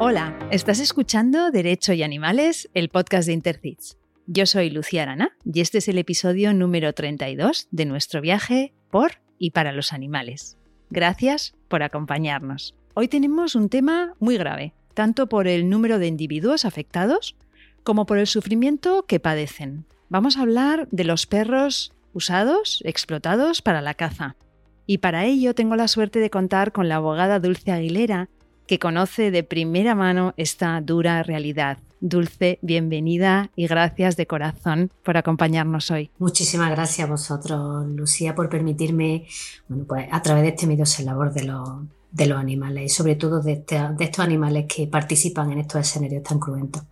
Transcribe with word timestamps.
Hola, 0.00 0.38
estás 0.52 0.78
escuchando 0.78 1.50
Derecho 1.50 1.92
y 1.92 2.04
Animales, 2.04 2.70
el 2.72 2.88
podcast 2.88 3.26
de 3.26 3.32
Intercits. 3.32 3.98
Yo 4.28 4.46
soy 4.46 4.70
Lucía 4.70 5.02
Arana 5.02 5.36
y 5.44 5.60
este 5.60 5.78
es 5.78 5.88
el 5.88 5.98
episodio 5.98 6.54
número 6.54 6.92
32 6.92 7.66
de 7.72 7.84
nuestro 7.84 8.20
viaje 8.20 8.72
por 8.92 9.14
y 9.40 9.50
para 9.50 9.72
los 9.72 9.92
animales. 9.92 10.56
Gracias 10.88 11.56
por 11.66 11.82
acompañarnos. 11.82 12.76
Hoy 12.94 13.08
tenemos 13.08 13.56
un 13.56 13.68
tema 13.68 14.14
muy 14.20 14.38
grave, 14.38 14.72
tanto 14.94 15.28
por 15.28 15.48
el 15.48 15.68
número 15.68 15.98
de 15.98 16.06
individuos 16.06 16.64
afectados 16.64 17.34
como 17.82 18.06
por 18.06 18.18
el 18.18 18.28
sufrimiento 18.28 19.04
que 19.04 19.18
padecen. 19.18 19.84
Vamos 20.10 20.36
a 20.36 20.42
hablar 20.42 20.86
de 20.92 21.02
los 21.02 21.26
perros 21.26 21.92
usados, 22.12 22.82
explotados 22.84 23.62
para 23.62 23.82
la 23.82 23.94
caza. 23.94 24.36
Y 24.86 24.98
para 24.98 25.24
ello 25.24 25.56
tengo 25.56 25.74
la 25.74 25.88
suerte 25.88 26.20
de 26.20 26.30
contar 26.30 26.70
con 26.70 26.88
la 26.88 26.96
abogada 26.96 27.40
Dulce 27.40 27.72
Aguilera, 27.72 28.28
que 28.68 28.78
conoce 28.78 29.32
de 29.32 29.42
primera 29.42 29.96
mano 29.96 30.34
esta 30.36 30.80
dura 30.80 31.24
realidad. 31.24 31.78
Dulce, 32.00 32.60
bienvenida 32.62 33.50
y 33.56 33.66
gracias 33.66 34.16
de 34.16 34.28
corazón 34.28 34.92
por 35.02 35.16
acompañarnos 35.16 35.90
hoy. 35.90 36.10
Muchísimas 36.18 36.70
gracias 36.70 37.08
a 37.08 37.10
vosotros, 37.10 37.88
Lucía, 37.88 38.36
por 38.36 38.48
permitirme, 38.48 39.26
bueno, 39.66 39.84
pues 39.88 40.06
a 40.12 40.22
través 40.22 40.44
de 40.44 40.50
este 40.50 40.68
medio 40.68 40.86
ser 40.86 41.06
labor 41.06 41.32
de 41.32 41.44
los, 41.44 41.68
de 42.12 42.26
los 42.26 42.38
animales 42.38 42.84
y 42.84 42.88
sobre 42.94 43.16
todo 43.16 43.40
de, 43.40 43.54
este, 43.54 43.80
de 43.96 44.04
estos 44.04 44.24
animales 44.24 44.66
que 44.72 44.86
participan 44.86 45.50
en 45.50 45.60
estos 45.60 45.80
escenarios 45.80 46.22
tan 46.22 46.38
cruentos. 46.38 46.82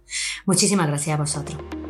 Muchísimas 0.47 0.89
gracias 0.89 1.15
a 1.15 1.21
vosotros. 1.21 1.86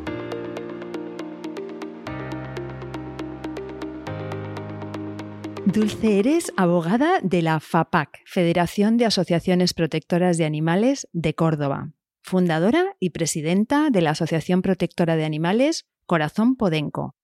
Dulce, 5.66 6.20
eres 6.20 6.52
abogada 6.56 7.18
de 7.24 7.42
la 7.42 7.58
FAPAC, 7.58 8.22
Federación 8.24 8.96
de 8.98 9.04
Asociaciones 9.04 9.74
Protectoras 9.74 10.38
de 10.38 10.44
Animales 10.44 11.08
de 11.12 11.34
Córdoba, 11.34 11.92
fundadora 12.22 12.94
y 13.00 13.10
presidenta 13.10 13.90
de 13.90 14.00
la 14.00 14.10
Asociación 14.10 14.62
Protectora 14.62 15.16
de 15.16 15.24
Animales 15.24 15.84
Corazón 16.06 16.54
Podenco, 16.54 17.16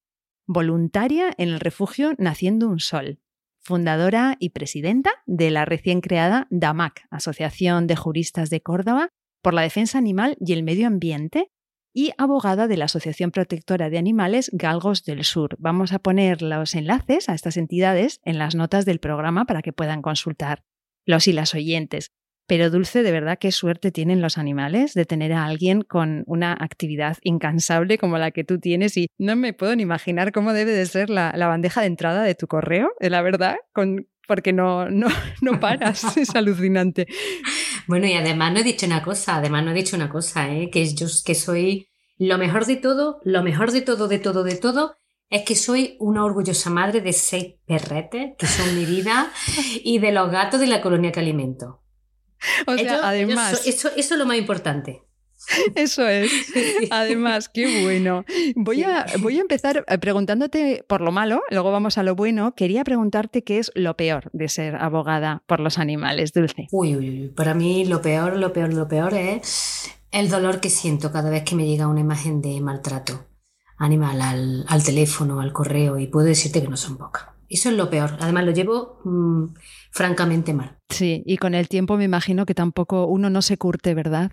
voluntaria 0.45 1.33
en 1.39 1.51
el 1.51 1.61
refugio 1.61 2.15
Naciendo 2.19 2.69
un 2.69 2.81
Sol, 2.81 3.21
fundadora 3.61 4.37
y 4.41 4.51
presidenta 4.51 5.13
de 5.27 5.53
la 5.53 5.65
recién 5.65 6.01
creada 6.01 6.49
DAMAC, 6.51 7.07
Asociación 7.11 7.87
de 7.87 7.95
Juristas 7.95 8.51
de 8.51 8.61
Córdoba 8.61 9.11
por 9.41 9.55
la 9.55 9.63
Defensa 9.63 9.99
Animal 9.99 10.37
y 10.41 10.53
el 10.53 10.65
Medio 10.65 10.89
Ambiente, 10.89 11.53
y 11.93 12.13
abogada 12.19 12.69
de 12.69 12.77
la 12.77 12.87
Asociación 12.87 13.31
Protectora 13.31 13.91
de 13.91 13.99
Animales 13.99 14.51
Galgos 14.53 15.05
del 15.05 15.25
Sur. 15.25 15.57
Vamos 15.59 15.93
a 15.93 15.99
poner 15.99 16.43
los 16.43 16.75
enlaces 16.75 17.29
a 17.29 17.35
estas 17.35 17.57
entidades 17.57 18.21
en 18.25 18.39
las 18.39 18.55
notas 18.55 18.85
del 18.85 18.99
programa 18.99 19.45
para 19.45 19.63
que 19.63 19.73
puedan 19.73 20.03
consultar 20.03 20.63
los 21.05 21.29
y 21.29 21.33
las 21.33 21.55
oyentes. 21.55 22.11
Pero 22.47 22.71
Dulce, 22.71 23.03
de 23.03 23.13
verdad 23.13 23.39
qué 23.39 23.53
suerte 23.53 23.93
tienen 23.93 24.21
los 24.21 24.37
animales 24.37 24.95
de 24.95 25.05
tener 25.05 25.33
a 25.33 25.45
alguien 25.45 25.83
con 25.83 26.25
una 26.27 26.53
actividad 26.53 27.17
incansable 27.23 27.99
como 27.99 28.19
la 28.19 28.31
que 28.31 28.45
tú 28.45 28.59
tienes 28.59 28.97
y 28.97 29.09
no 29.17 29.37
me 29.37 29.53
puedo 29.53 29.77
ni 29.77 29.83
imaginar 29.83 30.33
cómo 30.33 30.53
debe 30.53 30.73
de 30.73 30.87
ser 30.87 31.09
la, 31.09 31.33
bandeja 31.35 31.83
de 31.83 31.87
entrada 31.87 32.23
de 32.23 32.35
tu 32.35 32.49
correo, 32.49 32.91
eh, 33.01 33.11
la 33.11 33.23
verdad, 33.23 33.57
con, 33.73 34.09
porque 34.27 34.53
no, 34.53 34.91
no, 34.91 35.07
no 35.41 35.61
paras, 35.61 36.05
es 36.17 36.35
alucinante. 36.35 37.07
Bueno, 37.87 38.07
y 38.07 38.15
además 38.15 38.53
no 38.53 38.61
he 38.61 38.65
dicho 38.65 38.87
una 38.87 39.03
cosa, 39.03 39.37
además 39.37 39.65
no 39.65 39.71
he 39.71 39.75
dicho 39.75 39.97
una 39.97 40.09
cosa, 40.09 40.49
¿eh? 40.51 40.71
que 40.71 40.87
yo 40.95 41.07
que 41.25 41.35
soy 41.35 41.89
lo 42.19 42.39
mejor 42.39 42.67
de 42.67 42.77
todo, 42.77 43.21
lo 43.25 43.43
mejor 43.43 43.73
de 43.73 43.83
todo, 43.83 44.09
de 44.09 44.19
todo, 44.19 44.45
de 44.45 44.57
todo, 44.57 44.97
es 45.29 45.43
que 45.43 45.57
soy 45.57 45.97
una 45.99 46.25
orgullosa 46.25 46.71
madre 46.71 47.01
de 47.01 47.13
seis 47.13 47.55
perretes, 47.67 48.33
que 48.39 48.47
son 48.47 48.77
mi 48.77 48.85
vida, 48.85 49.33
y 49.83 49.99
de 49.99 50.13
los 50.13 50.31
gatos 50.31 50.61
de 50.61 50.67
la 50.67 50.83
colonia 50.83 51.11
que 51.11 51.21
alimento. 51.21 51.83
O 52.67 52.77
sea, 52.77 53.09
además... 53.09 53.67
eso, 53.67 53.89
eso 53.97 54.15
es 54.15 54.19
lo 54.19 54.27
más 54.27 54.37
importante. 54.37 55.03
Eso 55.75 56.07
es. 56.07 56.31
Además, 56.91 57.49
qué 57.49 57.83
bueno. 57.83 58.25
Voy 58.57 58.83
a, 58.83 59.07
voy 59.21 59.39
a 59.39 59.41
empezar 59.41 59.85
eh, 59.87 59.99
preguntándote 59.99 60.85
por 60.89 61.01
lo 61.01 61.13
malo, 61.13 61.43
luego 61.51 61.73
vamos 61.73 61.99
a 61.99 62.03
lo 62.03 62.15
bueno. 62.15 62.55
Quería 62.55 62.85
preguntarte 62.85 63.43
qué 63.43 63.59
es 63.59 63.71
lo 63.75 63.97
peor 63.97 64.31
de 64.33 64.49
ser 64.49 64.77
abogada 64.77 65.43
por 65.47 65.61
los 65.61 65.79
animales, 65.79 66.33
Dulce. 66.33 66.69
Uy, 66.71 66.97
uy, 66.97 67.11
uy. 67.11 67.29
Para 67.29 67.55
mí 67.55 67.85
lo 67.85 68.03
peor, 68.03 68.37
lo 68.37 68.53
peor, 68.53 68.73
lo 68.73 68.89
peor 68.89 69.15
es 69.15 69.91
el 70.11 70.29
dolor 70.29 70.61
que 70.61 70.71
siento 70.71 71.13
cada 71.13 71.31
vez 71.31 71.43
que 71.45 71.55
me 71.55 71.67
llega 71.67 71.89
una 71.89 72.01
imagen 72.01 72.43
de 72.43 72.61
maltrato 72.61 73.27
animal 73.79 74.21
al, 74.23 74.65
al 74.69 74.85
teléfono, 74.85 75.41
al 75.41 75.53
correo, 75.53 75.99
y 75.99 76.07
puedo 76.07 76.27
decirte 76.27 76.63
que 76.63 76.69
no 76.69 76.77
son 76.77 76.99
pocas. 76.99 77.33
Eso 77.49 77.69
es 77.69 77.77
lo 77.77 77.91
peor. 77.91 78.17
Además, 78.21 78.47
lo 78.47 78.53
llevo 78.53 79.01
mm, 79.05 79.55
francamente 79.91 80.55
mal. 80.55 80.79
Sí, 80.89 81.23
y 81.27 81.37
con 81.37 81.55
el 81.55 81.69
tiempo 81.69 81.99
me 81.99 82.05
imagino 82.05 82.47
que 82.47 82.55
tampoco 82.55 83.07
uno 83.07 83.29
no 83.29 83.43
se 83.43 83.59
curte, 83.59 83.93
¿verdad? 83.93 84.33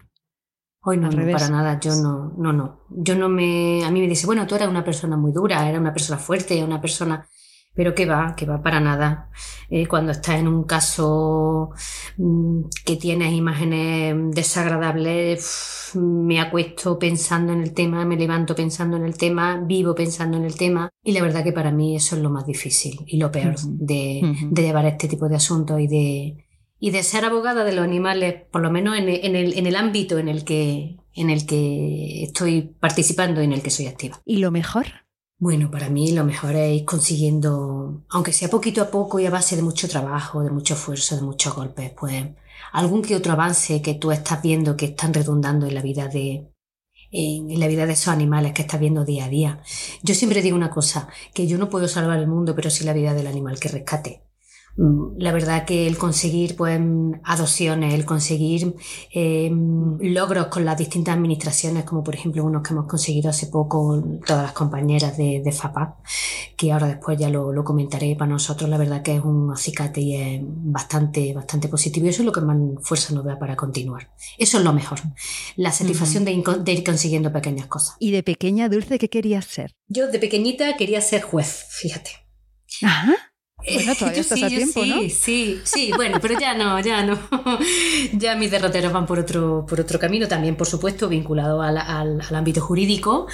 Hoy 0.81 0.97
no, 0.97 1.09
no, 1.09 1.31
para 1.31 1.49
nada, 1.49 1.77
yo 1.79 1.93
no, 1.95 2.33
no, 2.37 2.53
no. 2.53 2.85
Yo 2.89 3.15
no 3.15 3.27
me, 3.27 3.83
a 3.83 3.91
mí 3.91 3.99
me 3.99 4.07
dice, 4.07 4.25
bueno, 4.25 4.47
tú 4.47 4.55
eras 4.55 4.69
una 4.69 4.83
persona 4.83 5.17
muy 5.17 5.33
dura, 5.33 5.67
era 5.67 5.79
una 5.79 5.91
persona 5.91 6.17
fuerte, 6.17 6.63
una 6.63 6.79
persona, 6.79 7.27
pero 7.73 7.93
que 7.93 8.05
va, 8.05 8.33
que 8.33 8.45
va 8.45 8.61
para 8.61 8.79
nada. 8.79 9.29
Eh, 9.69 9.87
cuando 9.87 10.13
estás 10.13 10.39
en 10.39 10.47
un 10.47 10.63
caso 10.63 11.71
mm, 12.17 12.61
que 12.85 12.95
tienes 12.95 13.33
imágenes 13.33 14.33
desagradables, 14.33 15.91
me 15.95 16.39
acuesto 16.39 16.97
pensando 16.97 17.51
en 17.51 17.61
el 17.61 17.73
tema, 17.73 18.05
me 18.05 18.15
levanto 18.15 18.55
pensando 18.55 18.95
en 18.95 19.03
el 19.03 19.17
tema, 19.17 19.61
vivo 19.61 19.93
pensando 19.93 20.37
en 20.37 20.45
el 20.45 20.55
tema, 20.55 20.89
y 21.03 21.11
la 21.11 21.21
verdad 21.21 21.43
que 21.43 21.51
para 21.51 21.71
mí 21.73 21.97
eso 21.97 22.15
es 22.15 22.21
lo 22.21 22.29
más 22.29 22.45
difícil 22.45 23.03
y 23.05 23.17
lo 23.17 23.29
peor 23.29 23.59
de, 23.59 24.21
de 24.49 24.61
llevar 24.61 24.85
este 24.85 25.09
tipo 25.09 25.27
de 25.27 25.35
asuntos 25.35 25.77
y 25.81 25.87
de, 25.87 26.48
y 26.79 26.91
de 26.91 27.03
ser 27.03 27.25
abogada 27.25 27.63
de 27.63 27.73
los 27.73 27.83
animales, 27.83 28.43
por 28.51 28.61
lo 28.61 28.71
menos 28.71 28.97
en 28.97 29.09
el, 29.09 29.57
en 29.57 29.65
el, 29.65 29.75
ámbito 29.75 30.17
en 30.17 30.29
el, 30.29 30.45
que, 30.45 30.97
en 31.13 31.29
el 31.29 31.45
que 31.45 32.23
estoy 32.23 32.73
participando 32.79 33.41
y 33.41 33.45
en 33.45 33.53
el 33.53 33.61
que 33.61 33.69
soy 33.69 33.87
activa. 33.87 34.21
¿Y 34.25 34.37
lo 34.37 34.51
mejor? 34.51 34.85
Bueno, 35.37 35.71
para 35.71 35.89
mí 35.89 36.11
lo 36.11 36.25
mejor 36.25 36.55
es 36.55 36.81
ir 36.81 36.85
consiguiendo, 36.85 38.03
aunque 38.09 38.33
sea 38.33 38.49
poquito 38.49 38.81
a 38.81 38.91
poco 38.91 39.19
y 39.19 39.25
a 39.25 39.31
base 39.31 39.55
de 39.55 39.61
mucho 39.61 39.87
trabajo, 39.87 40.41
de 40.41 40.51
mucho 40.51 40.73
esfuerzo, 40.73 41.15
de 41.15 41.21
muchos 41.21 41.55
golpes, 41.55 41.91
pues 41.97 42.25
algún 42.73 43.01
que 43.01 43.15
otro 43.15 43.33
avance 43.33 43.81
que 43.81 43.93
tú 43.93 44.11
estás 44.11 44.41
viendo 44.41 44.75
que 44.75 44.87
están 44.87 45.13
redundando 45.13 45.65
en 45.65 45.75
la 45.75 45.81
vida 45.81 46.07
de, 46.07 46.51
en 47.11 47.59
la 47.59 47.67
vida 47.67 47.85
de 47.85 47.93
esos 47.93 48.09
animales 48.09 48.53
que 48.53 48.63
estás 48.63 48.79
viendo 48.79 49.05
día 49.05 49.25
a 49.25 49.29
día. 49.29 49.61
Yo 50.03 50.13
siempre 50.13 50.41
digo 50.41 50.55
una 50.55 50.69
cosa, 50.69 51.07
que 51.33 51.47
yo 51.47 51.57
no 51.57 51.69
puedo 51.69 51.87
salvar 51.87 52.19
el 52.19 52.27
mundo, 52.27 52.55
pero 52.55 52.69
sí 52.69 52.83
la 52.83 52.93
vida 52.93 53.13
del 53.13 53.27
animal 53.27 53.59
que 53.59 53.69
rescate. 53.69 54.28
Mm, 54.77 55.17
la 55.17 55.31
verdad 55.31 55.65
que 55.65 55.87
el 55.87 55.97
conseguir 55.97 56.55
pues, 56.55 56.79
adopciones, 57.23 57.93
el 57.93 58.05
conseguir 58.05 58.75
eh, 59.13 59.51
logros 59.99 60.47
con 60.47 60.63
las 60.63 60.77
distintas 60.77 61.15
administraciones, 61.15 61.83
como 61.83 62.03
por 62.03 62.15
ejemplo 62.15 62.43
unos 62.45 62.63
que 62.63 62.73
hemos 62.73 62.87
conseguido 62.87 63.29
hace 63.29 63.47
poco 63.47 64.01
todas 64.25 64.43
las 64.43 64.53
compañeras 64.53 65.17
de, 65.17 65.41
de 65.43 65.51
FAPAC, 65.51 65.95
que 66.55 66.71
ahora 66.71 66.87
después 66.87 67.17
ya 67.17 67.29
lo, 67.29 67.51
lo, 67.51 67.63
comentaré 67.63 68.15
para 68.15 68.31
nosotros, 68.31 68.69
la 68.69 68.77
verdad 68.77 69.01
que 69.01 69.15
es 69.15 69.23
un 69.23 69.51
acicate 69.51 70.01
y 70.01 70.15
es 70.15 70.41
bastante, 70.43 71.33
bastante 71.33 71.67
positivo 71.67 72.05
y 72.05 72.09
eso 72.09 72.21
es 72.21 72.25
lo 72.25 72.31
que 72.31 72.41
más 72.41 72.57
fuerza 72.81 73.13
nos 73.13 73.25
da 73.25 73.37
para 73.37 73.55
continuar. 73.55 74.11
Eso 74.37 74.59
es 74.59 74.63
lo 74.63 74.73
mejor, 74.73 74.99
la 75.55 75.71
satisfacción 75.71 76.25
de, 76.25 76.41
de, 76.63 76.73
ir 76.73 76.83
consiguiendo 76.83 77.31
pequeñas 77.31 77.67
cosas. 77.67 77.95
¿Y 77.99 78.11
de 78.11 78.23
pequeña, 78.23 78.69
Dulce, 78.69 78.97
qué 78.97 79.09
querías 79.09 79.45
ser? 79.45 79.75
Yo 79.87 80.07
de 80.07 80.19
pequeñita 80.19 80.77
quería 80.77 81.01
ser 81.01 81.21
juez, 81.21 81.65
fíjate. 81.69 82.11
Ajá. 82.83 83.28
Bueno, 83.67 83.95
todavía 83.99 84.21
estás 84.21 84.39
sí, 84.39 84.45
a 84.45 84.47
tiempo, 84.47 84.83
sí, 84.83 84.89
¿no? 84.89 85.01
Sí, 85.09 85.61
sí, 85.63 85.91
bueno, 85.95 86.19
pero 86.21 86.39
ya 86.39 86.53
no, 86.53 86.79
ya 86.79 87.03
no. 87.03 87.19
ya 88.13 88.35
mis 88.35 88.51
derroteros 88.51 88.91
van 88.93 89.05
por 89.05 89.19
otro, 89.19 89.65
por 89.67 89.79
otro 89.81 89.99
camino, 89.99 90.27
también, 90.27 90.55
por 90.55 90.67
supuesto, 90.67 91.09
vinculado 91.09 91.61
al, 91.61 91.77
al, 91.77 92.21
al 92.21 92.35
ámbito 92.35 92.61
jurídico, 92.61 93.27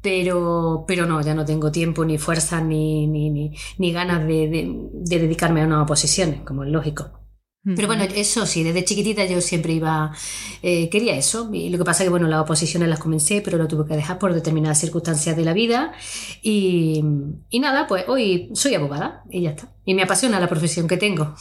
pero, 0.00 0.84
pero 0.88 1.06
no, 1.06 1.20
ya 1.22 1.34
no 1.34 1.44
tengo 1.44 1.70
tiempo, 1.72 2.04
ni 2.04 2.18
fuerza, 2.18 2.60
ni, 2.60 3.06
ni, 3.06 3.30
ni, 3.30 3.54
ni 3.78 3.92
ganas 3.92 4.26
de, 4.26 4.48
de, 4.48 4.90
de, 4.92 5.18
dedicarme 5.18 5.62
a 5.62 5.66
unas 5.66 5.82
oposiciones, 5.84 6.42
como 6.42 6.64
es 6.64 6.70
lógico. 6.70 7.19
Pero 7.62 7.88
bueno, 7.88 8.04
eso 8.04 8.46
sí, 8.46 8.62
desde 8.62 8.84
chiquitita 8.84 9.26
yo 9.26 9.42
siempre 9.42 9.74
iba, 9.74 10.16
eh, 10.62 10.88
quería 10.88 11.14
eso. 11.16 11.50
Y 11.52 11.68
lo 11.68 11.76
que 11.76 11.84
pasa 11.84 12.02
es 12.02 12.06
que, 12.06 12.10
bueno, 12.10 12.26
las 12.26 12.40
oposiciones 12.40 12.88
las 12.88 12.98
comencé, 12.98 13.42
pero 13.42 13.58
lo 13.58 13.68
tuve 13.68 13.86
que 13.86 13.96
dejar 13.96 14.18
por 14.18 14.32
determinadas 14.32 14.80
circunstancias 14.80 15.36
de 15.36 15.44
la 15.44 15.52
vida. 15.52 15.92
Y, 16.40 17.04
y 17.50 17.60
nada, 17.60 17.86
pues 17.86 18.04
hoy 18.08 18.50
soy 18.54 18.74
abogada 18.74 19.24
y 19.30 19.42
ya 19.42 19.50
está. 19.50 19.74
Y 19.84 19.94
me 19.94 20.02
apasiona 20.02 20.40
la 20.40 20.48
profesión 20.48 20.88
que 20.88 20.96
tengo. 20.96 21.34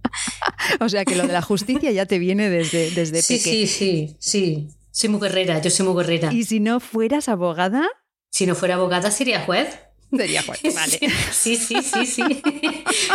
o 0.80 0.88
sea 0.88 1.04
que 1.04 1.16
lo 1.16 1.26
de 1.26 1.34
la 1.34 1.42
justicia 1.42 1.90
ya 1.90 2.06
te 2.06 2.18
viene 2.18 2.48
desde, 2.48 2.90
desde 2.90 3.20
sí. 3.20 3.38
Sí, 3.38 3.66
sí, 3.66 4.16
sí. 4.18 4.68
Soy 4.90 5.10
muy 5.10 5.20
guerrera, 5.20 5.60
yo 5.60 5.70
soy 5.70 5.86
muy 5.86 6.02
guerrera. 6.02 6.32
¿Y 6.32 6.44
si 6.44 6.60
no 6.60 6.80
fueras 6.80 7.28
abogada? 7.28 7.88
Si 8.30 8.46
no 8.46 8.54
fuera 8.54 8.76
abogada, 8.76 9.10
sería 9.10 9.40
juez. 9.40 9.68
Sería 10.16 10.42
juez, 10.42 10.60
vale. 10.74 10.98
Sí, 11.32 11.56
sí, 11.56 11.76
sí, 11.82 12.06
sí. 12.06 12.22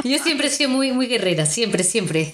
Yo 0.03 0.17
siempre 0.19 0.47
he 0.47 0.49
sido 0.49 0.69
muy, 0.69 0.91
muy 0.91 1.07
guerrera, 1.07 1.45
siempre, 1.45 1.83
siempre. 1.83 2.31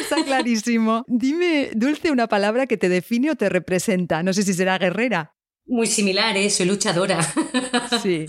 Está 0.00 0.24
clarísimo. 0.24 1.04
Dime, 1.06 1.70
Dulce, 1.74 2.10
una 2.10 2.26
palabra 2.26 2.66
que 2.66 2.76
te 2.76 2.88
define 2.88 3.30
o 3.30 3.34
te 3.34 3.48
representa. 3.48 4.22
No 4.22 4.32
sé 4.32 4.42
si 4.42 4.54
será 4.54 4.78
guerrera. 4.78 5.34
Muy 5.66 5.86
similar, 5.86 6.36
¿eh? 6.36 6.50
soy 6.50 6.66
luchadora. 6.66 7.20
Sí. 8.02 8.26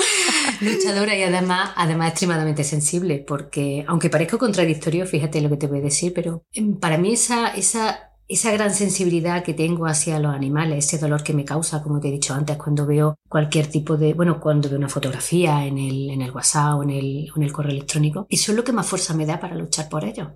luchadora 0.62 1.16
y 1.16 1.24
además, 1.24 1.72
además 1.76 2.12
extremadamente 2.12 2.64
sensible, 2.64 3.24
porque 3.28 3.84
aunque 3.88 4.10
parezca 4.10 4.38
contradictorio, 4.38 5.06
fíjate 5.06 5.42
lo 5.42 5.50
que 5.50 5.58
te 5.58 5.68
voy 5.68 5.80
a 5.80 5.84
decir, 5.84 6.14
pero 6.14 6.46
para 6.80 6.98
mí 6.98 7.14
esa, 7.14 7.50
esa 7.50 8.15
esa 8.28 8.52
gran 8.52 8.74
sensibilidad 8.74 9.44
que 9.44 9.54
tengo 9.54 9.86
hacia 9.86 10.20
los 10.20 10.34
animales, 10.34 10.86
ese 10.86 10.98
dolor 10.98 11.24
que 11.24 11.34
me 11.34 11.46
causa, 11.46 11.84
como 11.84 12.00
te 12.00 12.08
he 12.08 12.12
dicho 12.12 12.34
antes, 12.34 12.58
cuando 12.58 12.86
veo 12.86 13.16
cualquier 13.30 13.68
tipo 13.68 13.98
de, 13.98 14.14
bueno, 14.14 14.40
cuando 14.40 14.68
veo 14.68 14.80
una 14.80 14.90
fotografía 14.90 15.66
en 15.66 15.78
el, 15.78 16.10
en 16.10 16.22
el 16.22 16.32
WhatsApp 16.32 16.80
o 16.80 16.84
en 16.84 16.90
el, 16.90 17.32
en 17.36 17.44
el 17.44 17.54
correo 17.54 17.72
electrónico, 17.72 18.26
eso 18.30 18.52
es 18.52 18.56
lo 18.56 18.64
que 18.64 18.72
más 18.72 18.88
fuerza 18.88 19.14
me 19.14 19.26
da 19.26 19.40
para 19.40 19.56
luchar 19.56 19.90
por 19.90 20.04
ello. 20.06 20.36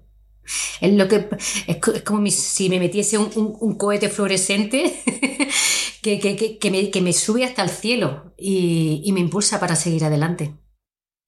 Es 0.81 0.93
lo 0.93 1.07
que 1.07 1.29
es, 1.67 1.77
como 2.03 2.25
si 2.27 2.69
me 2.69 2.79
metiese 2.79 3.17
un, 3.17 3.57
un, 3.59 3.77
cohete 3.77 4.09
fluorescente 4.09 4.99
que, 6.01 6.19
que, 6.19 6.57
que, 6.57 6.71
me, 6.71 6.89
que, 6.89 7.01
me, 7.01 7.13
sube 7.13 7.43
hasta 7.43 7.61
el 7.61 7.69
cielo 7.69 8.33
y, 8.37 9.01
y 9.03 9.11
me 9.11 9.19
impulsa 9.19 9.59
para 9.59 9.75
seguir 9.75 10.05
adelante. 10.05 10.55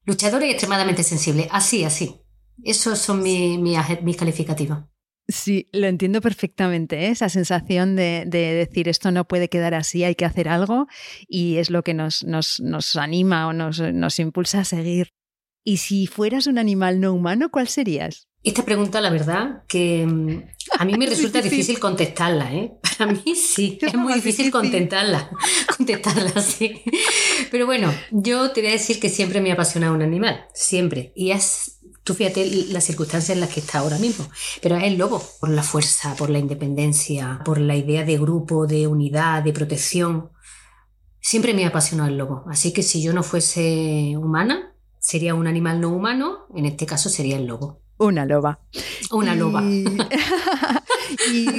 Luchador 0.06 0.44
y 0.44 0.50
extremadamente 0.50 1.04
sensible, 1.04 1.48
así, 1.52 1.84
así. 1.84 2.22
Esos 2.63 3.00
son 3.00 3.22
mis, 3.22 3.60
mis 3.60 4.18
calificativos. 4.18 4.80
Sí, 5.28 5.70
lo 5.72 5.88
entiendo 5.88 6.20
perfectamente, 6.20 7.06
¿eh? 7.06 7.10
esa 7.10 7.30
sensación 7.30 7.96
de, 7.96 8.26
decir 8.26 8.90
esto 8.90 9.12
no 9.12 9.28
puede 9.28 9.50
quedar 9.50 9.74
así, 9.74 10.04
hay 10.04 10.16
que 10.16 10.26
hacer 10.26 10.50
algo 10.50 10.88
y 11.28 11.58
es 11.58 11.70
lo 11.70 11.84
que 11.84 11.94
nos, 11.94 12.24
nos, 12.24 12.96
anima 12.96 13.48
o 13.48 13.54
nos, 13.54 13.80
nos, 13.80 14.20
impulsa 14.20 14.62
a 14.62 14.66
seguir. 14.66 15.14
Y 15.64 15.78
si 15.78 16.08
fueras 16.08 16.48
un 16.48 16.58
animal 16.58 17.00
no 17.00 17.14
humano, 17.14 17.50
¿cuál 17.52 17.68
serías? 17.68 18.28
Esta 18.44 18.66
pregunta, 18.66 19.00
la 19.02 19.12
verdad, 19.12 19.64
que 19.68 20.06
mm, 20.06 20.44
a 20.80 20.86
mí 20.86 20.98
me 20.98 21.06
resulta 21.08 21.42
difícil 21.42 21.80
contestarla, 21.80 22.54
¿eh? 22.54 22.74
Para 22.98 23.12
mí 23.12 23.36
sí, 23.36 23.78
es 23.82 23.94
muy 23.94 24.14
difícil 24.16 24.50
contestarla, 24.52 25.30
contestarla, 25.78 26.42
sí. 26.42 26.82
Pero 27.52 27.68
bueno, 27.68 27.94
yo 28.10 28.52
te 28.52 28.62
voy 28.62 28.72
a 28.72 28.74
decir 28.74 29.00
que 29.00 29.10
siempre 29.10 29.42
me 29.42 29.52
ha 29.52 29.54
apasionado 29.54 29.94
un 29.94 30.02
animal, 30.02 30.46
siempre. 30.54 31.14
Y 31.16 31.32
es 31.32 31.80
Tú 32.03 32.15
fíjate 32.15 32.45
las 32.69 32.83
circunstancias 32.83 33.36
en 33.36 33.42
las 33.42 33.50
que 33.53 33.59
está 33.59 33.80
ahora 33.80 34.00
mismo, 34.00 34.27
pero 34.62 34.75
es 34.75 34.83
el 34.86 34.98
lobo, 34.98 35.24
por 35.39 35.50
la 35.50 35.62
fuerza, 35.62 36.15
por 36.15 36.31
la 36.31 36.39
independencia, 36.39 37.42
por 37.45 37.59
la 37.59 37.75
idea 37.75 38.03
de 38.03 38.18
grupo, 38.18 38.65
de 38.65 38.88
unidad, 38.88 39.44
de 39.44 39.53
protección. 39.53 40.31
Siempre 41.19 41.53
me 41.53 41.63
ha 41.63 41.68
apasionado 41.68 42.09
el 42.09 42.18
lobo, 42.18 42.44
así 42.48 42.74
que 42.74 42.81
si 42.81 43.03
yo 43.03 43.13
no 43.13 43.21
fuese 43.21 44.15
humana, 44.18 44.74
sería 44.98 45.36
un 45.36 45.45
animal 45.45 45.80
no 45.80 45.89
humano, 45.89 46.48
en 46.56 46.65
este 46.65 46.88
caso 46.88 47.07
sería 47.09 47.38
el 47.38 47.45
lobo. 47.45 47.83
Una 47.98 48.25
loba. 48.25 48.59
Una 49.12 49.36
loba. 49.36 49.62
Y, 49.63 49.86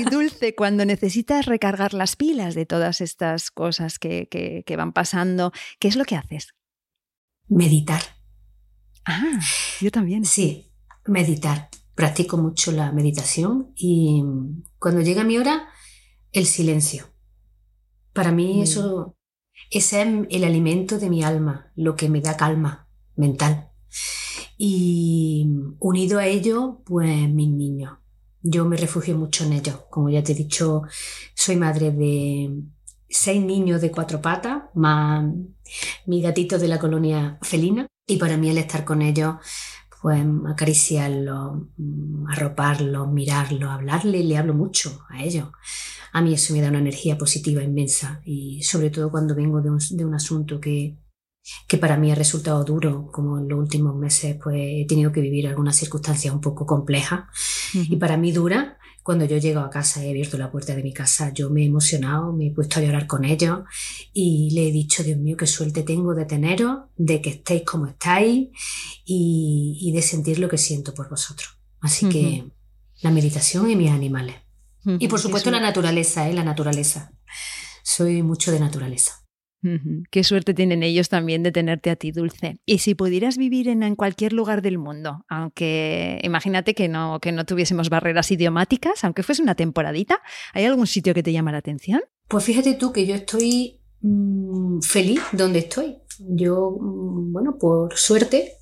Dulce, 0.11 0.57
cuando 0.57 0.85
necesitas 0.85 1.47
recargar 1.47 1.95
las 1.95 2.17
pilas 2.17 2.57
de 2.57 2.67
todas 2.67 3.01
estas 3.01 3.53
cosas 3.53 4.01
que, 4.01 4.27
que 4.29 4.77
van 4.77 4.93
pasando, 4.93 5.53
¿qué 5.79 5.87
es 5.87 5.95
lo 5.95 6.05
que 6.05 6.17
haces? 6.17 6.55
Meditar. 7.47 8.03
Ah, 9.05 9.41
yo 9.81 9.91
también. 9.91 10.25
Sí, 10.25 10.73
meditar. 11.07 11.69
Practico 11.95 12.39
mucho 12.39 12.73
la 12.73 12.91
meditación 12.91 13.73
y 13.77 14.23
cuando 14.79 15.03
llega 15.03 15.25
mi 15.25 15.37
hora, 15.37 15.69
el 16.33 16.47
silencio. 16.47 17.07
Para 18.15 18.33
mí 18.33 18.63
eso, 18.63 19.17
ese 19.71 20.03
es 20.03 20.27
el 20.31 20.45
alimento 20.45 20.99
de 20.99 21.11
mi 21.11 21.23
alma, 21.23 21.71
lo 21.77 21.95
que 21.95 22.09
me 22.09 22.21
da 22.21 22.37
calma 22.37 22.89
mental. 23.15 23.71
Y 24.57 25.47
unido 25.81 26.19
a 26.19 26.27
ello, 26.27 26.83
pues 26.85 27.29
mis 27.29 27.51
niños. 27.51 27.99
Yo 28.41 28.65
me 28.65 28.77
refugio 28.77 29.17
mucho 29.17 29.45
en 29.45 29.53
ellos. 29.53 29.77
Como 29.91 30.09
ya 30.09 30.23
te 30.23 30.33
he 30.33 30.35
dicho, 30.35 30.83
soy 31.35 31.57
madre 31.57 31.91
de 31.91 32.63
seis 33.13 33.45
niños 33.45 33.81
de 33.81 33.91
cuatro 33.91 34.21
patas, 34.21 34.65
más 34.75 35.25
mi 36.07 36.23
gatito 36.23 36.59
de 36.59 36.69
la 36.69 36.79
colonia 36.79 37.39
felina. 37.43 37.87
Y 38.07 38.17
para 38.17 38.37
mí 38.37 38.51
el 38.51 38.59
estar 38.59 38.85
con 38.85 39.01
ellos, 39.01 39.37
pues 40.03 40.25
acariciarlos, 40.49 41.63
mm, 41.77 42.27
arroparlos, 42.29 43.09
mirarlos, 43.09 43.71
hablarle, 43.71 44.25
le 44.25 44.37
hablo 44.37 44.55
mucho 44.55 45.05
a 45.09 45.23
ellos. 45.23 45.49
A 46.13 46.21
mí 46.21 46.35
eso 46.35 46.53
me 46.53 46.61
da 46.61 46.69
una 46.69 46.81
energía 46.81 47.17
positiva 47.17 47.63
inmensa 47.63 48.21
y 48.25 48.63
sobre 48.63 48.91
todo 48.91 49.11
cuando 49.11 49.35
vengo 49.35 49.63
de 49.63 49.71
un, 49.71 49.79
de 49.79 50.05
un 50.05 50.15
asunto 50.15 50.61
que, 50.61 50.99
que 51.69 51.79
para 51.79 51.97
mí 51.97 52.11
ha 52.11 52.17
resultado 52.17 52.65
duro, 52.65 53.11
como 53.13 53.39
en 53.39 53.49
los 53.49 53.59
últimos 53.59 53.95
meses 53.97 54.37
pues 54.43 54.57
he 54.59 54.87
tenido 54.87 55.13
que 55.13 55.21
vivir 55.21 55.47
algunas 55.47 55.77
circunstancias 55.77 56.35
un 56.35 56.41
poco 56.41 56.67
complejas 56.67 57.25
y 57.73 57.97
para 57.97 58.17
mí 58.17 58.33
dura, 58.33 58.79
cuando 59.03 59.25
yo 59.25 59.37
llego 59.37 59.61
a 59.61 59.71
casa 59.71 60.03
y 60.03 60.07
he 60.07 60.11
abierto 60.11 60.39
la 60.39 60.51
puerta 60.51 60.75
de 60.75 60.83
mi 60.83 60.93
casa, 60.93 61.33
yo 61.35 61.51
me 61.51 61.63
he 61.63 61.67
emocionado, 61.67 62.33
me 62.33 62.47
he 62.47 62.51
puesto 62.53 62.79
a 62.79 62.83
llorar 62.83 63.07
con 63.07 63.25
ellos 63.25 63.61
y 64.13 64.51
le 64.53 64.69
he 64.69 64.73
dicho, 64.73 65.03
Dios 65.03 65.19
mío, 65.19 65.37
qué 65.37 65.47
suerte 65.47 65.83
tengo 65.83 66.15
de 66.15 66.25
teneros, 66.25 66.85
de 66.97 67.21
que 67.21 67.31
estéis 67.31 67.63
como 67.65 67.87
estáis 67.87 68.49
y, 69.05 69.93
de 69.93 70.03
sentir 70.03 70.39
lo 70.39 70.49
que 70.49 70.59
siento 70.59 70.95
por 70.95 71.09
vosotros. 71.11 71.59
Así 71.81 72.09
que 72.09 72.45
la 73.01 73.11
meditación 73.11 73.69
y 73.71 73.77
mis 73.77 73.91
animales. 73.91 74.37
Y 74.85 75.09
por 75.09 75.21
supuesto 75.21 75.51
la 75.51 75.61
naturaleza, 75.61 76.29
¿eh? 76.29 76.33
la 76.33 76.45
naturaleza. 76.45 77.13
Soy 77.83 78.23
mucho 78.23 78.53
de 78.53 78.61
naturaleza. 78.61 79.22
Qué 80.11 80.25
suerte 80.25 80.55
tienen 80.55 80.83
ellos 80.83 81.09
también 81.09 81.43
de 81.43 81.53
tenerte 81.53 81.91
a 81.91 81.97
ti, 81.97 82.11
Dulce. 82.11 82.59
Y 82.67 82.79
si 82.79 82.95
pudieras 82.95 83.37
vivir 83.37 83.69
en, 83.69 83.95
cualquier 83.95 84.33
lugar 84.33 84.61
del 84.61 84.79
mundo, 84.79 85.25
aunque 85.29 86.21
imagínate 86.25 86.75
que 86.75 86.89
no, 86.89 87.21
que 87.21 87.31
no 87.31 87.45
tuviésemos 87.45 87.89
barreras 87.89 88.31
idiomáticas, 88.31 89.05
aunque 89.05 89.23
fuese 89.23 89.43
una 89.43 89.55
temporadita, 89.55 90.21
¿hay 90.53 90.65
algún 90.65 90.87
sitio 90.87 91.15
que 91.15 91.23
te 91.23 91.33
llama 91.33 91.53
la 91.53 91.59
atención? 91.59 92.01
Pues 92.29 92.45
fíjate 92.45 92.75
tú 92.75 92.93
que 92.93 93.07
yo 93.07 93.15
estoy 93.15 93.81
mm, 94.01 94.81
feliz 94.81 95.21
donde 95.33 95.61
estoy. 95.61 95.99
Yo, 96.19 96.77
mm, 96.81 97.33
bueno, 97.33 97.57
por 97.59 97.97
suerte, 97.97 98.55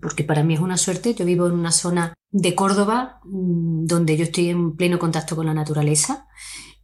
porque 0.00 0.24
para 0.24 0.42
mí 0.42 0.54
es 0.54 0.60
una 0.60 0.76
suerte, 0.76 1.14
yo 1.14 1.24
vivo 1.24 1.46
en 1.46 1.52
una 1.52 1.70
zona 1.70 2.14
de 2.30 2.54
Córdoba 2.56 3.20
mm, 3.24 3.84
donde 3.84 4.16
yo 4.16 4.24
estoy 4.24 4.48
en 4.48 4.74
pleno 4.76 4.98
contacto 4.98 5.36
con 5.36 5.46
la 5.46 5.54
naturaleza 5.54 6.26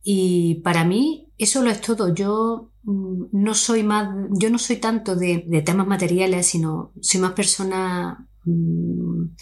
y 0.03 0.57
para 0.57 0.85
mí 0.85 1.31
eso 1.39 1.63
lo 1.63 1.71
es 1.71 1.81
todo. 1.81 2.15
Yo 2.15 2.73
mm, 2.83 3.25
no 3.33 3.55
soy 3.55 3.83
más, 3.83 4.15
yo 4.31 4.51
no 4.51 4.59
soy 4.59 4.77
tanto 4.77 5.17
de, 5.17 5.63
temas 5.65 5.87
materiales, 5.87 6.47
sino 6.47 6.93
soy 7.01 7.21
más 7.21 7.33
persona, 7.33 8.29
mm, 8.45 9.35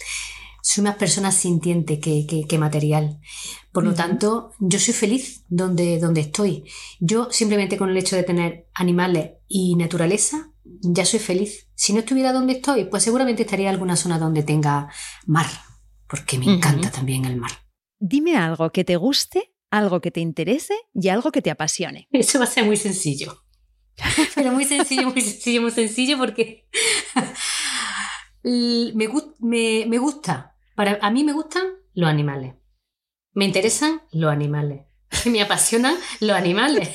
soy 0.61 0.83
más 0.83 0.95
persona 0.95 1.31
sintiente 1.31 1.99
que, 1.99 2.57
material. 2.57 3.19
Por 3.71 3.83
lo 3.83 3.93
tanto, 3.93 4.51
yo 4.59 4.79
soy 4.79 4.93
feliz 4.93 5.45
donde, 5.47 5.99
donde 5.99 6.21
estoy. 6.21 6.63
Yo 6.99 7.29
simplemente 7.31 7.77
con 7.77 7.89
el 7.89 7.97
hecho 7.97 8.15
de 8.15 8.23
tener 8.23 8.67
animales 8.73 9.31
y 9.47 9.75
naturaleza, 9.75 10.51
ya 10.63 11.05
soy 11.05 11.19
feliz. 11.19 11.67
Si 11.75 11.93
no 11.93 11.99
estuviera 11.99 12.33
donde 12.33 12.53
estoy, 12.53 12.85
pues 12.85 13.03
seguramente 13.03 13.43
estaría 13.43 13.69
en 13.69 13.75
alguna 13.75 13.95
zona 13.95 14.19
donde 14.19 14.43
tenga 14.43 14.89
mar, 15.25 15.47
porque 16.07 16.37
me 16.37 16.51
encanta 16.51 16.91
también 16.91 17.25
el 17.25 17.37
mar. 17.37 17.51
Dime 17.99 18.37
algo 18.37 18.71
que 18.71 18.83
te 18.83 18.95
guste 18.95 19.53
algo 19.71 20.01
que 20.01 20.11
te 20.11 20.19
interese 20.19 20.75
y 20.93 21.09
algo 21.09 21.31
que 21.31 21.41
te 21.41 21.51
apasione. 21.51 22.07
Eso 22.11 22.39
va 22.39 22.45
a 22.45 22.47
ser 22.47 22.65
muy 22.65 22.77
sencillo. 22.77 23.43
Pero 24.35 24.51
muy 24.51 24.65
sencillo, 24.65 25.09
muy 25.09 25.21
sencillo, 25.21 25.61
muy 25.61 25.71
sencillo 25.71 26.17
porque 26.17 26.67
me, 28.43 29.85
me, 29.87 29.97
gusta. 29.97 30.55
Para, 30.75 30.97
a 31.01 31.11
mí 31.11 31.23
me 31.23 31.33
gustan 31.33 31.67
los 31.93 32.09
animales. 32.09 32.55
Me 33.33 33.45
interesan 33.45 34.01
los 34.11 34.31
animales. 34.31 34.85
Me 35.25 35.41
apasionan 35.41 35.95
los 36.19 36.37
animales. 36.37 36.89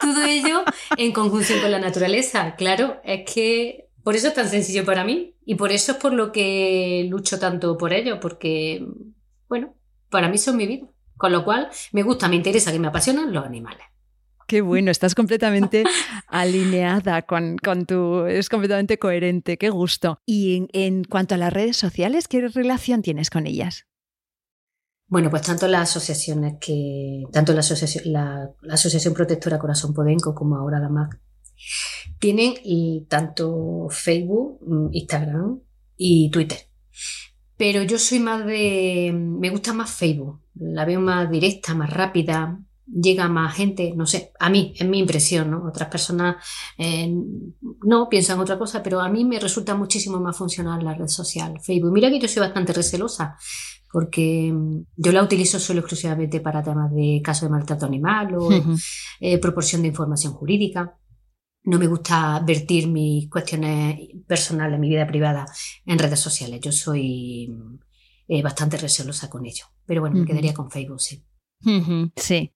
Todo 0.00 0.24
ello 0.24 0.62
en 0.96 1.12
conjunción 1.12 1.60
con 1.60 1.72
la 1.72 1.80
naturaleza. 1.80 2.54
Claro, 2.56 3.00
es 3.04 3.30
que 3.30 3.90
por 4.02 4.16
eso 4.16 4.28
es 4.28 4.34
tan 4.34 4.48
sencillo 4.48 4.84
para 4.84 5.04
mí 5.04 5.36
y 5.44 5.56
por 5.56 5.72
eso 5.72 5.92
es 5.92 5.98
por 5.98 6.12
lo 6.12 6.32
que 6.32 7.06
lucho 7.08 7.38
tanto 7.38 7.76
por 7.76 7.92
ello, 7.92 8.20
porque, 8.20 8.86
bueno, 9.48 9.74
para 10.10 10.28
mí 10.28 10.38
son 10.38 10.56
mi 10.56 10.66
vida. 10.66 10.86
Con 11.16 11.32
lo 11.32 11.44
cual, 11.44 11.68
me 11.92 12.02
gusta, 12.02 12.28
me 12.28 12.36
interesa, 12.36 12.72
que 12.72 12.78
me 12.78 12.88
apasionan 12.88 13.32
los 13.32 13.44
animales. 13.44 13.82
Qué 14.46 14.62
bueno, 14.62 14.90
estás 14.90 15.14
completamente 15.14 15.84
alineada 16.28 17.22
con, 17.22 17.58
tu... 17.86 18.24
Es 18.24 18.48
completamente 18.48 18.98
coherente, 18.98 19.58
qué 19.58 19.70
gusto. 19.70 20.18
Y 20.24 20.66
en, 20.72 21.04
cuanto 21.04 21.34
a 21.34 21.38
las 21.38 21.52
redes 21.52 21.76
sociales, 21.76 22.26
¿qué 22.26 22.48
relación 22.48 23.02
tienes 23.02 23.30
con 23.30 23.46
ellas? 23.46 23.86
Bueno, 25.06 25.28
pues 25.28 25.42
tanto 25.42 25.68
las 25.68 25.90
asociaciones 25.90 26.54
que... 26.60 27.24
Tanto 27.32 27.52
la 27.52 27.60
Asociación, 27.60 28.12
la, 28.12 28.50
asociación 28.70 29.12
Protectora 29.12 29.58
Corazón 29.58 29.92
Podenco 29.92 30.34
como 30.34 30.56
ahora 30.56 30.80
DAMAC 30.80 31.20
tienen 32.18 32.54
tanto 33.08 33.88
Facebook, 33.90 34.58
mm, 34.66 34.88
Instagram 34.92 35.60
y 35.96 36.30
Twitter. 36.30 36.58
Pero 37.60 37.82
yo 37.82 37.98
soy 37.98 38.20
más 38.20 38.46
de. 38.46 39.12
Me 39.14 39.50
gusta 39.50 39.74
más 39.74 39.90
Facebook. 39.90 40.40
La 40.54 40.86
veo 40.86 40.98
más 40.98 41.30
directa, 41.30 41.74
más 41.74 41.90
rápida, 41.90 42.58
llega 42.86 43.28
más 43.28 43.54
gente, 43.54 43.92
no 43.94 44.06
sé, 44.06 44.32
a 44.40 44.48
mí, 44.48 44.72
es 44.74 44.88
mi 44.88 44.98
impresión, 44.98 45.50
¿no? 45.50 45.68
Otras 45.68 45.90
personas 45.90 46.36
eh, 46.78 47.14
no 47.82 48.08
piensan 48.08 48.40
otra 48.40 48.58
cosa, 48.58 48.82
pero 48.82 49.02
a 49.02 49.10
mí 49.10 49.26
me 49.26 49.38
resulta 49.38 49.74
muchísimo 49.74 50.18
más 50.20 50.38
funcional 50.38 50.82
la 50.82 50.94
red 50.94 51.08
social, 51.08 51.60
Facebook. 51.60 51.92
Mira 51.92 52.08
que 52.08 52.18
yo 52.18 52.28
soy 52.28 52.40
bastante 52.40 52.72
recelosa, 52.72 53.36
porque 53.92 54.50
mm, 54.50 54.84
yo 54.96 55.12
la 55.12 55.22
utilizo 55.22 55.60
solo 55.60 55.80
exclusivamente 55.80 56.40
para 56.40 56.62
temas 56.62 56.90
de 56.94 57.20
caso 57.22 57.44
de 57.44 57.50
maltrato 57.50 57.84
animal 57.84 58.36
o 58.36 58.48
eh, 59.20 59.36
proporción 59.36 59.82
de 59.82 59.88
información 59.88 60.32
jurídica. 60.32 60.96
No 61.62 61.78
me 61.78 61.86
gusta 61.86 62.40
vertir 62.40 62.88
mis 62.88 63.28
cuestiones 63.28 63.98
personales, 64.26 64.78
mi 64.78 64.88
vida 64.88 65.06
privada 65.06 65.46
en 65.84 65.98
redes 65.98 66.20
sociales. 66.20 66.60
Yo 66.60 66.72
soy 66.72 67.54
eh, 68.28 68.42
bastante 68.42 68.76
recelosa 68.76 69.28
con 69.28 69.44
ello. 69.44 69.66
Pero 69.84 70.00
bueno, 70.00 70.16
me 70.16 70.26
quedaría 70.26 70.54
con 70.54 70.70
Facebook, 70.70 71.00
sí. 71.00 71.22
Sí. 72.16 72.52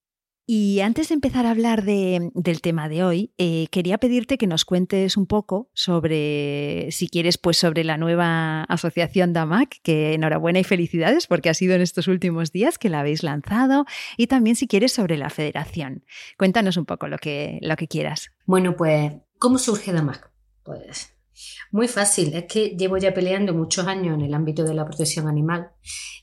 Y 0.46 0.80
antes 0.80 1.08
de 1.08 1.14
empezar 1.14 1.46
a 1.46 1.50
hablar 1.52 1.84
del 1.84 2.60
tema 2.60 2.90
de 2.90 3.02
hoy, 3.02 3.32
eh, 3.38 3.66
quería 3.70 3.96
pedirte 3.96 4.36
que 4.36 4.46
nos 4.46 4.66
cuentes 4.66 5.16
un 5.16 5.26
poco 5.26 5.70
sobre, 5.72 6.88
si 6.90 7.08
quieres, 7.08 7.38
pues 7.38 7.56
sobre 7.56 7.82
la 7.82 7.96
nueva 7.96 8.64
asociación 8.64 9.32
DAMAC, 9.32 9.80
que 9.82 10.12
enhorabuena 10.12 10.58
y 10.58 10.64
felicidades 10.64 11.26
porque 11.26 11.48
ha 11.48 11.54
sido 11.54 11.74
en 11.74 11.80
estos 11.80 12.08
últimos 12.08 12.52
días 12.52 12.76
que 12.76 12.90
la 12.90 13.00
habéis 13.00 13.22
lanzado, 13.22 13.86
y 14.18 14.26
también 14.26 14.54
si 14.54 14.68
quieres 14.68 14.92
sobre 14.92 15.16
la 15.16 15.30
federación. 15.30 16.04
Cuéntanos 16.36 16.76
un 16.76 16.84
poco 16.84 17.08
lo 17.08 17.16
que, 17.16 17.58
lo 17.62 17.76
que 17.76 17.88
quieras. 17.88 18.30
Bueno, 18.44 18.76
pues, 18.76 19.12
¿cómo 19.38 19.56
surge 19.56 19.94
DAMAC? 19.94 20.30
Pues 20.62 21.13
muy 21.70 21.88
fácil, 21.88 22.34
es 22.34 22.44
que 22.44 22.76
llevo 22.76 22.96
ya 22.96 23.12
peleando 23.12 23.54
muchos 23.54 23.86
años 23.86 24.14
en 24.14 24.22
el 24.22 24.34
ámbito 24.34 24.64
de 24.64 24.74
la 24.74 24.84
protección 24.84 25.28
animal. 25.28 25.70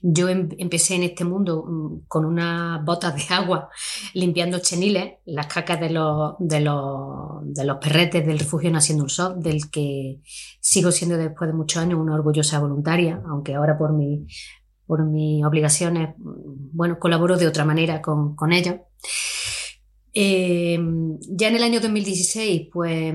Yo 0.02 0.30
em, 0.30 0.50
empecé 0.58 0.96
en 0.96 1.04
este 1.04 1.24
mundo 1.24 1.66
mm, 1.68 2.08
con 2.08 2.26
unas 2.26 2.84
botas 2.84 3.16
de 3.16 3.34
agua 3.34 3.70
limpiando 4.14 4.60
cheniles, 4.60 5.16
las 5.26 5.48
cacas 5.48 5.80
de 5.80 5.90
los, 5.90 6.36
de 6.40 6.62
los, 6.62 7.42
de 7.44 7.66
los 7.66 7.78
perretes 7.78 8.26
del 8.26 8.40
refugio 8.40 8.72
Naciendo 8.72 9.06
un 9.06 9.42
del 9.42 9.70
que 9.70 10.22
sigo 10.60 10.92
siendo 10.92 11.18
después 11.18 11.50
de 11.50 11.54
muchos 11.56 11.82
años 11.82 12.00
una 12.00 12.16
orgullosa 12.16 12.60
voluntaria, 12.60 13.22
aunque 13.28 13.56
ahora 13.56 13.78
por, 13.78 13.94
mi, 13.94 14.26
por 14.86 15.06
mis 15.06 15.44
obligaciones, 15.46 16.16
mm, 16.18 16.72
bueno, 16.74 17.00
colaboro 17.00 17.38
de 17.38 17.48
otra 17.48 17.66
manera 17.66 18.02
con, 18.02 18.36
con 18.36 18.54
ellos. 18.54 18.76
Em, 20.14 21.18
ya 21.22 21.48
en 21.48 21.56
el 21.56 21.64
año 21.64 21.80
2016, 21.80 22.70
pues 22.72 23.14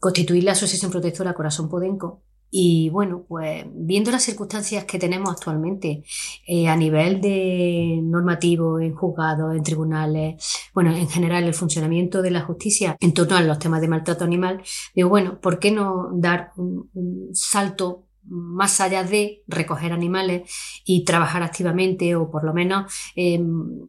constituir 0.00 0.44
la 0.44 0.52
Asociación 0.52 0.90
Protectora 0.90 1.34
Corazón 1.34 1.68
Podenco. 1.68 2.24
Y 2.52 2.90
bueno, 2.90 3.24
pues 3.28 3.64
viendo 3.72 4.10
las 4.10 4.24
circunstancias 4.24 4.84
que 4.84 4.98
tenemos 4.98 5.30
actualmente 5.30 6.02
eh, 6.48 6.66
a 6.66 6.74
nivel 6.74 7.20
de 7.20 8.00
normativo, 8.02 8.80
en 8.80 8.92
juzgados, 8.92 9.54
en 9.54 9.62
tribunales, 9.62 10.42
bueno, 10.74 10.92
en 10.92 11.08
general 11.08 11.44
el 11.44 11.54
funcionamiento 11.54 12.22
de 12.22 12.32
la 12.32 12.40
justicia 12.40 12.96
en 12.98 13.14
torno 13.14 13.36
a 13.36 13.42
los 13.42 13.60
temas 13.60 13.80
de 13.80 13.86
maltrato 13.86 14.24
animal, 14.24 14.62
digo, 14.96 15.08
bueno, 15.08 15.40
¿por 15.40 15.60
qué 15.60 15.70
no 15.70 16.08
dar 16.12 16.50
un, 16.56 16.90
salto 17.34 18.08
más 18.24 18.80
allá 18.80 19.04
de 19.04 19.44
recoger 19.46 19.92
animales 19.92 20.50
y 20.84 21.04
trabajar 21.04 21.44
activamente 21.44 22.16
o 22.16 22.32
por 22.32 22.42
lo 22.44 22.52
menos 22.52 22.92
em, 23.14 23.88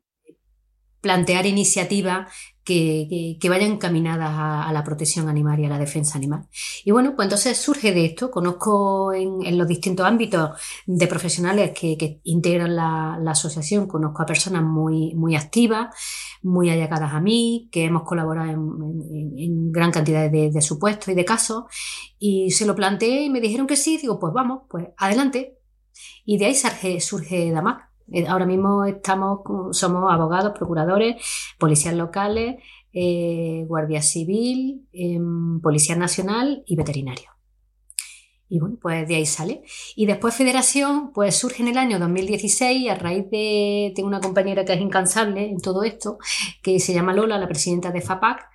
plantear 1.02 1.48
iniciativas 1.48 2.32
que, 2.64 3.38
vayan 3.50 3.72
encaminadas 3.72 4.32
a, 4.34 4.72
la 4.72 4.84
protección 4.84 5.30
animal 5.30 5.60
y 5.60 5.66
a 5.66 5.70
la 5.70 5.80
defensa 5.80 6.18
animal. 6.18 6.48
Y 6.86 6.92
bueno, 6.92 7.16
pues 7.16 7.26
entonces 7.26 7.58
surge 7.58 7.92
de 7.92 8.06
esto. 8.06 8.32
Conozco 8.32 9.14
en, 9.14 9.58
los 9.58 9.68
distintos 9.68 10.06
ámbitos 10.06 10.52
de 10.86 11.08
profesionales 11.08 11.72
que, 11.72 12.20
integran 12.24 12.76
la, 12.76 13.32
asociación, 13.32 13.88
conozco 13.88 14.22
a 14.22 14.26
personas 14.26 14.64
muy, 14.64 15.14
muy 15.16 15.36
activas, 15.36 15.96
muy 16.44 16.70
allegadas 16.70 17.14
a 17.14 17.20
mí, 17.20 17.70
que 17.72 17.86
hemos 17.86 18.04
colaborado 18.04 18.52
en, 18.52 19.72
gran 19.72 19.92
cantidad 19.92 20.30
de, 20.30 20.62
supuestos 20.62 21.10
y 21.10 21.16
de 21.16 21.26
casos. 21.26 21.64
Y 22.20 22.52
se 22.52 22.66
lo 22.66 22.76
planteé 22.76 23.24
y 23.24 23.30
me 23.30 23.42
dijeron 23.42 23.68
que 23.68 23.76
sí. 23.76 23.98
Digo, 23.98 24.20
pues 24.20 24.34
vamos, 24.34 24.64
pues 24.70 24.88
adelante. 24.98 25.58
Y 26.26 26.38
de 26.38 26.46
ahí 26.46 26.56
surge, 26.56 27.00
surge 27.00 27.52
Damac. 27.52 27.91
Eh, 28.12 28.26
ahora 28.28 28.46
mismo 28.46 28.86
estamos, 28.86 29.42
somos 29.72 30.12
abogados, 30.12 30.54
procuradores, 30.58 31.16
policías 31.58 31.96
locales, 31.96 32.62
eh, 32.94 33.66
guardia 33.68 34.02
civil, 34.02 34.88
em, 34.92 35.62
policía 35.62 35.96
nacional 35.96 36.64
y 36.66 36.76
veterinario. 36.76 37.30
Y 38.50 38.60
bueno, 38.60 38.78
pues 38.82 39.08
de 39.08 39.16
ahí 39.16 39.26
sale. 39.26 39.64
Y 39.96 40.06
después 40.08 40.36
Federación, 40.36 41.14
pues 41.14 41.38
surge 41.38 41.64
en 41.64 41.70
el 41.70 41.78
año 41.78 42.00
2016 42.00 42.90
a 42.90 42.96
raíz 42.96 43.30
de, 43.32 43.94
tengo 43.96 44.10
una 44.10 44.20
compañera 44.20 44.66
que 44.66 44.74
es 44.74 44.82
incansable 44.82 45.46
en 45.46 45.62
todo 45.62 45.84
esto, 45.84 46.18
que 46.62 46.82
se 46.82 46.94
llama 46.94 47.14
Lola, 47.14 47.38
la 47.38 47.48
presidenta 47.48 47.92
de 47.92 48.02
FAPAC, 48.02 48.50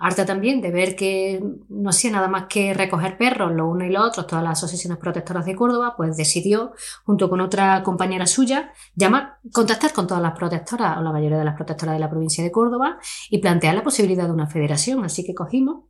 harta 0.00 0.26
también 0.26 0.60
de 0.60 0.70
ver 0.70 0.96
que 0.96 1.42
no 1.68 1.90
hacía 1.90 2.10
nada 2.10 2.28
más 2.28 2.46
que 2.48 2.74
recoger 2.74 3.16
perros, 3.16 3.52
lo 3.52 3.68
uno 3.68 3.84
y 3.84 3.90
lo 3.90 4.02
otro, 4.02 4.26
todas 4.26 4.42
las 4.42 4.58
asociaciones 4.58 4.98
protectoras 4.98 5.46
de 5.46 5.54
Córdoba, 5.54 5.94
pues 5.96 6.16
decidió, 6.16 6.72
junto 7.04 7.30
con 7.30 7.40
otra 7.40 7.82
compañera 7.82 8.26
suya, 8.26 8.72
llamar, 8.94 9.38
contactar 9.52 9.92
con 9.92 10.06
todas 10.06 10.22
las 10.22 10.36
protectoras 10.36 10.98
o 10.98 11.02
la 11.02 11.12
mayoría 11.12 11.38
de 11.38 11.44
las 11.44 11.54
protectoras 11.54 11.94
de 11.94 12.00
la 12.00 12.10
provincia 12.10 12.42
de 12.42 12.50
Córdoba 12.50 12.98
y 13.30 13.38
plantear 13.38 13.74
la 13.74 13.82
posibilidad 13.82 14.26
de 14.26 14.32
una 14.32 14.48
federación. 14.48 15.04
Así 15.04 15.24
que 15.24 15.34
cogimos, 15.34 15.84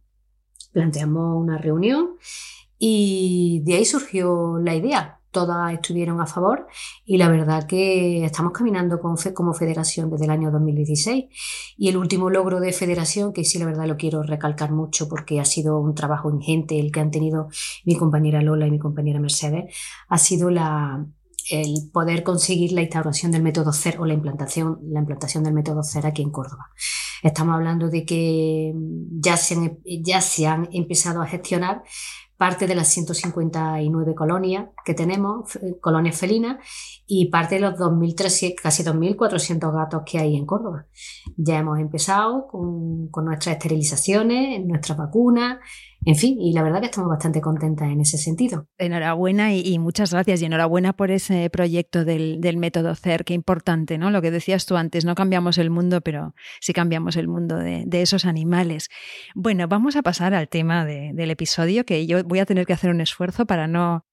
planteamos 0.73 1.41
una 1.41 1.57
reunión 1.57 2.17
y 2.79 3.63
de 3.65 3.77
ahí 3.77 3.85
surgió 3.85 4.59
la 4.59 4.75
idea 4.75 5.21
todas 5.35 5.75
estuvieron 5.75 6.23
a 6.23 6.27
favor 6.27 6.67
y 7.05 7.19
la 7.19 7.29
verdad 7.29 7.67
que 7.67 8.25
estamos 8.25 8.53
caminando 8.53 9.01
con 9.01 9.17
como 9.35 9.53
federación 9.53 10.09
desde 10.09 10.25
el 10.25 10.31
año 10.31 10.51
2016 10.51 11.27
y 11.77 11.89
el 11.89 11.99
último 11.99 12.31
logro 12.31 12.61
de 12.61 12.73
federación, 12.73 13.35
que 13.35 13.45
sí 13.45 13.59
la 13.59 13.67
verdad 13.67 13.87
lo 13.87 13.99
quiero 13.99 14.23
recalcar 14.23 14.73
mucho 14.73 15.09
porque 15.09 15.41
ha 15.41 15.45
sido 15.45 15.79
un 15.79 15.95
trabajo 15.95 16.31
ingente 16.31 16.81
el 16.81 16.91
que 16.91 17.01
han 17.01 17.11
tenido 17.11 17.49
mi 17.85 17.97
compañera 17.97 18.41
Lola 18.41 18.67
y 18.67 18.71
mi 18.71 18.79
compañera 18.79 19.21
Mercedes, 19.21 19.75
ha 20.09 20.19
sido 20.19 20.49
la, 20.51 21.05
el 21.51 21.91
poder 21.93 22.23
conseguir 22.23 22.73
la 22.73 22.83
instauración 22.83 23.33
del 23.33 23.43
método 23.43 23.73
CER 23.73 24.01
o 24.01 24.07
la 24.07 24.15
implantación, 24.15 24.79
la 24.83 25.01
implantación 25.01 25.45
del 25.45 25.53
método 25.53 25.83
CER 25.83 26.07
aquí 26.07 26.23
en 26.23 26.31
Córdoba. 26.31 26.71
Estamos 27.23 27.55
hablando 27.55 27.91
de 27.91 28.05
que 28.05 28.73
ya 29.11 29.37
se 29.37 29.79
ya 29.85 30.21
se 30.21 30.47
han 30.47 30.69
empezado 30.73 31.23
a 31.23 31.27
gestionar 31.27 31.83
parte 32.37 32.67
de 32.67 32.75
las 32.75 32.89
159 32.89 34.15
colonias 34.15 34.69
que 34.85 34.95
tenemos, 34.95 35.57
eh, 35.57 35.79
colonias 35.81 36.19
felinas, 36.19 36.59
y 37.07 37.27
parte 37.27 37.57
de 37.57 37.61
los 37.61 37.75
2.300, 37.75 38.55
casi 38.61 38.83
2.400 38.83 39.73
gatos 39.73 40.03
que 40.05 40.19
hay 40.19 40.37
en 40.37 40.47
Córdoba. 40.47 40.87
Ya 41.37 41.59
hemos 41.59 41.79
empezado 41.79 42.49
con, 42.49 43.09
con 43.09 43.27
nuestras 43.27 43.57
esterilizaciones, 43.57 44.65
nuestras 44.65 44.99
vacunas, 44.99 45.59
en 46.07 46.17
fin, 46.17 46.41
y 46.41 46.53
la 46.53 46.63
verdad 46.63 46.81
que 46.81 46.87
estamos 46.87 47.11
bastante 47.11 47.41
contentas 47.41 47.89
en 47.91 48.01
ese 48.01 48.19
sentido. 48.19 48.67
Enhorabuena 48.79 49.55
y, 49.55 49.79
muchas 49.79 50.13
gracias 50.13 50.43
y 50.43 50.45
enhorabuena 50.45 50.93
por 50.93 51.11
ese 51.11 51.49
proyecto 51.51 52.05
del, 52.05 52.57
método 52.57 52.95
CER, 52.95 53.25
qué 53.25 53.35
importante, 53.35 53.99
¿no? 53.99 54.11
Lo 54.11 54.23
que 54.23 54.31
decías 54.31 54.67
tú 54.67 54.77
antes, 54.77 55.05
no 55.05 55.15
cambiamos 55.15 55.59
el 55.59 55.71
mundo, 55.71 56.01
pero 56.01 56.35
sí 56.61 56.73
cambiamos 56.73 57.17
el 57.17 57.29
mundo 57.29 57.57
de, 57.57 57.85
esos 58.05 58.27
animales. 58.27 58.91
Bueno, 59.35 59.67
vamos 59.67 59.97
a 59.97 60.03
pasar 60.03 60.35
al 60.35 60.49
tema 60.49 60.85
del 60.85 61.31
episodio, 61.31 61.85
que 61.85 62.07
yo 62.07 62.23
voy 62.25 62.39
a 62.39 62.47
tener 62.47 62.67
que 62.67 62.75
hacer 62.75 62.91
un 62.91 63.01
esfuerzo 63.01 63.47
para 63.47 63.67
no 63.67 64.05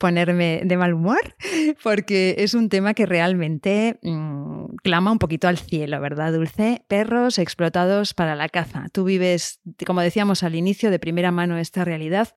ponerme 0.00 0.62
de 0.64 0.76
mal 0.78 0.94
humor, 0.94 1.20
porque 1.84 2.34
es 2.38 2.54
un 2.54 2.70
tema 2.70 2.94
que 2.94 3.04
realmente 3.04 4.00
mm, 4.02 4.76
clama 4.82 5.12
un 5.12 5.18
poquito 5.18 5.46
al 5.46 5.58
cielo, 5.58 6.00
¿verdad, 6.00 6.32
Dulce? 6.32 6.84
Perros 6.88 7.38
explotados 7.38 8.14
para 8.14 8.34
la 8.34 8.48
caza. 8.48 8.86
Tú 8.92 9.04
vives, 9.04 9.60
como 9.86 10.00
decíamos 10.00 10.42
al 10.42 10.54
inicio, 10.54 10.90
de 10.90 10.98
primera 10.98 11.30
mano 11.30 11.58
esta 11.58 11.84
realidad. 11.84 12.28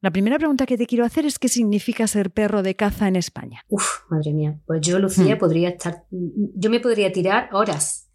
La 0.00 0.10
primera 0.10 0.38
pregunta 0.38 0.66
que 0.66 0.76
te 0.76 0.86
quiero 0.86 1.04
hacer 1.04 1.24
es 1.24 1.38
qué 1.38 1.48
significa 1.48 2.06
ser 2.08 2.32
perro 2.32 2.62
de 2.62 2.74
caza 2.74 3.06
en 3.06 3.16
España. 3.16 3.62
Uf, 3.68 4.00
madre 4.10 4.32
mía. 4.32 4.60
Pues 4.66 4.80
yo, 4.82 4.98
Lucía, 4.98 5.36
hmm. 5.36 5.38
podría 5.38 5.68
estar, 5.70 6.04
yo 6.10 6.68
me 6.68 6.80
podría 6.80 7.12
tirar 7.12 7.48
horas 7.52 8.10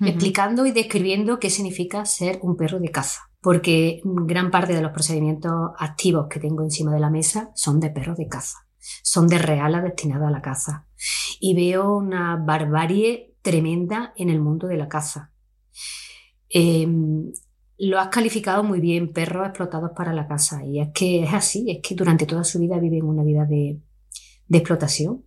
explicando 0.00 0.64
y 0.64 0.72
describiendo 0.72 1.38
qué 1.38 1.50
significa 1.50 2.04
ser 2.06 2.38
un 2.42 2.56
perro 2.56 2.80
de 2.80 2.90
caza 2.90 3.28
porque 3.40 4.00
gran 4.04 4.50
parte 4.50 4.74
de 4.74 4.82
los 4.82 4.92
procedimientos 4.92 5.52
activos 5.78 6.26
que 6.28 6.40
tengo 6.40 6.62
encima 6.62 6.92
de 6.92 7.00
la 7.00 7.10
mesa 7.10 7.50
son 7.54 7.80
de 7.80 7.90
perros 7.90 8.16
de 8.16 8.28
caza, 8.28 8.58
son 9.02 9.28
de 9.28 9.38
reala 9.38 9.80
destinada 9.80 10.28
a 10.28 10.32
la 10.32 10.42
caza. 10.42 10.86
Y 11.40 11.54
veo 11.54 11.96
una 11.96 12.36
barbarie 12.36 13.36
tremenda 13.42 14.12
en 14.16 14.30
el 14.30 14.40
mundo 14.40 14.66
de 14.66 14.76
la 14.76 14.88
caza. 14.88 15.32
Em, 16.48 17.30
lo 17.78 18.00
has 18.00 18.08
calificado 18.08 18.64
muy 18.64 18.80
bien, 18.80 19.12
perros 19.12 19.46
explotados 19.46 19.92
para 19.96 20.12
la 20.12 20.26
caza. 20.26 20.64
Y 20.64 20.80
es 20.80 20.88
que 20.92 21.22
es 21.22 21.32
así, 21.32 21.70
es 21.70 21.78
que 21.80 21.94
durante 21.94 22.26
toda 22.26 22.44
su 22.44 22.58
vida 22.58 22.78
viven 22.78 23.04
una 23.04 23.22
vida 23.22 23.44
de, 23.44 23.80
explotación. 24.50 25.24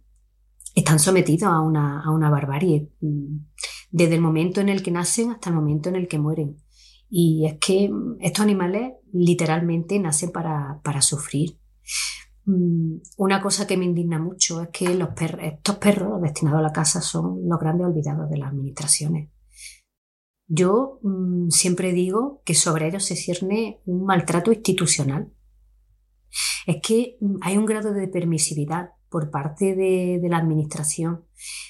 Están 0.75 0.99
sometidos 0.99 1.49
a 1.49 1.61
una, 1.61 2.29
barbarie, 2.29 2.89
mm, 2.99 3.37
desde 3.91 4.15
el 4.15 4.21
momento 4.21 4.61
en 4.61 4.69
el 4.69 4.83
que 4.83 4.91
nacen 4.91 5.31
hasta 5.31 5.49
el 5.49 5.55
momento 5.55 5.89
en 5.89 5.95
el 5.95 6.07
que 6.07 6.19
mueren. 6.19 6.57
Y 7.13 7.45
es 7.45 7.57
que 7.59 7.91
estos 8.21 8.41
animales 8.41 8.93
literalmente 9.11 9.99
nacen 9.99 10.31
para, 10.31 11.01
sufrir. 11.01 11.59
Mm, 12.45 12.99
una 13.17 13.41
cosa 13.41 13.67
que 13.67 13.75
me 13.75 13.83
indigna 13.83 14.17
mucho 14.17 14.61
es 14.61 14.69
que 14.69 14.95
los 14.95 15.09
estos 15.41 15.75
perros 15.75 16.21
destinados 16.21 16.59
a 16.59 16.63
la 16.63 16.71
casa 16.71 17.01
son 17.01 17.49
los 17.49 17.59
grandes 17.59 17.87
olvidados 17.87 18.29
de 18.29 18.37
las 18.37 18.51
administraciones. 18.51 19.29
Yo 20.47 20.99
mm, 21.03 21.49
siempre 21.49 21.91
digo 21.91 22.41
que 22.45 22.55
sobre 22.55 22.87
ellos 22.87 23.03
se 23.03 23.17
cierne 23.17 23.81
un 23.85 24.05
maltrato 24.05 24.53
institucional. 24.53 25.33
Es 26.65 26.77
que 26.81 27.17
mm, 27.19 27.39
hay 27.41 27.57
un 27.57 27.65
grado 27.65 27.91
de 27.91 28.07
permisividad 28.07 28.91
por 29.09 29.29
parte 29.31 29.75
de, 29.75 30.19
de 30.21 30.29
la 30.29 30.37
administración 30.37 31.25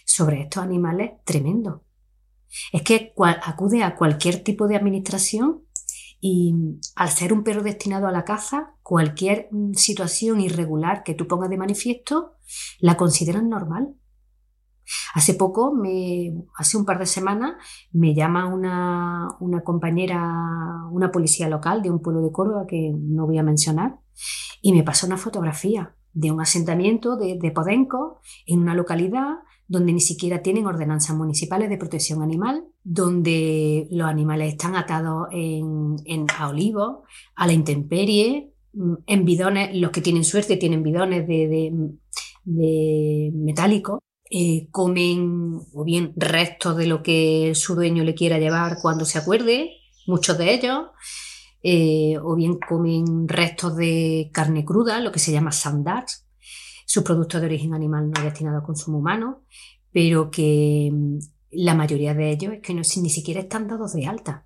sobre 0.05 0.41
estos 0.41 0.61
animales 0.61 1.13
tremendo. 1.25 1.83
Es 2.71 2.81
que 2.83 3.13
acude 3.45 3.83
a 3.83 3.95
cualquier 3.95 4.43
tipo 4.43 4.67
de 4.67 4.75
administración 4.75 5.63
Y 6.23 6.53
al 6.95 7.09
ser 7.09 7.33
un 7.33 7.43
perro 7.43 7.63
destinado 7.63 8.05
a 8.07 8.11
la 8.11 8.25
caza, 8.25 8.75
cualquier 8.83 9.47
mm, 9.51 9.73
situación 9.73 10.39
irregular 10.39 11.01
que 11.03 11.15
tú 11.15 11.27
pongas 11.27 11.49
de 11.49 11.57
manifiesto, 11.57 12.35
la 12.79 12.95
consideran 12.95 13.49
normal. 13.49 13.95
Hace 15.15 15.33
poco, 15.33 15.73
me, 15.73 16.31
hace 16.55 16.77
un 16.77 16.85
par 16.85 16.99
de 16.99 17.07
semanas, 17.07 17.55
me 17.91 18.13
llama 18.13 18.45
una, 18.47 19.63
compañera, 19.63 20.21
una 20.91 21.11
policía 21.11 21.49
local 21.49 21.81
de 21.81 21.89
un 21.89 22.01
pueblo 22.01 22.21
de 22.21 22.31
Córdoba 22.31 22.65
que 22.67 22.91
no 22.93 23.25
voy 23.25 23.39
a 23.39 23.43
mencionar, 23.43 23.99
y 24.61 24.73
me 24.73 24.83
pasó 24.83 25.07
una 25.07 25.17
fotografía 25.17 25.95
de 26.13 26.31
un 26.31 26.41
asentamiento 26.41 27.15
de 27.15 27.51
Podenco 27.51 28.19
en 28.45 28.59
una 28.59 28.75
localidad 28.75 29.39
donde 29.71 29.93
ni 29.93 30.01
siquiera 30.01 30.41
tienen 30.41 30.65
ordenanzas 30.65 31.15
municipales 31.15 31.69
de 31.69 31.77
protección 31.77 32.21
animal, 32.21 32.65
donde 32.83 33.87
los 33.89 34.05
animales 34.05 34.51
están 34.51 34.75
atados 34.75 35.29
en, 35.31 36.25
a 36.37 36.49
olivos, 36.49 37.07
a 37.35 37.47
la 37.47 37.53
intemperie, 37.53 38.51
mm, 38.73 38.93
en 39.07 39.23
bidones, 39.23 39.73
los 39.77 39.91
que 39.91 40.01
tienen 40.01 40.25
suerte 40.25 40.57
tienen 40.57 40.83
bidones 40.83 41.25
de, 41.25 41.71
de, 42.43 43.31
metálico, 43.33 44.03
eh, 44.29 44.67
comen 44.71 45.61
o 45.73 45.83
bien 45.85 46.11
restos 46.17 46.75
de 46.75 46.87
lo 46.87 47.01
que 47.01 47.53
su 47.55 47.73
dueño 47.73 48.03
le 48.03 48.13
quiera 48.13 48.39
llevar 48.39 48.75
cuando 48.81 49.05
se 49.05 49.19
acuerde, 49.19 49.71
muchos 50.05 50.37
de 50.37 50.53
ellos, 50.53 50.87
eh, 51.63 52.17
o 52.21 52.35
bien 52.35 52.57
comen 52.59 53.25
restos 53.25 53.77
de 53.77 54.31
carne 54.33 54.65
cruda, 54.65 54.99
lo 54.99 55.13
que 55.13 55.19
se 55.19 55.31
llama 55.31 55.53
sandats, 55.53 56.25
sus 56.91 57.03
productos 57.03 57.39
de 57.39 57.47
origen 57.47 57.73
animal 57.73 58.11
no 58.11 58.21
destinados 58.21 58.61
a 58.61 58.65
consumo 58.65 58.97
humano, 58.97 59.43
pero 59.93 60.29
que 60.29 60.89
mm, 60.91 61.19
la 61.51 61.73
mayoría 61.73 62.13
de 62.13 62.31
ellos 62.31 62.53
es 62.53 62.59
que 62.59 62.73
ni 62.73 63.09
siquiera 63.09 63.39
están 63.39 63.69
dados 63.69 63.93
de 63.93 64.07
alta 64.07 64.45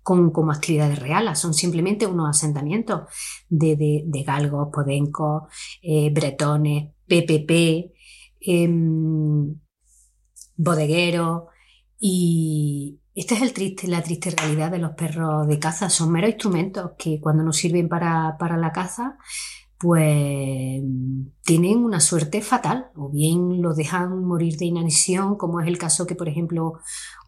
con, 0.00 0.30
como 0.30 0.52
actividades 0.52 1.00
reales, 1.00 1.36
son 1.40 1.52
simplemente 1.52 2.06
unos 2.06 2.28
asentamientos 2.28 3.10
de, 3.48 4.04
galgos, 4.24 4.68
podencos, 4.72 5.44
eh, 5.82 6.10
bretones, 6.12 6.92
PPP, 7.08 7.92
em, 8.40 9.58
bodegueros 10.56 11.42
y, 11.98 13.00
esta 13.16 13.34
es 13.34 13.42
el 13.42 13.52
triste, 13.52 13.88
la 13.88 14.02
triste 14.02 14.30
realidad 14.30 14.70
de 14.72 14.78
los 14.78 14.92
perros 14.92 15.46
de 15.46 15.60
caza. 15.60 15.88
Son 15.88 16.10
meros 16.10 16.30
instrumentos 16.30 16.92
que 16.98 17.20
cuando 17.20 17.44
no 17.44 17.52
sirven 17.52 17.88
para, 17.88 18.36
para 18.38 18.56
la 18.56 18.72
caza 18.72 19.18
pues 19.78 20.82
tienen 21.42 21.84
una 21.84 22.00
suerte 22.00 22.40
fatal, 22.40 22.90
o 22.96 23.10
bien 23.10 23.60
los 23.60 23.76
dejan 23.76 24.24
morir 24.24 24.56
de 24.56 24.66
inanición, 24.66 25.36
como 25.36 25.60
es 25.60 25.66
el 25.66 25.78
caso 25.78 26.06
que, 26.06 26.14
por 26.14 26.28
ejemplo, 26.28 26.74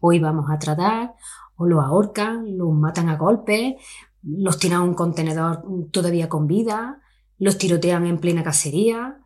hoy 0.01 0.19
vamos 0.19 0.49
a 0.49 0.59
tratar, 0.59 1.13
o 1.55 1.65
los 1.65 1.83
ahorcan, 1.83 2.57
los 2.57 2.71
matan 2.73 3.09
a 3.09 3.17
golpes, 3.17 3.75
los 4.23 4.59
tiran 4.59 4.81
a 4.81 4.83
un 4.83 4.93
contenedor 4.93 5.63
todavía 5.91 6.29
con 6.29 6.47
vida, 6.47 7.01
los 7.37 7.57
tirotean 7.57 8.05
en 8.07 8.19
plena 8.19 8.43
cacería, 8.43 9.19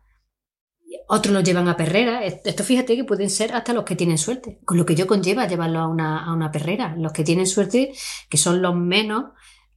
otros 1.08 1.34
los 1.34 1.44
llevan 1.44 1.68
a 1.68 1.76
perrera. 1.76 2.24
Esto 2.24 2.64
fíjate 2.64 2.96
que 2.96 3.04
pueden 3.04 3.30
ser 3.30 3.54
hasta 3.54 3.72
los 3.72 3.84
que 3.84 3.96
tienen 3.96 4.18
suerte, 4.18 4.60
con 4.64 4.76
lo 4.76 4.84
que 4.84 4.94
yo 4.94 5.06
conlleva 5.06 5.46
llevarlo 5.46 5.80
a 5.80 5.88
una, 5.88 6.24
a 6.24 6.32
una 6.32 6.50
perrera. 6.50 6.94
Los 6.96 7.12
que 7.12 7.24
tienen 7.24 7.46
suerte, 7.46 7.92
que 8.28 8.36
son 8.36 8.60
los 8.60 8.74
menos, 8.76 9.32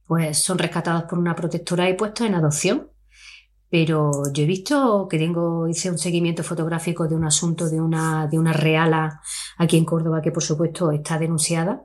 pues 0.06 0.38
son 0.38 0.58
rescatados 0.58 1.04
por 1.04 1.18
una 1.18 1.34
protectora 1.34 1.88
y 1.88 1.94
puestos 1.94 2.26
en 2.26 2.34
adopción 2.34 2.90
pero 3.78 4.22
yo 4.32 4.42
he 4.42 4.46
visto 4.46 5.06
que 5.06 5.18
tengo, 5.18 5.68
hice 5.68 5.90
un 5.90 5.98
seguimiento 5.98 6.42
fotográfico 6.42 7.06
de 7.06 7.14
un 7.14 7.26
asunto 7.26 7.68
de 7.68 7.78
una, 7.78 8.26
de 8.26 8.38
una 8.38 8.54
reala 8.54 9.20
aquí 9.58 9.76
en 9.76 9.84
Córdoba 9.84 10.22
que 10.22 10.32
por 10.32 10.42
supuesto 10.42 10.92
está 10.92 11.18
denunciada. 11.18 11.84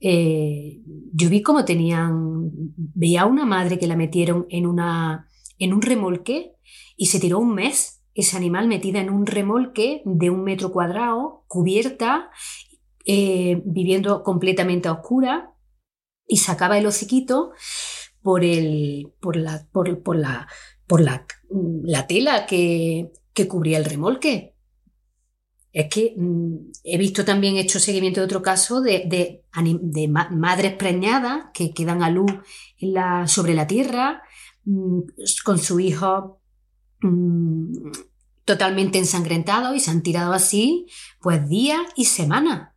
Eh, 0.00 0.80
yo 1.12 1.30
vi 1.30 1.40
cómo 1.40 1.64
tenían, 1.64 2.50
veía 2.74 3.22
a 3.22 3.26
una 3.26 3.46
madre 3.46 3.78
que 3.78 3.86
la 3.86 3.94
metieron 3.94 4.46
en, 4.50 4.66
una, 4.66 5.28
en 5.56 5.72
un 5.72 5.82
remolque 5.82 6.56
y 6.96 7.06
se 7.06 7.20
tiró 7.20 7.38
un 7.38 7.54
mes 7.54 8.02
ese 8.12 8.36
animal 8.36 8.66
metida 8.66 8.98
en 8.98 9.08
un 9.08 9.24
remolque 9.24 10.02
de 10.04 10.30
un 10.30 10.42
metro 10.42 10.72
cuadrado, 10.72 11.44
cubierta, 11.46 12.30
eh, 13.06 13.62
viviendo 13.64 14.24
completamente 14.24 14.88
a 14.88 14.94
oscura 14.94 15.54
y 16.26 16.38
sacaba 16.38 16.76
el 16.76 16.86
hociquito 16.86 17.52
por, 18.20 18.42
el, 18.42 19.12
por, 19.20 19.36
la, 19.36 19.68
por, 19.70 20.02
por 20.02 20.16
la 20.16 20.48
por 20.90 21.02
la, 21.02 21.24
la 21.84 22.08
tela 22.08 22.46
que, 22.46 23.12
cubría 23.48 23.78
el 23.78 23.84
remolque. 23.84 24.56
Es 25.72 25.86
que 25.88 26.14
mm, 26.16 26.72
he 26.82 26.98
visto 26.98 27.24
también, 27.24 27.56
hecho 27.56 27.78
seguimiento 27.78 28.18
de 28.18 28.26
otro 28.26 28.42
caso 28.42 28.80
de, 28.80 29.44
madres 30.00 30.74
preñadas 30.74 31.44
que 31.54 31.72
quedan 31.72 32.02
a 32.02 32.10
luz 32.10 32.32
sobre 33.26 33.54
la 33.54 33.68
tierra 33.68 34.20
mm, 34.64 35.02
con 35.44 35.60
su 35.60 35.78
hijo 35.78 36.42
mm, 37.02 37.92
totalmente 38.44 38.98
ensangrentado 38.98 39.76
y 39.76 39.80
se 39.80 39.92
han 39.92 40.02
tirado 40.02 40.32
así 40.32 40.86
pues 41.20 41.48
días 41.48 41.82
y 41.94 42.06
semanas. 42.06 42.74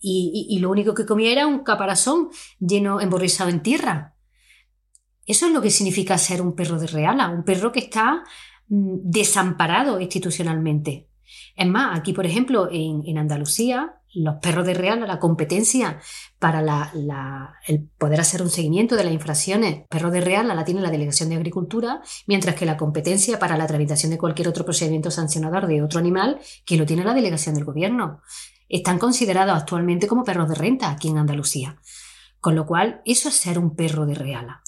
Y, 0.00 0.46
y, 0.48 0.58
lo 0.60 0.70
único 0.70 0.94
que 0.94 1.04
comía 1.04 1.30
era 1.30 1.46
un 1.46 1.62
caparazón 1.62 2.30
lleno, 2.58 3.02
emborrizado 3.02 3.50
en 3.50 3.62
tierra. 3.62 4.13
Eso 5.26 5.46
es 5.46 5.52
lo 5.52 5.62
que 5.62 5.70
significa 5.70 6.18
ser 6.18 6.42
un 6.42 6.54
perro 6.54 6.78
de 6.78 6.86
reala, 6.86 7.28
un 7.28 7.44
perro 7.44 7.72
que 7.72 7.80
está 7.80 8.24
mm, 8.68 8.96
desamparado 9.02 10.00
institucionalmente. 10.00 11.08
Es 11.56 11.66
más, 11.66 11.98
aquí, 11.98 12.12
por 12.12 12.26
ejemplo, 12.26 12.68
en, 12.70 13.16
Andalucía, 13.16 14.00
los 14.12 14.36
perros 14.36 14.66
de 14.66 14.74
reala, 14.74 15.06
la 15.06 15.18
competencia 15.18 16.00
para 16.38 16.92
el 17.66 17.88
poder 17.98 18.20
hacer 18.20 18.42
un 18.42 18.50
seguimiento 18.50 18.96
de 18.96 19.04
las 19.04 19.12
infracciones, 19.12 19.84
perro 19.88 20.10
de 20.10 20.20
reala 20.20 20.54
la 20.54 20.64
tiene 20.64 20.80
la 20.80 20.90
Delegación 20.90 21.28
de 21.28 21.36
Agricultura, 21.36 22.02
mientras 22.26 22.54
que 22.54 22.66
la 22.66 22.76
competencia 22.76 23.38
para 23.38 23.56
la 23.56 23.66
tramitación 23.66 24.10
de 24.10 24.18
cualquier 24.18 24.48
otro 24.48 24.64
procedimiento 24.64 25.10
sancionador 25.10 25.66
de 25.66 25.82
otro 25.82 25.98
animal, 25.98 26.40
que 26.64 26.76
lo 26.76 26.86
tiene 26.86 27.04
la 27.04 27.14
Delegación 27.14 27.54
del 27.54 27.64
Gobierno. 27.64 28.20
Están 28.68 28.98
considerados 28.98 29.56
actualmente 29.56 30.06
como 30.06 30.24
perros 30.24 30.48
de 30.48 30.54
renta 30.54 30.90
aquí 30.90 31.08
en 31.08 31.18
Andalucía. 31.18 31.78
Con 32.40 32.54
lo 32.54 32.66
cual, 32.66 33.00
eso 33.04 33.28
es 33.28 33.36
ser 33.36 33.58
un 33.58 33.74
perro 33.74 34.06
de 34.06 34.14
reala. 34.14 34.62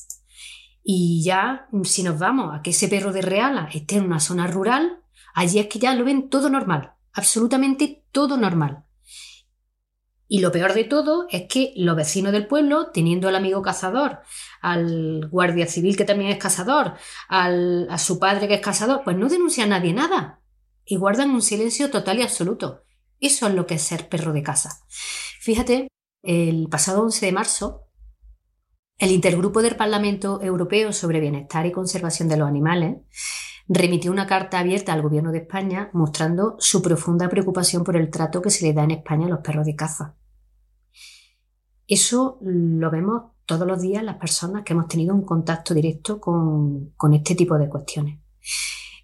Y 0.88 1.24
ya, 1.24 1.66
si 1.82 2.04
nos 2.04 2.16
vamos 2.16 2.54
a 2.54 2.62
que 2.62 2.70
ese 2.70 2.86
perro 2.86 3.12
de 3.12 3.20
Reala 3.20 3.68
esté 3.74 3.96
en 3.96 4.04
una 4.04 4.20
zona 4.20 4.46
rural, 4.46 5.00
allí 5.34 5.58
es 5.58 5.66
que 5.66 5.80
ya 5.80 5.92
lo 5.96 6.04
ven 6.04 6.30
todo 6.30 6.48
normal, 6.48 6.92
absolutamente 7.12 8.04
todo 8.12 8.36
normal. 8.36 8.84
Y 10.28 10.38
lo 10.38 10.52
peor 10.52 10.74
de 10.74 10.84
todo 10.84 11.26
es 11.28 11.48
que 11.48 11.72
los 11.76 11.96
vecinos 11.96 12.30
del 12.30 12.46
pueblo, 12.46 12.92
teniendo 12.92 13.26
al 13.26 13.34
amigo 13.34 13.62
cazador, 13.62 14.20
al 14.60 15.28
guardia 15.28 15.66
civil 15.66 15.96
que 15.96 16.04
también 16.04 16.30
es 16.30 16.38
cazador, 16.38 16.94
a 17.28 17.98
su 17.98 18.20
padre 18.20 18.46
que 18.46 18.54
es 18.54 18.60
cazador, 18.60 19.02
pues 19.02 19.16
no 19.16 19.28
denuncian 19.28 19.72
a 19.72 19.78
nadie 19.80 19.92
nada 19.92 20.40
y 20.84 20.94
guardan 20.98 21.30
un 21.30 21.42
silencio 21.42 21.90
total 21.90 22.20
y 22.20 22.22
absoluto. 22.22 22.84
Eso 23.18 23.48
es 23.48 23.54
lo 23.54 23.66
que 23.66 23.74
es 23.74 23.82
ser 23.82 24.08
perro 24.08 24.32
de 24.32 24.44
casa. 24.44 24.84
Fíjate, 25.40 25.88
el 26.22 26.68
pasado 26.68 27.02
11 27.02 27.26
de 27.26 27.32
marzo 27.32 27.85
el 28.98 29.10
Intergrupo 29.10 29.60
del 29.62 29.76
Parlamento 29.76 30.40
Europeo 30.42 30.92
sobre 30.92 31.20
Bienestar 31.20 31.66
y 31.66 31.72
Conservación 31.72 32.28
de 32.28 32.36
los 32.38 32.48
Animales 32.48 32.96
remitió 33.68 34.10
una 34.10 34.26
carta 34.26 34.58
abierta 34.58 34.92
al 34.92 35.02
Gobierno 35.02 35.32
de 35.32 35.38
España 35.38 35.90
mostrando 35.92 36.56
su 36.58 36.80
profunda 36.80 37.28
preocupación 37.28 37.84
por 37.84 37.96
el 37.96 38.10
trato 38.10 38.40
que 38.40 38.50
se 38.50 38.64
le 38.64 38.72
da 38.72 38.84
en 38.84 38.92
España 38.92 39.26
a 39.26 39.30
los 39.30 39.40
perros 39.40 39.66
de 39.66 39.76
caza. 39.76 40.14
Eso 41.86 42.38
lo 42.42 42.90
vemos 42.90 43.32
todos 43.44 43.66
los 43.66 43.80
días 43.80 44.02
las 44.02 44.16
personas 44.16 44.64
que 44.64 44.72
hemos 44.72 44.88
tenido 44.88 45.14
un 45.14 45.22
contacto 45.22 45.74
directo 45.74 46.20
con, 46.20 46.94
este 47.12 47.34
tipo 47.34 47.58
de 47.58 47.68
cuestiones. 47.68 48.18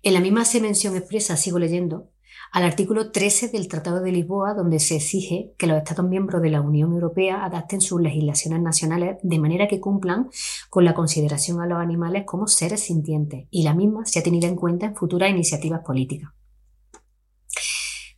En 0.02 0.14
la 0.14 0.20
misma 0.20 0.42
mención 0.60 0.96
expresa, 0.96 1.36
sigo 1.36 1.58
leyendo, 1.58 2.10
al 2.52 2.64
artículo 2.64 3.10
13 3.10 3.48
del 3.48 3.66
Tratado 3.66 4.02
de 4.02 4.12
Lisboa, 4.12 4.52
donde 4.52 4.78
se 4.78 4.96
exige 4.96 5.54
que 5.56 5.66
los 5.66 5.78
Estados 5.78 6.06
miembros 6.06 6.42
de 6.42 6.50
la 6.50 6.60
Unión 6.60 6.92
Europea 6.92 7.46
adapten 7.46 7.80
sus 7.80 7.98
legislaciones 7.98 8.60
nacionales 8.60 9.16
de 9.22 9.38
manera 9.38 9.68
que 9.68 9.80
cumplan 9.80 10.28
con 10.68 10.84
la 10.84 10.92
consideración 10.92 11.62
a 11.62 11.66
los 11.66 11.78
animales 11.78 12.24
como 12.26 12.46
seres 12.46 12.82
sintientes, 12.82 13.46
y 13.50 13.62
la 13.62 13.74
misma 13.74 14.04
se 14.04 14.18
ha 14.18 14.22
tenido 14.22 14.48
en 14.48 14.56
cuenta 14.56 14.84
en 14.84 14.94
futuras 14.94 15.30
iniciativas 15.30 15.80
políticas. 15.80 16.30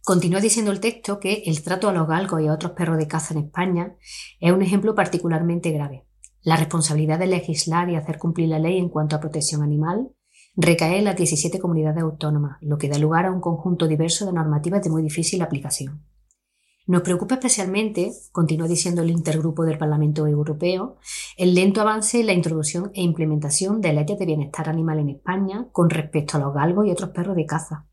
Continúa 0.03 0.41
diciendo 0.41 0.73
el 0.73 0.81
texto 0.81 1.21
que 1.21 1.45
el 1.47 1.63
trato 1.63 1.89
a 1.89 1.93
los 1.93 2.09
galgos 2.09 2.43
y 2.43 2.49
a 2.49 2.53
otros 2.53 2.73
perros 2.73 2.99
de 2.99 3.07
caza 3.07 3.35
en 3.35 3.45
España 3.45 3.95
es 4.41 4.53
un 4.53 4.63
ejemplo 4.63 4.97
particularmente 4.97 5.71
grave. 5.71 6.07
La 6.43 6.57
responsabilidad 6.57 7.21
de 7.21 7.29
legislar 7.29 7.89
y 7.89 7.95
hacer 7.95 8.19
cumplir 8.19 8.49
la 8.49 8.59
ley 8.59 8.79
en 8.79 8.89
cuanto 8.89 9.15
a 9.15 9.21
protección 9.21 9.63
animal 9.63 10.11
recae 10.57 10.99
en 10.99 11.05
las 11.05 11.17
17 11.17 11.59
comunidades 11.59 12.03
autónomas, 12.03 12.59
lo 12.61 12.79
que 12.79 12.89
da 12.89 12.99
lugar 12.99 13.27
a 13.27 13.33
un 13.33 13.41
conjunto 13.41 13.89
diverso 13.89 14.27
de 14.27 14.33
normativas 14.33 14.83
de 14.83 14.91
muy 14.91 15.03
difícil 15.03 15.43
aplicación. 15.43 16.05
Nos 16.87 17.01
preocupa 17.01 17.37
especialmente, 17.37 18.13
continúa 18.31 18.69
diciendo 18.69 19.01
el 19.01 19.11
intergrupo 19.11 19.65
del 19.65 19.79
Parlamento 19.79 20.27
Europeo, 20.27 20.99
el 21.39 21.55
lento 21.55 21.81
avance 21.81 22.21
en 22.21 22.27
la 22.27 22.35
introducción 22.35 22.91
e 22.95 23.03
implementación 23.03 23.81
de 23.81 23.95
leyes 23.95 24.19
de 24.19 24.27
bienestar 24.27 24.69
animal 24.69 24.99
en 24.99 25.09
España 25.09 25.69
con 25.73 25.89
respecto 25.89 26.37
a 26.37 26.41
los 26.41 26.55
galgos 26.55 26.87
y 26.87 26.91
otros 26.91 27.11
perros 27.11 27.37
de 27.37 27.47
caza. 27.47 27.87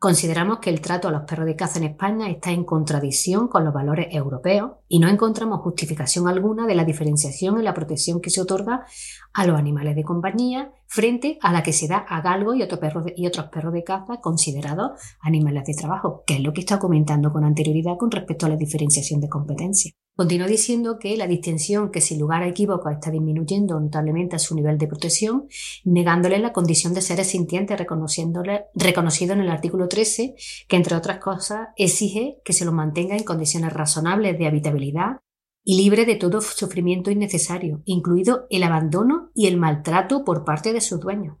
Consideramos 0.00 0.60
que 0.60 0.70
el 0.70 0.80
trato 0.80 1.08
a 1.08 1.10
los 1.10 1.24
perros 1.24 1.44
de 1.44 1.56
caza 1.56 1.78
en 1.78 1.84
España 1.84 2.30
está 2.30 2.52
en 2.52 2.64
contradicción 2.64 3.48
con 3.48 3.66
los 3.66 3.74
valores 3.74 4.06
europeos 4.10 4.70
y 4.88 4.98
no 4.98 5.08
encontramos 5.08 5.60
justificación 5.60 6.26
alguna 6.26 6.66
de 6.66 6.74
la 6.74 6.86
diferenciación 6.86 7.58
en 7.58 7.64
la 7.64 7.74
protección 7.74 8.22
que 8.22 8.30
se 8.30 8.40
otorga 8.40 8.86
a 9.34 9.46
los 9.46 9.58
animales 9.58 9.94
de 9.94 10.02
compañía 10.02 10.72
frente 10.86 11.38
a 11.42 11.52
la 11.52 11.62
que 11.62 11.74
se 11.74 11.86
da 11.86 11.98
a 11.98 12.22
galgos 12.22 12.56
y, 12.56 12.60
y 12.60 13.26
otros 13.26 13.48
perros 13.50 13.74
de 13.74 13.84
caza 13.84 14.22
considerados 14.22 14.92
animales 15.20 15.64
de 15.66 15.74
trabajo, 15.74 16.24
que 16.26 16.36
es 16.36 16.40
lo 16.40 16.54
que 16.54 16.60
está 16.60 16.78
comentando 16.78 17.30
con 17.30 17.44
anterioridad 17.44 17.98
con 17.98 18.10
respecto 18.10 18.46
a 18.46 18.48
la 18.48 18.56
diferenciación 18.56 19.20
de 19.20 19.28
competencia. 19.28 19.92
Continúa 20.20 20.48
diciendo 20.48 20.98
que 20.98 21.16
la 21.16 21.26
distinción 21.26 21.90
que 21.90 22.02
sin 22.02 22.18
lugar 22.20 22.42
a 22.42 22.48
equívocos 22.48 22.92
está 22.92 23.10
disminuyendo 23.10 23.80
notablemente 23.80 24.36
a 24.36 24.38
su 24.38 24.54
nivel 24.54 24.76
de 24.76 24.86
protección, 24.86 25.48
negándole 25.82 26.38
la 26.38 26.52
condición 26.52 26.92
de 26.92 27.00
seres 27.00 27.28
sintientes, 27.28 27.78
reconocido 27.78 29.32
en 29.32 29.40
el 29.40 29.48
artículo 29.48 29.88
13, 29.88 30.34
que 30.68 30.76
entre 30.76 30.94
otras 30.94 31.20
cosas 31.20 31.68
exige 31.74 32.36
que 32.44 32.52
se 32.52 32.66
los 32.66 32.74
mantenga 32.74 33.16
en 33.16 33.24
condiciones 33.24 33.72
razonables 33.72 34.38
de 34.38 34.46
habitabilidad 34.46 35.20
y 35.64 35.82
libre 35.82 36.04
de 36.04 36.16
todo 36.16 36.42
sufrimiento 36.42 37.10
innecesario, 37.10 37.80
incluido 37.86 38.46
el 38.50 38.64
abandono 38.64 39.30
y 39.34 39.46
el 39.46 39.56
maltrato 39.56 40.22
por 40.22 40.44
parte 40.44 40.74
de 40.74 40.82
sus 40.82 41.00
dueños. 41.00 41.38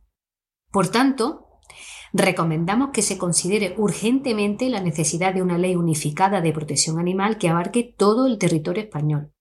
Por 0.72 0.88
tanto, 0.88 1.49
recomendamos 2.12 2.90
que 2.90 3.02
se 3.02 3.18
considere 3.18 3.74
urgentemente 3.78 4.68
la 4.68 4.80
necesidad 4.80 5.34
de 5.34 5.42
una 5.42 5.58
ley 5.58 5.76
unificada 5.76 6.40
de 6.40 6.52
protección 6.52 6.98
animal 6.98 7.38
que 7.38 7.48
abarque 7.48 7.94
todo 7.96 8.26
el 8.26 8.38
territorio 8.38 8.82
español. 8.82 9.32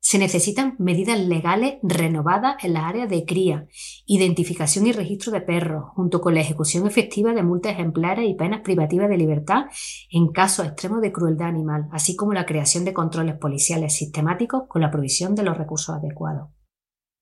Se 0.00 0.18
necesitan 0.18 0.76
medidas 0.78 1.18
legales 1.18 1.74
renovadas 1.82 2.62
en 2.64 2.72
las 2.72 2.84
áreas 2.84 3.10
de 3.10 3.24
cría, 3.24 3.66
identificación 4.06 4.86
y 4.86 4.92
registro 4.92 5.32
de 5.32 5.40
perros, 5.40 5.86
junto 5.94 6.20
con 6.20 6.34
la 6.34 6.40
ejecución 6.40 6.86
efectiva 6.86 7.34
de 7.34 7.42
multas 7.42 7.72
ejemplares 7.72 8.28
y 8.28 8.34
penas 8.34 8.60
privativas 8.60 9.08
de 9.08 9.18
libertad 9.18 9.64
en 10.10 10.28
casos 10.28 10.66
extremos 10.66 11.00
de 11.00 11.12
crueldad 11.12 11.48
animal, 11.48 11.88
así 11.90 12.14
como 12.14 12.32
la 12.32 12.46
creación 12.46 12.84
de 12.84 12.94
controles 12.94 13.36
policiales 13.36 13.96
sistemáticos 13.96 14.62
con 14.68 14.82
la 14.82 14.90
provisión 14.90 15.34
de 15.34 15.42
los 15.42 15.58
recursos 15.58 15.96
adecuados. 15.96 16.50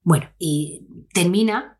Bueno, 0.03 0.27
y 0.39 0.87
termina 1.13 1.76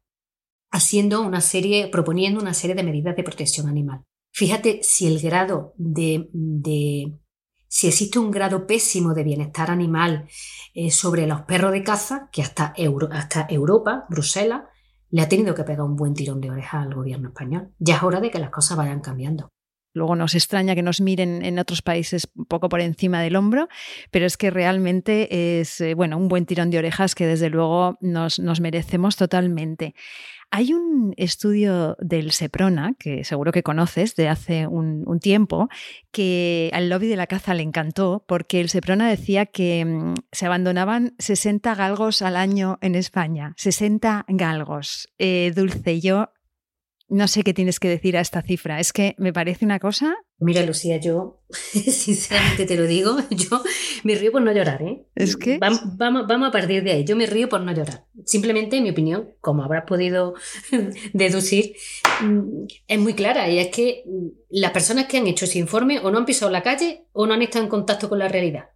haciendo 0.77 1.23
una 1.23 1.41
serie, 1.41 1.89
proponiendo 1.89 2.41
una 2.41 2.55
serie 2.55 2.77
de 2.77 2.83
medidas 2.83 3.17
de 3.17 3.23
protección 3.23 3.69
animal. 3.69 4.03
Fíjate 4.31 4.81
si 4.83 5.07
el 5.07 5.21
grado 5.21 5.73
de, 5.79 6.29
si 7.67 7.87
existe 7.89 8.19
un 8.19 8.31
grado 8.31 8.67
pésimo 8.67 9.15
de 9.15 9.25
bienestar 9.25 9.71
animal 9.71 10.29
eh, 10.75 10.91
sobre 10.91 11.27
los 11.27 11.43
perros 11.43 11.73
de 11.73 11.83
caza, 11.83 12.29
que 12.31 12.43
hasta, 12.43 12.75
hasta 13.11 13.47
Europa, 13.49 14.05
Bruselas, 14.11 14.65
le 15.09 15.23
ha 15.23 15.29
tenido 15.29 15.55
que 15.55 15.65
pegar 15.65 15.83
un 15.83 15.97
buen 15.97 16.13
tirón 16.13 16.41
de 16.43 16.51
oreja 16.51 16.83
al 16.83 16.95
gobierno 16.95 17.29
español. 17.29 17.73
Ya 17.79 17.97
es 17.97 18.03
hora 18.03 18.21
de 18.21 18.31
que 18.31 18.39
las 18.39 18.51
cosas 18.51 18.77
vayan 18.77 19.01
cambiando. 19.01 19.49
Luego 19.95 20.15
nos 20.15 20.35
extraña 20.35 20.75
que 20.75 20.83
nos 20.83 21.01
miren 21.01 21.43
en 21.43 21.59
otros 21.59 21.81
países 21.81 22.29
un 22.35 22.45
poco 22.45 22.69
por 22.69 22.83
encima 22.83 23.23
del 23.23 23.35
hombro, 23.35 23.67
pero 24.11 24.27
es 24.27 24.37
que 24.37 24.51
realmente 24.51 25.61
es 25.61 25.81
eh, 25.81 25.95
bueno, 25.95 26.19
un 26.19 26.29
buen 26.29 26.45
tirón 26.45 26.71
de 26.71 26.77
orejas 26.77 27.15
que 27.15 27.27
desde 27.27 27.49
luego 27.49 27.97
nos, 28.03 28.39
nos 28.39 28.61
merecemos 28.61 29.17
totalmente. 29.17 29.95
Hay 30.51 30.73
un 30.73 31.13
estudio 31.17 31.97
del 32.01 32.31
Seprona, 32.31 32.95
que 32.99 33.25
seguro 33.25 33.53
que 33.53 33.63
conoces, 33.63 34.15
de 34.15 34.29
hace 34.29 34.67
un, 34.67 35.05
tiempo, 35.21 35.69
que 36.13 36.71
al 36.73 36.89
lobby 36.89 37.09
de 37.09 37.17
la 37.17 37.27
caza 37.27 37.55
le 37.55 37.63
encantó 37.63 38.25
porque 38.27 38.61
el 38.61 38.69
Seprona 38.69 39.09
decía 39.09 39.47
que 39.47 39.85
mm, 39.85 40.15
se 40.33 40.47
abandonaban 40.47 41.15
60 41.19 41.75
galgos 41.75 42.23
al 42.23 42.37
año 42.37 42.79
en 42.81 42.95
España. 42.95 43.55
60 43.57 44.25
galgos. 44.29 45.09
Eh, 45.19 45.53
Dulce, 45.55 46.01
yo 46.01 46.31
no 47.09 47.29
sé 47.29 47.43
qué 47.43 47.55
tienes 47.55 47.79
que 47.79 47.89
decir 47.89 48.17
a 48.17 48.21
esta 48.21 48.43
cifra. 48.43 48.81
Es 48.81 48.93
que 48.93 49.15
me 49.19 49.33
parece 49.33 49.65
una 49.65 49.79
cosa. 49.79 50.17
Mira, 50.39 50.63
Lucía, 50.65 50.99
yo 50.99 51.41
sinceramente 51.51 52.67
te 52.67 52.77
lo 52.77 52.87
digo, 52.87 53.17
yo 53.31 53.63
me 54.03 54.15
río 54.15 54.33
por 54.33 54.43
no 54.43 54.53
llorar, 54.53 54.83
¿eh? 54.83 55.07
Es 55.15 55.37
que. 55.37 55.59
Vamos, 55.59 55.81
vamos, 55.97 56.49
a 56.49 56.51
partir 56.51 56.83
de 56.83 56.93
ahí. 56.93 57.05
Yo 57.05 57.17
me 57.17 57.27
río 57.27 57.49
por 57.49 57.61
no 57.61 57.73
llorar. 57.73 58.07
Simplemente, 58.25 58.77
en 58.77 58.83
mi 58.83 58.91
opinión, 58.91 59.31
como 59.41 59.63
habrás 59.63 59.85
podido 59.85 60.35
deducir, 61.13 61.77
mm, 62.23 62.67
es 62.87 62.99
muy 62.99 63.15
clara. 63.15 63.49
Y 63.49 63.59
es 63.59 63.69
que 63.69 64.03
mm, 64.07 64.27
las 64.51 64.73
personas 64.73 65.07
que 65.07 65.19
han 65.19 65.27
hecho 65.27 65.45
ese 65.45 65.59
informe 65.59 66.01
o 66.01 66.11
no 66.11 66.19
han 66.19 66.27
pisado 66.27 66.51
la 66.51 66.63
calle 66.63 67.07
o 67.13 67.27
no 67.27 67.35
han 67.35 67.43
estado 67.43 67.65
en 67.65 67.71
contacto 67.71 68.09
con 68.09 68.19
la 68.19 68.29
realidad 68.29 68.67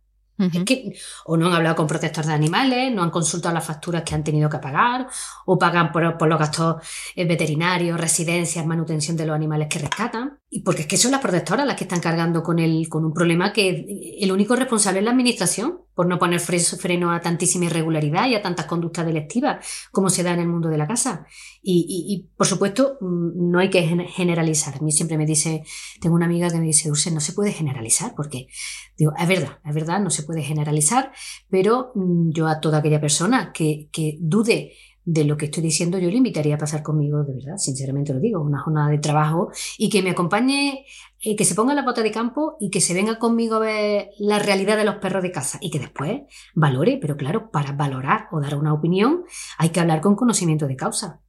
que, 0.65 0.93
o 1.27 1.37
no 1.37 1.47
han 1.47 1.55
hablado 1.55 1.77
con 1.77 1.87
protectores 1.87 2.29
de 2.29 2.35
animales, 2.35 2.93
no 2.93 3.03
han 3.03 3.11
consultado 3.11 3.55
las 3.55 3.65
facturas 3.65 4.03
que 4.03 4.15
han 4.15 4.25
tenido 4.25 4.49
que 4.49 4.59
pagar, 4.59 5.07
o 5.47 5.59
pagan 5.59 5.93
por, 5.93 6.27
los 6.29 6.39
gastos 6.39 6.77
eh, 7.15 7.25
veterinarios, 7.25 8.01
residencias, 8.01 8.67
manutención 8.67 9.17
de 9.17 9.27
los 9.27 9.37
animales 9.37 9.69
que 9.69 9.79
rescatan. 9.79 10.40
Y 10.53 10.63
porque 10.63 10.83
es 10.83 10.89
que 10.89 10.97
son 10.97 11.13
las 11.13 11.21
protectoras 11.21 11.65
las 11.65 11.77
que 11.77 11.85
están 11.85 12.01
cargando 12.01 12.43
con, 12.43 12.59
el, 12.59 12.89
con 12.89 13.05
un 13.05 13.15
problema 13.15 13.53
que 13.53 14.17
el 14.21 14.33
único 14.33 14.57
responsable 14.57 14.99
es 14.99 15.05
la 15.05 15.13
administración, 15.13 15.83
por 15.95 16.07
no 16.07 16.19
poner 16.19 16.41
freno 16.41 17.13
a 17.13 17.21
tantísima 17.21 17.67
irregularidad 17.67 18.27
y 18.27 18.35
a 18.35 18.43
tantas 18.43 18.67
conductas 18.67 19.07
delictivas 19.07 19.65
como 19.93 20.09
se 20.11 20.23
da 20.23 20.33
en 20.33 20.41
el 20.41 20.49
mundo 20.49 20.69
de 20.69 20.79
la 20.79 20.89
casa. 20.89 21.27
Y, 21.63 22.27
por 22.37 22.47
supuesto, 22.47 22.97
mm, 23.01 23.51
no 23.51 23.59
hay 23.59 23.71
que 23.71 23.83
generalizar. 23.83 24.77
A 24.77 24.81
mí 24.81 24.91
siempre 24.93 25.19
me 25.19 25.27
dice, 25.27 25.63
tengo 26.01 26.17
una 26.17 26.25
amiga 26.25 26.51
que 26.51 26.59
me 26.59 26.67
dice, 26.67 26.89
Dulce, 26.89 27.11
no 27.11 27.21
se 27.21 27.33
puede 27.33 27.53
generalizar, 27.53 28.15
porque 28.17 28.49
digo, 28.97 29.13
es 29.19 29.29
verdad, 29.29 29.59
es 29.65 29.75
verdad, 29.75 30.01
no 30.01 30.11
se 30.11 30.23
puede 30.23 30.43
generalizar, 30.43 31.13
pero 31.49 31.93
mm, 31.95 32.31
yo 32.31 32.49
a 32.49 32.61
toda 32.61 32.79
aquella 32.79 33.01
persona 33.01 33.53
que, 33.53 33.89
que 33.93 34.17
dude 34.21 34.73
de 35.13 35.25
lo 35.25 35.37
que 35.37 35.47
estoy 35.47 35.65
diciendo, 35.65 35.99
yo 35.99 36.09
le 36.09 36.19
invitaría 36.19 36.55
a 36.55 36.59
pasar 36.59 36.85
conmigo, 36.85 37.25
de 37.25 37.35
verdad, 37.35 37.57
sinceramente 37.57 38.15
lo 38.15 38.21
digo, 38.21 38.41
una 38.41 38.61
jornada 38.61 38.91
de 38.91 38.99
trabajo 38.99 39.51
y 39.77 39.89
que 39.89 40.05
me 40.05 40.11
acompañe, 40.11 40.85
eh, 41.21 41.35
que 41.35 41.45
se 41.45 41.57
ponga 41.57 41.75
la 41.75 41.83
bota 41.83 42.03
de 42.03 42.13
campo 42.13 42.57
y 42.61 42.71
que 42.71 42.81
se 42.81 42.95
venga 42.95 43.19
conmigo 43.19 43.57
a 43.57 43.59
ver 43.59 44.11
la 44.21 44.39
realidad 44.39 44.77
de 44.77 44.85
los 44.85 44.97
perros 44.97 45.25
de 45.25 45.33
casa 45.33 45.59
y 45.61 45.71
que 45.71 45.81
después 45.81 46.23
valore, 46.55 46.99
pero 47.01 47.17
claro, 47.17 47.51
para 47.51 47.73
valorar 47.73 48.29
o 48.31 48.41
dar 48.41 48.55
una 48.55 48.73
opinión 48.73 49.25
hay 49.59 49.71
que 49.71 49.81
hablar 49.81 50.01
con 50.01 50.15
conocimiento 50.15 50.69
de 50.69 50.77
causa. 50.77 51.21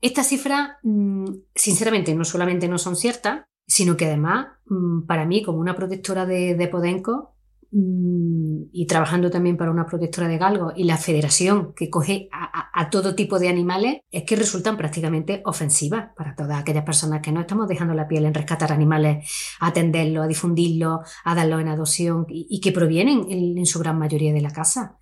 Estas 0.00 0.26
cifras, 0.26 0.70
mm, 0.82 1.26
sinceramente, 1.54 2.16
no 2.16 2.24
solamente 2.24 2.66
no 2.66 2.78
son 2.78 2.96
ciertas, 2.96 3.44
sino 3.64 3.96
que 3.96 4.06
además, 4.06 4.48
mm, 4.66 5.06
para 5.06 5.24
mí, 5.24 5.44
como 5.44 5.58
una 5.58 5.76
protectora 5.76 6.26
de, 6.26 6.56
de 6.56 6.66
Podenco, 6.66 7.36
y 7.70 8.86
trabajando 8.86 9.30
también 9.30 9.58
para 9.58 9.70
una 9.70 9.84
protectora 9.84 10.26
de 10.26 10.38
galgos 10.38 10.72
y 10.74 10.84
la 10.84 10.96
federación 10.96 11.74
que 11.74 11.90
coge 11.90 12.28
a, 12.32 12.88
todo 12.90 13.14
tipo 13.14 13.38
de 13.38 13.48
animales, 13.48 13.98
es 14.10 14.22
que 14.22 14.36
resultan 14.36 14.76
prácticamente 14.78 15.42
ofensivas 15.44 16.10
para 16.16 16.34
todas 16.34 16.58
aquellas 16.58 16.84
personas 16.84 17.20
que 17.20 17.32
no 17.32 17.40
estamos 17.40 17.68
dejando 17.68 17.92
la 17.92 18.08
piel 18.08 18.24
en 18.24 18.32
rescatar 18.32 18.72
animales, 18.72 19.28
atenderlos, 19.60 20.24
a 20.24 20.28
difundirlos, 20.28 21.00
a 21.24 21.34
darlos 21.34 21.60
en 21.60 21.68
adopción 21.68 22.24
y, 22.28 22.60
que 22.60 22.72
provienen 22.72 23.26
en, 23.28 23.66
su 23.66 23.78
gran 23.80 23.98
mayoría 23.98 24.32
de 24.32 24.40
la 24.40 24.50
casa. 24.50 24.96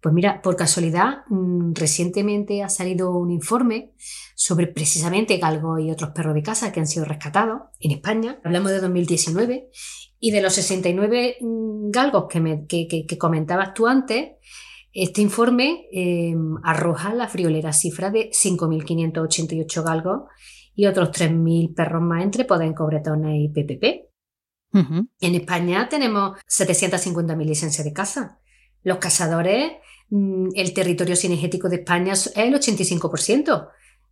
Pues 0.00 0.14
mira, 0.14 0.40
por 0.40 0.56
casualidad, 0.56 1.24
mm, 1.28 1.74
recientemente 1.74 2.62
ha 2.62 2.68
salido 2.68 3.10
un 3.10 3.30
informe 3.30 3.92
sobre 4.34 4.68
precisamente 4.68 5.36
galgos 5.38 5.80
y 5.80 5.90
otros 5.90 6.10
perros 6.10 6.34
de 6.34 6.42
casa 6.42 6.70
que 6.70 6.80
han 6.80 6.86
sido 6.86 7.04
rescatados 7.04 7.62
en 7.80 7.90
España. 7.90 8.38
Hablamos 8.44 8.70
de 8.70 8.80
2019 8.80 9.68
y 10.26 10.30
de 10.30 10.40
los 10.40 10.52
69 10.54 11.36
mm, 11.40 11.90
galgos 11.90 12.26
que, 12.28 13.18
comentabas 13.18 13.74
tú 13.74 13.86
antes, 13.86 14.32
este 14.92 15.20
informe 15.20 15.86
em, 15.92 16.56
arroja 16.62 17.14
la 17.14 17.28
friolera 17.28 17.72
cifra 17.72 18.10
de 18.10 18.30
5.588 18.30 19.84
galgos 19.84 20.22
y 20.74 20.86
otros 20.86 21.10
3.000 21.10 21.74
perros 21.74 22.02
más 22.02 22.22
entre 22.22 22.44
Podenco, 22.44 22.86
Bretones 22.86 23.36
y 23.36 23.48
PPP. 23.48 24.06
En 25.20 25.34
España 25.34 25.88
tenemos 25.88 26.38
750.000 26.46 27.44
licencias 27.46 27.82
de 27.82 27.94
caza. 27.94 28.40
Los 28.82 28.98
cazadores 28.98 29.72
Mm, 30.10 30.50
el 30.54 30.72
territorio 30.72 31.16
cinegético 31.16 31.68
de 31.68 31.76
España 31.76 32.12
es 32.12 32.32
el 32.36 32.54
85%. 32.54 33.68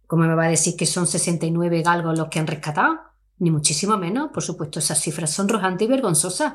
¿Cómo 0.06 0.24
me 0.24 0.34
va 0.34 0.46
a 0.46 0.50
decir 0.50 0.76
que 0.76 0.86
son 0.86 1.06
69 1.06 1.82
galgos 1.82 2.18
los 2.18 2.28
que 2.28 2.38
han 2.38 2.46
rescatado? 2.46 2.98
Ni 3.44 3.50
muchísimo 3.50 3.98
menos. 3.98 4.30
Por 4.32 4.42
supuesto, 4.42 4.78
esas 4.78 4.98
cifras 4.98 5.30
son 5.30 5.50
rojantes 5.50 5.86
y 5.86 5.90
vergonzosas. 5.90 6.54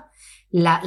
La, 0.50 0.82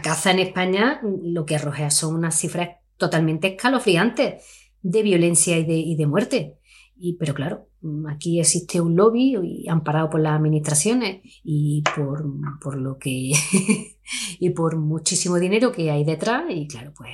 caza 0.00 0.30
en 0.30 0.38
España 0.38 1.00
lo 1.02 1.44
que 1.44 1.56
arroja 1.56 1.90
son 1.90 2.14
unas 2.14 2.36
cifras 2.38 2.76
totalmente 2.96 3.48
escalofriantes 3.48 4.44
de 4.80 5.02
violencia 5.02 5.58
y 5.58 5.64
de, 5.64 5.74
y 5.74 5.96
de 5.96 6.06
muerte. 6.06 6.58
Y, 6.96 7.14
pero 7.14 7.34
claro, 7.34 7.66
aquí 8.08 8.38
existe 8.38 8.80
un 8.80 8.94
lobby 8.94 9.66
amparado 9.68 10.10
por 10.10 10.20
las 10.20 10.34
administraciones 10.34 11.22
y 11.42 11.82
por, 11.96 12.24
por 12.60 12.76
lo 12.76 12.98
que 12.98 13.32
y 14.38 14.50
por 14.50 14.76
muchísimo 14.76 15.40
dinero 15.40 15.72
que 15.72 15.90
hay 15.90 16.04
detrás 16.04 16.44
y 16.48 16.68
claro, 16.68 16.92
pues 16.96 17.10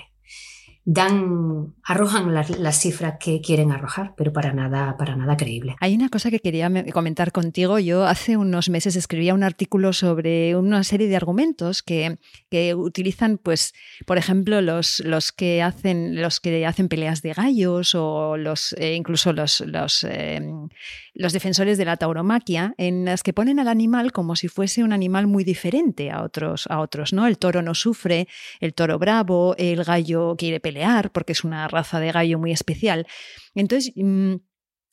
dan, 0.87 1.75
arrojan 1.83 2.35
las, 2.35 2.79
cifras 2.79 3.15
que 3.19 3.41
quieren 3.41 3.73
arrojar, 3.73 4.13
pero 4.17 4.33
para 4.35 4.53
nada, 4.53 4.97
para 4.99 5.17
nada 5.17 5.37
creíble. 5.37 5.77
Hay 5.81 5.95
una 5.95 6.11
cosa 6.11 6.31
que 6.31 6.41
quería 6.41 6.71
comentar 6.93 7.33
contigo. 7.33 7.79
Yo 7.79 8.05
hace 8.05 8.37
unos 8.37 8.69
meses 8.69 8.95
escribía 8.95 9.33
un 9.33 9.45
artículo 9.45 9.95
sobre 9.95 10.57
una 10.57 10.85
serie 10.85 11.09
de 11.09 11.17
argumentos 11.17 11.83
que, 11.83 12.19
que 12.51 12.75
utilizan, 12.75 13.39
pues, 13.39 13.73
por 14.05 14.19
ejemplo, 14.19 14.61
los, 14.61 15.01
los 15.01 15.33
que 15.33 15.63
hacen 15.63 16.21
los 16.21 16.41
que 16.41 16.67
hacen 16.67 16.89
peleas 16.89 17.23
de 17.23 17.33
gallos 17.33 17.95
o 17.95 18.37
los 18.37 18.75
eh, 18.75 18.95
incluso 18.95 19.33
los, 19.33 19.61
los, 19.61 20.05
em, 20.05 20.69
los 21.15 21.33
defensores 21.33 21.79
de 21.79 21.87
la 21.87 21.97
tauromaquia, 21.97 22.75
en 22.77 23.07
las 23.07 23.23
que 23.23 23.33
ponen 23.33 23.59
al 23.59 23.69
animal 23.69 24.13
como 24.13 24.37
si 24.37 24.49
fuese 24.49 24.85
un 24.85 24.93
animal 24.93 25.27
muy 25.27 25.45
diferente 25.45 26.11
a 26.11 26.23
otros, 26.23 26.67
a 26.69 26.81
otros, 26.81 27.15
¿no? 27.15 27.27
El 27.27 27.39
toro 27.39 27.63
no 27.63 27.75
sufre, 27.75 28.29
el 28.61 28.75
toro 28.75 28.99
bravo, 28.99 29.55
el 29.57 29.83
gallo 29.85 30.35
quiere 30.37 30.61
pelear 30.61 30.74
porque 31.13 31.33
es 31.33 31.45
una 31.45 31.69
raza 31.69 32.01
de 32.01 32.13
gallo 32.13 32.39
muy 32.39 32.53
especial. 32.53 33.07
Entonces, 33.55 33.93
mm, 33.97 34.37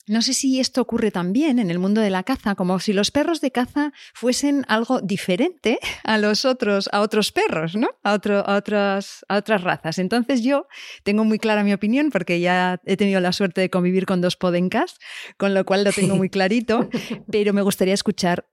no 0.08 0.20
sé 0.20 0.34
si 0.34 0.58
esto 0.58 0.80
ocurre 0.80 1.12
también 1.12 1.60
en 1.60 1.70
el 1.70 1.78
mundo 1.78 2.00
de 2.00 2.10
la 2.10 2.24
caza, 2.24 2.56
como 2.56 2.80
si 2.80 2.92
los 2.92 3.12
perros 3.12 3.40
de 3.40 3.52
caza 3.52 3.92
fuesen 4.14 4.64
algo 4.68 5.00
diferente 5.00 5.78
a 6.04 6.18
los 6.18 6.44
otros, 6.44 6.88
a 6.92 7.00
otros 7.00 7.30
perros, 7.30 7.76
¿no? 7.76 7.88
A, 8.02 8.14
a, 8.14 8.56
otras, 8.56 9.24
a 9.28 9.36
otras 9.36 9.62
razas. 9.62 9.98
Entonces 9.98 10.42
yo 10.42 10.66
tengo 11.04 11.24
muy 11.24 11.38
clara 11.38 11.62
mi 11.62 11.72
opinión 11.72 12.10
porque 12.10 12.40
ya 12.40 12.80
he 12.84 12.96
tenido 12.96 13.20
la 13.20 13.32
suerte 13.32 13.60
de 13.60 13.70
convivir 13.70 14.06
con 14.06 14.20
dos 14.20 14.36
podencas, 14.36 14.98
con 15.36 15.54
lo 15.54 15.64
cual 15.64 15.84
lo 15.84 15.92
tengo 15.92 16.16
muy 16.16 16.30
clarito, 16.30 16.88
pero 17.30 17.52
me 17.52 17.62
gustaría 17.62 17.94
escuchar 17.94 18.48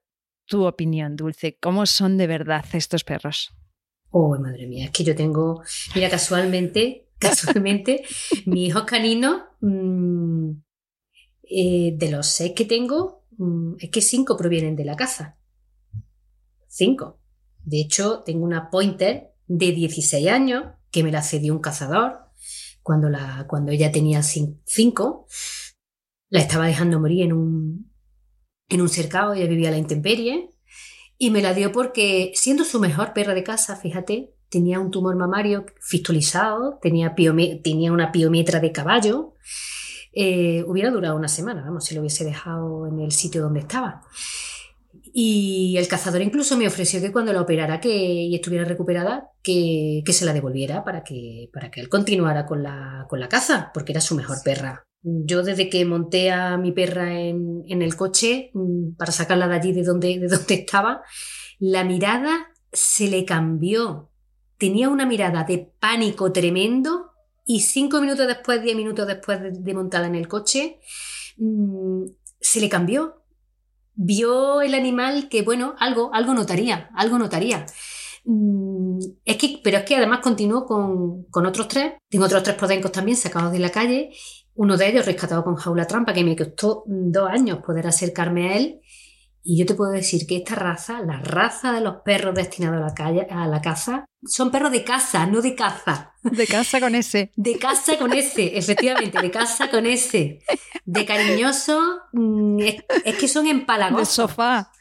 tu 0.46 0.66
opinión, 0.66 1.16
Dulce. 1.16 1.58
¿Cómo 1.60 1.86
son 1.86 2.16
de 2.16 2.26
verdad 2.26 2.64
estos 2.72 3.04
perros? 3.04 3.52
Oh, 4.10 4.36
madre 4.38 4.66
mía, 4.66 4.86
es 4.86 4.90
que 4.90 5.04
yo 5.04 5.14
tengo, 5.14 5.62
mira, 5.94 6.10
casualmente 6.10 7.09
casualmente, 7.20 8.02
mi 8.46 8.66
hijo 8.66 8.84
canino, 8.84 9.44
mm, 9.60 10.50
eh, 11.42 11.94
de 11.96 12.10
los 12.10 12.26
seis 12.26 12.52
que 12.56 12.64
tengo, 12.64 13.24
mm, 13.36 13.74
es 13.78 13.90
que 13.90 14.00
cinco 14.00 14.36
provienen 14.36 14.76
de 14.76 14.84
la 14.84 14.96
caza. 14.96 15.38
Cinco. 16.68 17.20
De 17.64 17.80
hecho, 17.80 18.22
tengo 18.24 18.44
una 18.44 18.70
pointer 18.70 19.32
de 19.46 19.72
16 19.72 20.28
años 20.28 20.64
que 20.90 21.02
me 21.02 21.12
la 21.12 21.22
cedió 21.22 21.52
un 21.52 21.60
cazador 21.60 22.30
cuando, 22.82 23.08
la, 23.08 23.46
cuando 23.48 23.72
ella 23.72 23.92
tenía 23.92 24.22
cinco. 24.22 25.26
La 26.28 26.40
estaba 26.40 26.66
dejando 26.66 27.00
morir 27.00 27.22
en 27.22 27.32
un, 27.32 27.92
en 28.68 28.80
un 28.80 28.88
cercado, 28.88 29.34
ella 29.34 29.46
vivía 29.46 29.68
a 29.68 29.72
la 29.72 29.78
intemperie. 29.78 30.50
Y 31.18 31.30
me 31.30 31.42
la 31.42 31.52
dio 31.52 31.72
porque, 31.72 32.32
siendo 32.34 32.64
su 32.64 32.80
mejor 32.80 33.12
perra 33.12 33.34
de 33.34 33.44
casa, 33.44 33.76
fíjate, 33.76 34.32
tenía 34.50 34.80
un 34.80 34.90
tumor 34.90 35.16
mamario 35.16 35.64
fistolizado, 35.80 36.78
tenía, 36.82 37.14
tenía 37.14 37.92
una 37.92 38.12
piometra 38.12 38.60
de 38.60 38.72
caballo. 38.72 39.34
Eh, 40.12 40.64
hubiera 40.66 40.90
durado 40.90 41.16
una 41.16 41.28
semana, 41.28 41.62
vamos, 41.62 41.84
si 41.84 41.94
lo 41.94 42.00
hubiese 42.00 42.24
dejado 42.24 42.86
en 42.88 42.98
el 43.00 43.12
sitio 43.12 43.42
donde 43.42 43.60
estaba. 43.60 44.02
Y 45.12 45.76
el 45.78 45.88
cazador 45.88 46.20
incluso 46.20 46.56
me 46.56 46.66
ofreció 46.66 47.00
que 47.00 47.12
cuando 47.12 47.32
la 47.32 47.40
operara 47.40 47.80
que, 47.80 47.90
y 47.90 48.34
estuviera 48.34 48.64
recuperada, 48.64 49.30
que, 49.42 50.02
se 50.08 50.24
la 50.24 50.32
devolviera 50.32 50.84
para 50.84 51.04
que, 51.04 51.48
para 51.52 51.70
que 51.70 51.80
él 51.80 51.88
continuara 51.88 52.44
con 52.44 52.62
la, 52.62 53.06
con 53.08 53.20
la 53.20 53.28
caza, 53.28 53.70
porque 53.72 53.92
era 53.92 54.00
su 54.00 54.16
mejor 54.16 54.38
perra. 54.44 54.84
Yo 55.02 55.42
desde 55.42 55.70
que 55.70 55.84
monté 55.84 56.30
a 56.30 56.58
mi 56.58 56.72
perra 56.72 57.18
en, 57.18 57.62
en 57.66 57.82
el 57.82 57.96
coche 57.96 58.50
mm, 58.52 58.96
para 58.96 59.12
sacarla 59.12 59.48
de 59.48 59.54
allí 59.54 59.72
de 59.72 59.84
donde, 59.84 60.18
de 60.18 60.28
donde 60.28 60.54
estaba, 60.54 61.02
la 61.58 61.84
mirada 61.84 62.48
se 62.72 63.08
le 63.08 63.24
cambió 63.24 64.09
tenía 64.60 64.90
una 64.90 65.06
mirada 65.06 65.42
de 65.42 65.72
pánico 65.80 66.30
tremendo 66.30 67.12
y 67.46 67.60
cinco 67.60 68.00
minutos 68.00 68.28
después, 68.28 68.62
diez 68.62 68.76
minutos 68.76 69.06
después 69.06 69.40
de, 69.40 69.74
montarla 69.74 70.06
en 70.06 70.14
el 70.14 70.28
coche, 70.28 70.78
mm, 71.38 72.04
se 72.40 72.60
le 72.60 72.68
cambió. 72.68 73.16
Vio 73.94 74.60
el 74.60 74.74
animal 74.74 75.28
que, 75.28 75.42
bueno, 75.42 75.74
algo, 75.78 76.14
algo 76.14 76.34
notaría, 76.34 76.90
algo 76.94 77.18
notaría. 77.18 77.66
Mm, 78.24 78.98
es 79.24 79.36
que, 79.36 79.60
pero 79.64 79.78
es 79.78 79.84
que 79.84 79.96
además 79.96 80.20
continuó 80.20 80.66
con, 80.66 81.24
con 81.24 81.46
otros 81.46 81.66
tres. 81.66 81.94
Tengo 82.08 82.26
otros 82.26 82.42
tres 82.42 82.56
podencos 82.56 82.92
también 82.92 83.16
sacados 83.16 83.52
de 83.52 83.58
la 83.58 83.70
calle. 83.70 84.10
Uno 84.54 84.76
de 84.76 84.88
ellos 84.88 85.06
rescatado 85.06 85.42
con 85.42 85.56
jaula 85.56 85.86
trampa, 85.86 86.12
que 86.12 86.22
me 86.22 86.36
costó 86.36 86.84
dos 86.86 87.30
años 87.30 87.60
poder 87.64 87.86
acercarme 87.86 88.50
a 88.50 88.56
él. 88.58 88.80
Y 89.42 89.58
yo 89.58 89.64
te 89.64 89.74
puedo 89.74 89.90
decir 89.90 90.26
que 90.26 90.36
esta 90.36 90.54
raza, 90.54 91.00
la 91.00 91.18
raza 91.18 91.72
de 91.72 91.80
los 91.80 91.96
perros 92.04 92.34
destinados 92.34 92.82
a 92.82 92.86
la, 92.86 92.94
calle, 92.94 93.26
a 93.30 93.46
la 93.46 93.62
caza, 93.62 94.04
son 94.22 94.50
perros 94.50 94.70
de 94.70 94.84
caza, 94.84 95.26
no 95.26 95.40
de 95.40 95.54
caza. 95.54 96.14
De 96.22 96.46
caza 96.46 96.78
con 96.78 96.94
ese. 96.94 97.32
De 97.36 97.58
caza 97.58 97.96
con 97.96 98.12
ese, 98.12 98.58
efectivamente, 98.58 99.20
de 99.22 99.30
caza 99.30 99.70
con 99.70 99.86
ese. 99.86 100.40
De 100.84 101.06
cariñoso, 101.06 101.80
mm, 102.12 102.60
es, 102.60 103.16
que 103.16 103.28
son 103.28 103.46
empalagosos. 103.46 104.08
De 104.08 104.14
sofá. 104.14 104.72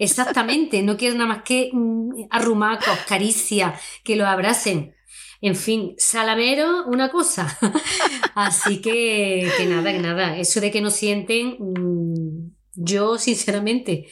Exactamente, 0.00 0.82
no 0.82 0.96
quieren 0.96 1.18
nada 1.18 1.34
más 1.34 1.42
que 1.44 1.70
mm, 1.72 2.26
arrumacos, 2.30 2.98
caricias, 3.06 3.80
que 4.02 4.16
los 4.16 4.26
abracen. 4.26 4.96
En 5.40 5.54
fin, 5.54 5.94
salamero, 5.98 6.86
una 6.86 7.10
cosa. 7.10 7.56
Así 8.34 8.80
que, 8.80 9.48
que 9.56 9.66
nada, 9.66 9.92
que 9.92 10.00
nada. 10.00 10.36
Eso 10.36 10.60
de 10.60 10.72
que 10.72 10.80
no 10.80 10.90
sienten, 10.90 11.56
mm, 11.60 12.47
yo, 12.80 13.18
sinceramente, 13.18 14.06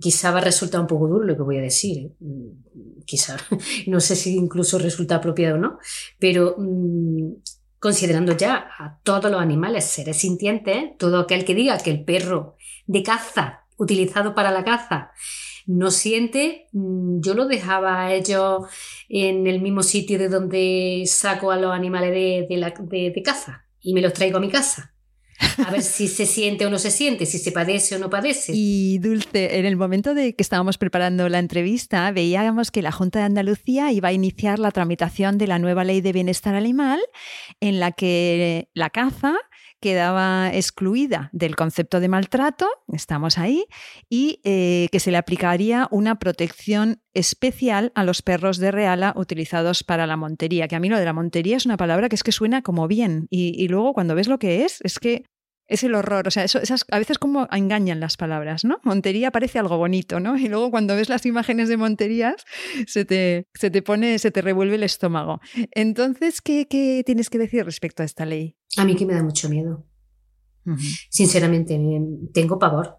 quizá 0.00 0.32
va 0.32 0.38
a 0.38 0.44
resultar 0.44 0.80
un 0.80 0.88
poco 0.88 1.06
duro 1.06 1.24
lo 1.24 1.36
que 1.36 1.42
voy 1.42 1.58
a 1.58 1.62
decir. 1.62 1.98
¿eh? 1.98 2.12
Mm, 2.18 3.02
quizá, 3.06 3.36
no 3.86 4.00
sé 4.00 4.16
si 4.16 4.34
incluso 4.34 4.78
resulta 4.78 5.16
apropiado 5.16 5.56
o 5.56 5.58
no, 5.58 5.78
pero 6.18 6.56
mm, 6.58 7.34
considerando 7.78 8.36
ya 8.36 8.68
a 8.78 8.98
todos 9.04 9.30
los 9.30 9.40
animales 9.40 9.84
seres 9.84 10.16
sintientes, 10.18 10.96
todo 10.98 11.20
aquel 11.20 11.44
que 11.44 11.54
diga 11.54 11.78
que 11.78 11.90
el 11.90 12.04
perro 12.04 12.56
de 12.86 13.04
caza, 13.04 13.66
utilizado 13.76 14.34
para 14.34 14.50
la 14.50 14.64
caza, 14.64 15.12
no 15.66 15.92
siente, 15.92 16.66
mm, 16.72 17.20
yo 17.20 17.34
lo 17.34 17.46
dejaba 17.46 18.06
a 18.06 18.12
ellos 18.12 18.64
en 19.08 19.46
el 19.46 19.62
mismo 19.62 19.84
sitio 19.84 20.18
de 20.18 20.28
donde 20.28 21.04
saco 21.06 21.52
a 21.52 21.56
los 21.56 21.72
animales 21.72 22.10
de 22.12 23.22
caza 23.24 23.66
y 23.80 23.94
me 23.94 24.00
los 24.00 24.12
traigo 24.12 24.38
a 24.38 24.40
mi 24.40 24.50
casa 24.50 24.89
a 25.66 25.70
ver 25.70 25.82
si 25.82 26.08
se 26.08 26.26
siente 26.26 26.66
o 26.66 26.70
no 26.70 26.78
se 26.78 26.90
siente, 26.90 27.26
si 27.26 27.38
se 27.38 27.52
padece 27.52 27.96
o 27.96 27.98
no 27.98 28.10
padece. 28.10 28.52
Y 28.54 28.98
Dulce, 28.98 29.58
en 29.58 29.66
el 29.66 29.76
momento 29.76 30.14
de 30.14 30.34
que 30.34 30.42
estábamos 30.42 30.78
preparando 30.78 31.28
la 31.28 31.38
entrevista, 31.38 32.10
veíamos 32.12 32.70
que 32.70 32.82
la 32.82 32.92
Junta 32.92 33.20
de 33.20 33.26
Andalucía 33.26 33.92
iba 33.92 34.08
a 34.08 34.12
iniciar 34.12 34.58
la 34.58 34.70
tramitación 34.70 35.38
de 35.38 35.46
la 35.46 35.58
nueva 35.58 35.84
ley 35.84 36.00
de 36.00 36.12
bienestar 36.12 36.54
animal, 36.54 37.00
en 37.60 37.80
la 37.80 37.92
que 37.92 38.68
la 38.74 38.90
caza 38.90 39.36
quedaba 39.80 40.50
excluida 40.52 41.30
del 41.32 41.56
concepto 41.56 42.00
de 42.00 42.08
maltrato, 42.08 42.68
estamos 42.92 43.38
ahí, 43.38 43.64
y 44.08 44.40
eh, 44.44 44.88
que 44.92 45.00
se 45.00 45.10
le 45.10 45.16
aplicaría 45.16 45.88
una 45.90 46.18
protección 46.18 47.00
especial 47.14 47.92
a 47.94 48.04
los 48.04 48.22
perros 48.22 48.58
de 48.58 48.70
reala 48.70 49.12
utilizados 49.16 49.82
para 49.82 50.06
la 50.06 50.16
montería, 50.16 50.68
que 50.68 50.76
a 50.76 50.80
mí 50.80 50.88
lo 50.88 50.98
de 50.98 51.04
la 51.04 51.12
montería 51.12 51.56
es 51.56 51.66
una 51.66 51.76
palabra 51.76 52.08
que 52.08 52.16
es 52.16 52.22
que 52.22 52.32
suena 52.32 52.62
como 52.62 52.86
bien, 52.88 53.26
y 53.30 53.68
luego 53.68 53.92
cuando 53.94 54.14
ves 54.14 54.28
lo 54.28 54.38
que 54.38 54.64
es, 54.64 54.80
es 54.82 54.98
que 54.98 55.24
es 55.70 55.84
el 55.84 55.94
horror. 55.94 56.28
O 56.28 56.30
sea, 56.30 56.44
eso, 56.44 56.58
esas, 56.58 56.84
a 56.90 56.98
veces 56.98 57.18
como 57.18 57.48
engañan 57.50 58.00
las 58.00 58.16
palabras, 58.16 58.64
¿no? 58.64 58.78
Montería 58.82 59.30
parece 59.30 59.58
algo 59.58 59.78
bonito, 59.78 60.20
¿no? 60.20 60.36
Y 60.36 60.48
luego 60.48 60.70
cuando 60.70 60.96
ves 60.96 61.08
las 61.08 61.24
imágenes 61.24 61.68
de 61.68 61.76
monterías, 61.76 62.44
se 62.86 63.04
te, 63.04 63.46
se 63.54 63.70
te 63.70 63.80
pone, 63.80 64.18
se 64.18 64.30
te 64.30 64.42
revuelve 64.42 64.74
el 64.74 64.82
estómago. 64.82 65.40
Entonces, 65.70 66.42
¿qué, 66.42 66.66
¿qué, 66.68 67.02
tienes 67.06 67.30
que 67.30 67.38
decir 67.38 67.64
respecto 67.64 68.02
a 68.02 68.06
esta 68.06 68.26
ley? 68.26 68.56
A 68.76 68.84
mí 68.84 68.96
que 68.96 69.06
me 69.06 69.14
da 69.14 69.22
mucho 69.22 69.48
miedo. 69.48 69.86
Sinceramente, 71.08 71.80
tengo 72.34 72.58
pavor. 72.58 72.98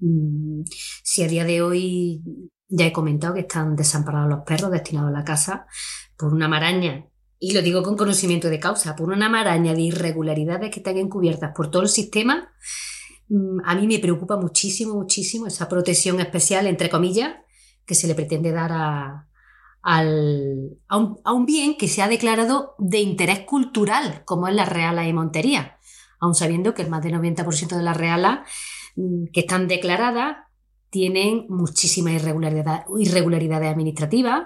Mm, 0.00 0.62
si 1.02 1.22
a 1.22 1.28
día 1.28 1.44
de 1.44 1.62
hoy 1.62 2.22
ya 2.68 2.86
he 2.86 2.92
comentado 2.92 3.34
que 3.34 3.40
están 3.40 3.74
desamparados 3.76 4.30
los 4.30 4.40
perros 4.44 4.70
destinados 4.70 5.10
a 5.10 5.18
la 5.18 5.24
casa 5.24 5.66
por 6.16 6.32
una 6.32 6.48
maraña 6.48 7.06
y 7.42 7.52
lo 7.54 7.62
digo 7.62 7.82
con 7.82 7.96
conocimiento 7.96 8.50
de 8.50 8.60
causa, 8.60 8.94
por 8.94 9.08
una 9.08 9.30
maraña 9.30 9.74
de 9.74 9.80
irregularidades 9.80 10.70
que 10.70 10.80
están 10.80 10.98
encubiertas 10.98 11.52
por 11.56 11.70
todo 11.70 11.82
el 11.82 11.88
sistema, 11.88 12.52
mm, 13.28 13.60
a 13.64 13.74
mí 13.74 13.86
me 13.86 13.98
preocupa 13.98 14.36
muchísimo, 14.36 14.94
muchísimo 14.94 15.46
esa 15.46 15.66
protección 15.66 16.20
especial, 16.20 16.66
entre 16.66 16.90
comillas, 16.90 17.34
que 17.86 17.94
se 17.94 18.06
le 18.06 18.14
pretende 18.14 18.52
dar 18.52 18.72
a, 18.72 19.26
un, 20.92 21.46
bien 21.46 21.78
que 21.78 21.88
se 21.88 22.02
ha 22.02 22.08
declarado 22.08 22.74
de 22.78 23.00
interés 23.00 23.40
cultural, 23.40 24.22
como 24.26 24.46
es 24.46 24.54
la 24.54 24.66
reala 24.66 25.08
y 25.08 25.12
montería, 25.14 25.78
aun 26.20 26.34
sabiendo 26.34 26.74
que 26.74 26.82
el 26.82 26.90
más 26.90 27.02
del 27.02 27.14
90% 27.14 27.74
de 27.74 27.82
las 27.82 27.96
realas 27.96 28.40
mm, 28.96 29.28
que 29.32 29.40
están 29.40 29.66
declaradas 29.66 30.36
tienen 30.90 31.46
muchísimas 31.48 32.12
irregularidades 32.12 33.72
administrativas. 33.72 34.42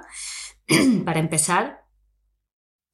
Para 1.05 1.19
empezar, 1.19 1.84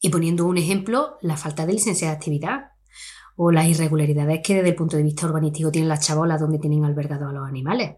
y 0.01 0.09
poniendo 0.09 0.47
un 0.47 0.57
ejemplo, 0.57 1.19
la 1.21 1.37
falta 1.37 1.67
de 1.67 1.75
licencia 1.75 2.09
de 2.09 2.15
actividad 2.15 2.71
o 3.37 3.51
las 3.53 3.69
irregularidades 3.69 4.41
que 4.43 4.55
desde 4.57 4.71
el 4.71 4.75
punto 4.75 4.97
de 4.97 5.03
vista 5.03 5.27
urbanístico 5.27 5.71
tienen 5.71 5.89
las 5.89 6.07
chabolas 6.07 6.41
donde 6.41 6.59
tienen 6.59 6.85
albergados 6.85 7.29
a 7.29 7.33
los 7.33 7.47
animales. 7.47 7.97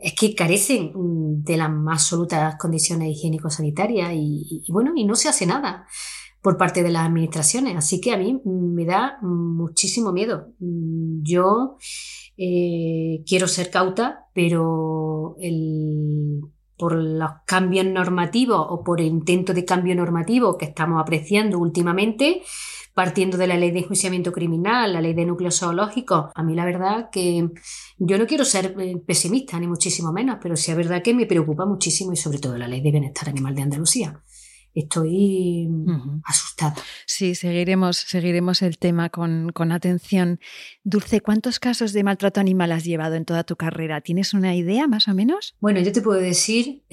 Es 0.00 0.14
que 0.14 0.34
carecen 0.34 0.92
de 1.42 1.56
las 1.56 1.70
más 1.70 2.02
absolutas 2.02 2.56
condiciones 2.56 3.08
higiénico-sanitarias 3.10 4.12
y, 4.14 4.64
bueno, 4.70 4.92
y 4.94 5.04
no 5.04 5.14
se 5.14 5.28
hace 5.28 5.46
nada. 5.46 5.86
por 6.40 6.56
parte 6.56 6.82
de 6.82 6.90
las 6.90 7.06
administraciones. 7.06 7.76
Así 7.76 8.00
que 8.00 8.12
a 8.12 8.16
mí 8.16 8.40
me 8.44 8.84
da 8.84 9.18
muchísimo 9.22 10.12
miedo. 10.12 10.52
Yo 10.60 11.76
eh, 12.36 13.24
quiero 13.26 13.48
ser 13.48 13.70
cauta, 13.70 14.26
pero 14.32 15.36
por 16.78 16.94
los 16.94 17.30
cambios 17.46 17.86
normativos 17.86 18.66
o 18.68 18.82
por 18.82 19.00
el 19.00 19.08
intento 19.08 19.52
de 19.52 19.64
cambio 19.64 19.94
normativo 19.94 20.56
que 20.56 20.66
estamos 20.66 21.00
apreciando 21.00 21.58
últimamente, 21.58 22.42
partiendo 22.94 23.36
de 23.36 23.46
la 23.46 23.56
ley 23.56 23.70
de 23.70 23.80
enjuiciamiento 23.80 24.32
criminal, 24.32 24.92
la 24.92 25.00
ley 25.00 25.14
de 25.14 25.26
núcleos 25.26 25.58
zoológicos, 25.58 26.30
a 26.34 26.42
mí 26.42 26.54
la 26.54 26.64
verdad 26.64 27.10
que 27.10 27.48
yo 27.98 28.18
no 28.18 28.26
quiero 28.26 28.44
ser 28.44 28.74
eh, 28.78 28.96
pesimista, 29.06 29.58
ni 29.58 29.66
muchísimo 29.66 30.12
menos, 30.12 30.38
pero 30.40 30.56
sí 30.56 30.70
es 30.70 30.76
verdad 30.76 31.02
que 31.02 31.14
me 31.14 31.26
preocupa 31.26 31.66
muchísimo 31.66 32.12
y 32.12 32.16
sobre 32.16 32.38
todo 32.38 32.56
la 32.56 32.68
ley 32.68 32.80
de 32.80 32.90
bienestar 32.90 33.28
animal 33.28 33.54
de 33.54 33.62
Andalucía 33.62 34.22
estoy 34.74 35.68
asustada. 36.24 36.76
Sí, 37.06 37.34
seguiremos, 37.34 37.96
seguiremos 37.96 38.62
el 38.62 38.78
tema 38.78 39.10
con, 39.10 39.52
atención. 39.72 40.40
Dulce, 40.84 41.20
¿cuántos 41.20 41.58
casos 41.58 41.92
de 41.92 42.04
maltrato 42.04 42.40
animal 42.40 42.72
has 42.72 42.84
llevado 42.84 43.14
en 43.14 43.24
toda 43.24 43.44
tu 43.44 43.56
carrera? 43.56 44.00
¿Tienes 44.00 44.34
una 44.34 44.54
idea 44.54 44.86
más 44.86 45.08
o 45.08 45.14
menos? 45.14 45.56
Bueno, 45.60 45.80
yo 45.80 45.92
te 45.92 46.02
puedo 46.02 46.20
decir 46.20 46.84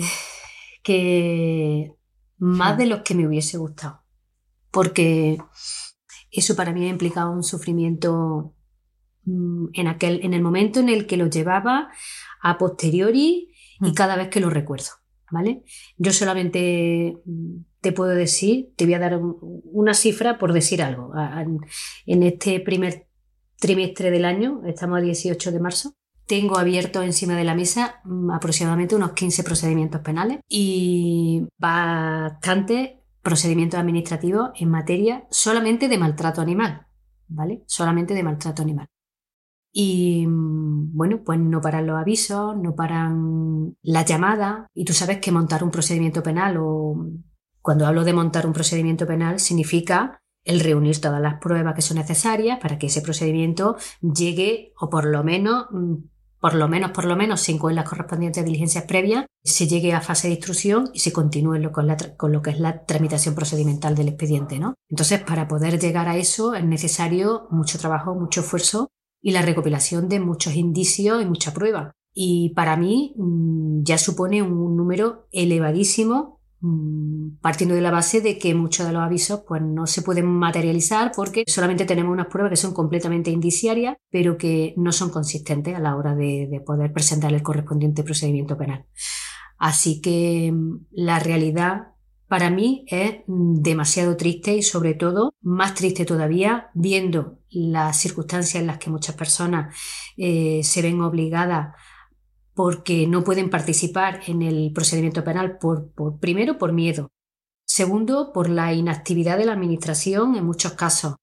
que 0.84 1.94
más 2.38 2.78
de 2.78 2.86
los 2.86 3.02
que 3.02 3.16
me 3.16 3.28
hubiese 3.28 3.58
gustado, 3.58 4.04
porque 4.72 5.38
eso 6.32 6.56
para 6.56 6.74
mí 6.74 6.86
ha 6.86 6.90
implicado 6.90 7.32
un 7.32 7.44
sufrimiento 7.44 8.54
mm, 9.24 9.68
en, 9.74 9.88
aquel, 9.88 10.20
en 10.24 10.34
el 10.34 10.42
momento 10.42 10.80
en 10.80 10.90
el 10.90 11.08
que 11.08 11.18
lo 11.18 11.28
llevaba 11.28 11.90
a 12.42 12.58
posteriori 12.58 13.50
y 13.80 13.92
mm. 13.92 13.94
cada 13.94 14.16
vez 14.16 14.30
que 14.30 14.40
lo 14.40 14.50
recuerdo. 14.50 14.90
¿Vale? 15.32 15.64
Yo 15.98 16.14
solamente 16.14 17.18
mm, 17.26 17.58
te 17.82 17.92
puedo 17.92 18.12
decir, 18.12 18.74
te 18.76 18.86
voy 18.86 18.94
a 18.94 19.00
dar 19.00 19.20
una 19.20 19.94
cifra 19.94 20.38
por 20.38 20.54
decir 20.54 20.82
algo. 20.82 21.14
En 22.06 22.24
este 22.24 22.60
primer 22.60 23.08
trimestre 23.60 24.12
del 24.12 24.26
año, 24.26 24.62
estamos 24.66 25.00
a 25.00 25.02
18 25.02 25.52
de 25.52 25.60
marzo, 25.60 25.96
tengo 26.26 26.58
abierto 26.58 27.04
encima 27.04 27.36
de 27.36 27.44
la 27.44 27.56
mesa 27.56 28.02
mm, 28.04 28.32
aproximadamente 28.32 28.96
unos 28.96 29.14
15 29.14 29.44
procedimientos 29.44 30.02
penales 30.02 30.40
y 30.50 31.48
bastantes 31.58 32.92
procedimientos 33.22 33.80
administrativos 33.80 34.52
en 34.56 34.70
materia 34.70 35.26
solamente 35.30 35.88
de 35.88 35.98
maltrato 35.98 36.42
animal, 36.42 36.88
¿vale? 37.28 37.64
Solamente 37.66 38.14
de 38.14 38.24
maltrato 38.24 38.62
animal. 38.62 38.88
Y 39.78 40.26
mm, 40.26 40.96
bueno, 40.96 41.22
pues 41.26 41.38
no 41.38 41.60
paran 41.60 41.86
los 41.86 41.98
avisos, 41.98 42.56
no 42.56 42.76
paran 42.76 43.76
las 43.82 44.06
llamadas. 44.06 44.68
Y 44.74 44.86
tú 44.86 44.94
sabes 44.94 45.20
que 45.20 45.34
montar 45.34 45.66
un 45.66 45.72
procedimiento 45.72 46.24
penal 46.24 46.56
o 46.58 46.96
cuando 47.62 47.86
hablo 47.86 48.06
de 48.06 48.14
montar 48.14 48.48
un 48.48 48.54
procedimiento 48.54 49.06
penal 49.06 49.42
significa 49.42 50.22
el 50.46 50.62
reunir 50.62 51.02
todas 51.02 51.22
las 51.22 51.40
pruebas 51.42 51.76
que 51.76 51.82
son 51.82 51.98
necesarias 51.98 52.58
para 52.62 52.78
que 52.80 52.88
ese 52.88 53.02
procedimiento 53.02 53.76
llegue 54.02 54.72
o 54.80 54.90
por 54.90 55.06
lo 55.06 55.26
menos 55.26 55.66
mm, 55.72 55.96
por 56.40 56.54
lo 56.54 56.68
menos, 56.68 56.92
por 56.92 57.06
lo 57.06 57.16
menos, 57.16 57.42
sin 57.42 57.60
las 57.74 57.90
correspondientes 57.90 58.46
diligencias 58.46 58.84
previas, 58.84 59.26
se 59.44 59.68
llegue 59.68 59.94
a 59.94 60.02
fase 60.02 60.28
de 60.28 60.36
instrucción 60.36 60.92
y 60.94 61.00
se 61.00 61.12
continúe 61.12 61.72
con, 61.72 61.88
con, 62.18 62.32
lo 62.32 62.44
que 62.44 62.52
es 62.52 62.60
la 62.60 62.86
tramitación 62.86 63.34
procedimental 63.34 63.96
del 63.96 64.10
expediente, 64.10 64.60
¿no? 64.60 64.76
Entonces, 64.88 65.22
para 65.22 65.48
poder 65.48 65.80
llegar 65.80 66.08
a 66.08 66.18
eso 66.18 66.54
es 66.54 66.64
necesario 66.64 67.48
mucho 67.50 67.80
trabajo, 67.80 68.14
mucho 68.14 68.42
esfuerzo 68.42 68.92
y 69.26 69.32
la 69.32 69.42
recopilación 69.42 70.08
de 70.08 70.20
muchos 70.20 70.56
indicios 70.56 71.20
y 71.20 71.26
mucha 71.26 71.52
prueba. 71.52 71.96
Y 72.14 72.54
para 72.54 72.78
mí 72.78 73.16
mm, 73.18 73.82
ya 73.82 73.98
supone 73.98 74.44
un 74.44 74.78
número 74.78 75.28
elevadísimo, 75.32 76.42
mm, 76.60 77.38
partiendo 77.42 77.74
de 77.74 77.82
la 77.82 77.90
base 77.90 78.22
de 78.22 78.38
que 78.38 78.54
muchos 78.54 78.86
de 78.86 78.94
los 78.94 79.02
avisos 79.02 79.42
pues, 79.48 79.64
no 79.64 79.88
se 79.88 80.04
pueden 80.04 80.28
materializar 80.28 81.12
porque 81.16 81.44
solamente 81.48 81.86
tenemos 81.86 82.14
unas 82.14 82.28
pruebas 82.28 82.52
que 82.52 82.56
son 82.56 82.76
completamente 82.76 83.32
indiciarias, 83.32 83.98
pero 84.12 84.38
que 84.38 84.76
no 84.78 84.92
son 84.92 85.10
consistentes 85.10 85.76
a 85.76 85.80
la 85.80 85.96
hora 85.96 86.14
de, 86.14 86.48
de 86.48 86.62
poder 86.62 86.94
presentar 86.94 87.34
el 87.34 87.42
correspondiente 87.42 88.04
procedimiento 88.04 88.56
penal. 88.56 88.86
Así 89.58 90.02
que 90.02 90.52
mm, 90.54 90.86
la 90.92 91.18
realidad 91.18 91.95
para 92.28 92.50
mí 92.50 92.86
es 92.88 93.22
demasiado 93.28 94.18
triste 94.18 94.56
y 94.56 94.64
sobre 94.64 94.94
todo 94.94 95.36
más 95.42 95.76
triste 95.76 96.06
todavía 96.06 96.70
viendo 96.74 97.40
las 97.50 97.98
circunstancias 98.00 98.62
en 98.62 98.68
las 98.68 98.80
que 98.80 98.90
muchas 98.90 99.16
personas 99.16 99.76
eh, 100.18 100.62
se 100.64 100.82
ven 100.82 101.02
obligadas 101.02 101.76
porque 102.54 103.06
no 103.06 103.24
pueden 103.24 103.50
participar 103.50 104.22
en 104.28 104.42
el 104.42 104.72
procedimiento 104.74 105.24
penal 105.24 105.58
por, 105.60 105.92
primero 106.20 106.58
por 106.58 106.72
miedo, 106.72 107.12
segundo 107.66 108.32
por 108.34 108.50
la 108.50 108.74
inactividad 108.74 109.38
de 109.38 109.46
la 109.46 109.54
administración 109.54 110.36
en 110.36 110.46
muchos 110.46 110.74
casos 110.74 111.16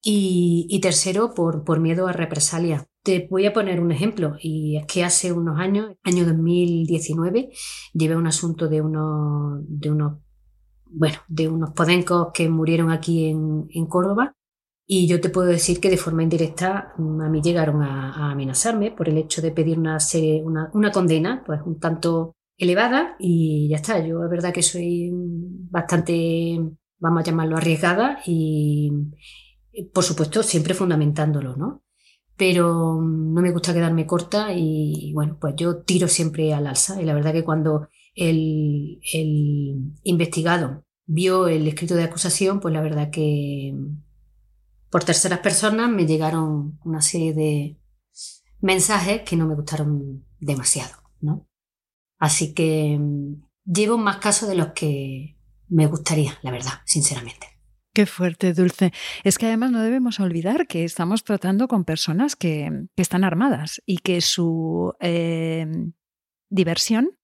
y, 0.00 0.78
tercero 0.80 1.34
por, 1.34 1.64
por 1.64 1.80
miedo 1.80 2.06
a 2.06 2.12
represalia. 2.12 2.86
Te 3.04 3.28
voy 3.30 3.44
a 3.44 3.52
poner 3.52 3.80
un 3.80 3.92
ejemplo, 3.92 4.36
y 4.40 4.78
es 4.78 4.86
que 4.86 5.04
hace 5.04 5.30
unos 5.30 5.60
años, 5.60 5.94
año 6.04 6.24
2019, 6.24 7.50
llevé 7.92 8.16
un 8.16 8.26
asunto 8.26 8.66
de 8.66 8.80
unos, 8.80 9.60
de 9.68 9.90
unos, 9.90 10.20
bueno, 10.86 11.18
de 11.28 11.48
unos 11.48 11.72
podencos 11.72 12.28
que 12.32 12.48
murieron 12.48 12.90
aquí 12.90 13.26
en, 13.26 13.86
Córdoba. 13.88 14.32
Y 14.86 15.06
yo 15.06 15.20
te 15.20 15.28
puedo 15.28 15.48
decir 15.48 15.80
que 15.80 15.90
de 15.90 15.98
forma 15.98 16.22
indirecta 16.22 16.94
mm, 16.96 17.20
a 17.20 17.28
mí 17.28 17.42
llegaron 17.42 17.82
a, 17.82 18.30
amenazarme 18.32 18.90
por 18.90 19.10
el 19.10 19.18
hecho 19.18 19.42
de 19.42 19.52
pedir 19.52 19.78
una, 19.78 19.98
una 20.72 20.90
condena, 20.90 21.42
pues 21.44 21.60
un 21.66 21.78
tanto 21.78 22.32
elevada, 22.56 23.16
y 23.18 23.68
ya 23.68 23.76
está. 23.76 23.98
Yo 23.98 24.24
es 24.24 24.30
verdad 24.30 24.54
que 24.54 24.62
soy 24.62 25.10
bastante, 25.12 26.58
vamos 26.98 27.20
a 27.20 27.24
llamarlo, 27.24 27.58
arriesgada 27.58 28.20
y, 28.24 28.90
por 29.92 30.04
supuesto, 30.04 30.42
siempre 30.42 30.72
fundamentándolo, 30.72 31.54
¿no? 31.56 31.83
Pero 32.36 33.00
no 33.00 33.40
me 33.40 33.52
gusta 33.52 33.72
quedarme 33.72 34.06
corta 34.06 34.52
y 34.52 35.12
bueno, 35.12 35.38
pues 35.40 35.54
yo 35.56 35.82
tiro 35.82 36.08
siempre 36.08 36.52
al 36.52 36.66
alza. 36.66 37.00
Y 37.00 37.04
la 37.04 37.14
verdad 37.14 37.32
que 37.32 37.44
cuando 37.44 37.88
el, 38.14 39.00
investigado 40.02 40.84
vio 41.06 41.48
el 41.48 41.66
escrito 41.68 41.94
de 41.94 42.04
acusación, 42.04 42.60
pues 42.60 42.74
la 42.74 42.80
verdad 42.80 43.10
que 43.10 43.74
por 44.90 45.04
terceras 45.04 45.40
personas 45.40 45.90
me 45.90 46.06
llegaron 46.06 46.78
una 46.84 47.02
serie 47.02 47.34
de 47.34 47.78
mensajes 48.60 49.22
que 49.22 49.36
no 49.36 49.46
me 49.46 49.54
gustaron 49.54 50.24
demasiado, 50.40 50.94
¿no? 51.20 51.48
Así 52.18 52.54
que 52.54 52.96
mm, 52.98 53.42
llevo 53.64 53.98
más 53.98 54.16
casos 54.16 54.48
de 54.48 54.54
los 54.54 54.68
que 54.68 55.36
me 55.68 55.86
gustaría, 55.86 56.38
la 56.42 56.50
verdad, 56.50 56.72
sinceramente. 56.84 57.53
Qué 57.94 58.06
fuerte, 58.06 58.52
Dulce. 58.54 58.92
Es 59.22 59.38
que 59.38 59.46
además 59.46 59.70
no 59.70 59.80
debemos 59.80 60.18
olvidar 60.18 60.66
que 60.66 60.82
estamos 60.82 61.22
tratando 61.22 61.68
con 61.68 61.84
personas 61.84 62.34
que, 62.34 62.88
están 62.96 63.22
armadas 63.22 63.80
y 63.86 63.98
que 63.98 64.20
su 64.20 64.94
eh, 64.98 65.64
diversión 66.50 67.16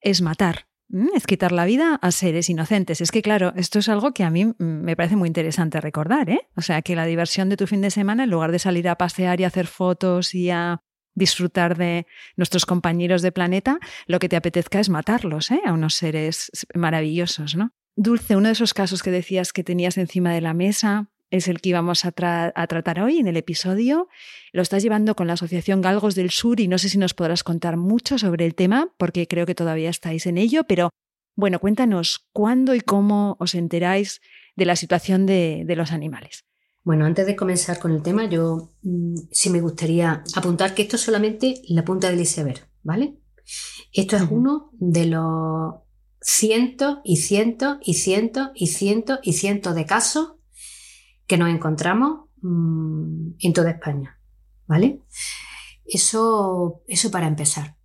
es 0.00 0.22
matar, 0.22 0.68
es 1.16 1.26
quitar 1.26 1.50
la 1.50 1.64
vida 1.64 1.98
a 2.00 2.12
seres 2.12 2.48
inocentes. 2.48 3.00
Es 3.00 3.10
que, 3.10 3.20
claro, 3.20 3.52
esto 3.56 3.80
es 3.80 3.88
algo 3.88 4.14
que 4.14 4.22
a 4.22 4.30
mí 4.30 4.52
me 4.58 4.94
parece 4.94 5.16
muy 5.16 5.26
interesante 5.26 5.80
recordar, 5.80 6.30
¿eh? 6.30 6.48
O 6.54 6.60
sea, 6.60 6.82
que 6.82 6.94
la 6.94 7.06
diversión 7.06 7.48
de 7.48 7.56
tu 7.56 7.66
fin 7.66 7.80
de 7.80 7.90
semana, 7.90 8.22
en 8.22 8.30
lugar 8.30 8.52
de 8.52 8.60
salir 8.60 8.88
a 8.88 8.94
pasear 8.94 9.40
y 9.40 9.44
hacer 9.44 9.66
fotos 9.66 10.36
y 10.36 10.50
a 10.50 10.84
disfrutar 11.16 11.76
de 11.76 12.06
nuestros 12.36 12.64
compañeros 12.64 13.22
de 13.22 13.32
planeta, 13.32 13.80
lo 14.06 14.20
que 14.20 14.28
te 14.28 14.36
apetezca 14.36 14.78
es 14.78 14.88
matarlos, 14.88 15.50
¿eh? 15.50 15.60
A 15.66 15.72
unos 15.72 15.94
seres 15.94 16.52
maravillosos, 16.74 17.56
¿no? 17.56 17.72
Dulce, 17.96 18.36
uno 18.36 18.48
de 18.48 18.52
esos 18.52 18.74
casos 18.74 19.02
que 19.02 19.10
decías 19.10 19.52
que 19.52 19.64
tenías 19.64 19.98
encima 19.98 20.32
de 20.32 20.40
la 20.40 20.54
mesa 20.54 21.10
es 21.30 21.48
el 21.48 21.60
que 21.60 21.70
íbamos 21.70 22.04
a, 22.04 22.12
tratar 22.12 23.00
hoy 23.00 23.18
en 23.18 23.26
el 23.26 23.38
episodio. 23.38 24.08
Lo 24.52 24.60
estás 24.60 24.82
llevando 24.82 25.16
con 25.16 25.26
la 25.26 25.32
Asociación 25.32 25.80
Galgos 25.80 26.14
del 26.14 26.30
Sur 26.30 26.60
y 26.60 26.68
no 26.68 26.76
sé 26.76 26.90
si 26.90 26.98
nos 26.98 27.14
podrás 27.14 27.42
contar 27.42 27.78
mucho 27.78 28.18
sobre 28.18 28.44
el 28.44 28.54
tema 28.54 28.92
porque 28.98 29.26
creo 29.26 29.46
que 29.46 29.54
todavía 29.54 29.88
estáis 29.88 30.26
en 30.26 30.36
ello, 30.36 30.64
pero 30.64 30.90
bueno, 31.34 31.58
cuéntanos 31.58 32.28
cuándo 32.32 32.74
y 32.74 32.80
cómo 32.82 33.36
os 33.40 33.54
enteráis 33.54 34.20
de 34.56 34.66
la 34.66 34.76
situación 34.76 35.24
de, 35.24 35.64
los 35.74 35.90
animales. 35.92 36.44
Bueno, 36.84 37.06
antes 37.06 37.26
de 37.26 37.34
comenzar 37.34 37.78
con 37.78 37.92
el 37.92 38.02
tema, 38.02 38.26
yo 38.26 38.74
mm, 38.82 39.14
sí 39.30 39.48
me 39.48 39.62
gustaría 39.62 40.22
apuntar 40.34 40.74
que 40.74 40.82
esto 40.82 40.96
es 40.96 41.02
solamente 41.02 41.62
la 41.68 41.84
punta 41.84 42.10
del 42.10 42.20
iceberg, 42.20 42.68
¿vale? 42.82 43.16
Esto 43.92 44.16
es 44.16 44.24
uno 44.30 44.70
de 44.74 45.06
los 45.06 45.74
cientos 46.22 46.98
y 47.04 47.16
cientos 47.16 47.78
y 47.82 47.94
cientos 47.94 48.50
y 48.54 48.68
cientos 48.68 49.18
y 49.22 49.32
cientos 49.34 49.74
de 49.74 49.84
casos 49.84 50.34
que 51.26 51.36
nos 51.36 51.50
encontramos 51.50 52.28
mm, 52.40 53.32
en 53.38 53.52
toda 53.52 53.70
España. 53.70 54.18
¿Vale? 54.66 55.02
Eso, 55.84 56.82
eso 56.86 57.10
para 57.10 57.26
empezar. 57.26 57.76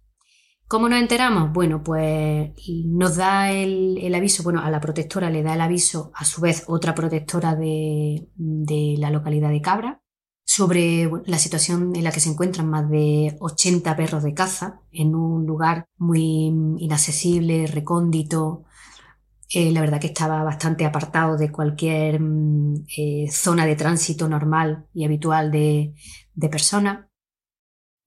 ¿Cómo 0.67 0.89
nos 0.89 0.99
enteramos? 0.99 1.53
Bueno, 1.53 1.81
pues 1.81 2.51
nos 2.85 3.15
da 3.15 3.51
el, 3.51 4.13
aviso, 4.13 4.43
bueno, 4.43 4.61
a 4.61 4.69
la 4.69 4.81
protectora 4.81 5.29
le 5.29 5.41
da 5.41 5.53
el 5.53 5.61
aviso, 5.61 6.11
a 6.13 6.25
su 6.25 6.41
vez 6.41 6.65
otra 6.67 6.93
protectora 6.93 7.55
de, 7.55 8.27
de 8.35 8.95
la 8.97 9.09
localidad 9.09 9.49
de 9.49 9.61
Cabra, 9.61 10.01
sobre 10.57 11.09
la 11.25 11.37
situación 11.39 11.95
en 11.95 12.03
la 12.03 12.11
que 12.11 12.19
se 12.19 12.29
encuentran 12.29 12.69
más 12.69 12.89
de 12.89 13.37
80 13.39 13.95
perros 13.95 14.23
de 14.23 14.33
caza 14.33 14.81
en 14.91 15.15
un 15.15 15.45
lugar 15.45 15.85
muy 15.97 16.47
inaccesible, 16.79 17.67
recóndito, 17.67 18.63
Eh, 19.53 19.71
la 19.71 19.81
verdad 19.81 20.01
que 20.01 20.07
estaba 20.07 20.43
bastante 20.43 20.85
apartado 20.85 21.37
de 21.37 21.51
cualquier 21.51 22.19
mm, 22.21 22.85
eh, 22.97 23.27
zona 23.31 23.65
de 23.65 23.75
tránsito 23.75 24.27
normal 24.27 24.87
y 24.93 25.05
habitual 25.05 25.51
de, 25.51 25.93
de 26.33 26.49
personas. 26.49 27.07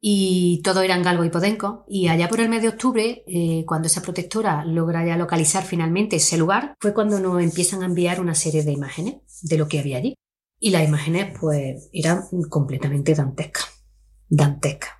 Y 0.03 0.63
todo 0.63 0.83
era 0.83 0.95
en 0.97 1.03
Galgo 1.03 1.25
y 1.25 1.31
Podenco. 1.31 1.85
Y 1.89 2.09
allá 2.09 2.29
por 2.29 2.41
el 2.41 2.49
mes 2.49 2.63
de 2.63 2.69
octubre, 2.69 3.23
eh, 3.27 3.65
cuando 3.67 3.87
esa 3.87 4.03
protectora 4.03 4.65
logra 4.65 5.05
ya 5.07 5.17
localizar 5.17 5.65
finalmente 5.65 6.17
ese 6.17 6.39
lugar, 6.39 6.75
fue 6.81 6.95
cuando 6.95 7.21
nos 7.21 7.43
empiezan 7.43 7.83
a 7.83 7.87
enviar 7.87 8.21
una 8.21 8.35
serie 8.35 8.63
de 8.65 8.73
imágenes 8.73 9.17
de 9.43 9.59
lo 9.59 9.69
que 9.69 9.79
había 9.81 9.99
allí. 9.99 10.15
Y 10.61 10.71
las 10.71 10.87
imágenes, 10.87 11.37
pues, 11.41 11.89
eran 11.93 12.23
completamente 12.49 13.15
dantescas. 13.15 13.85
Dantescas. 14.29 14.91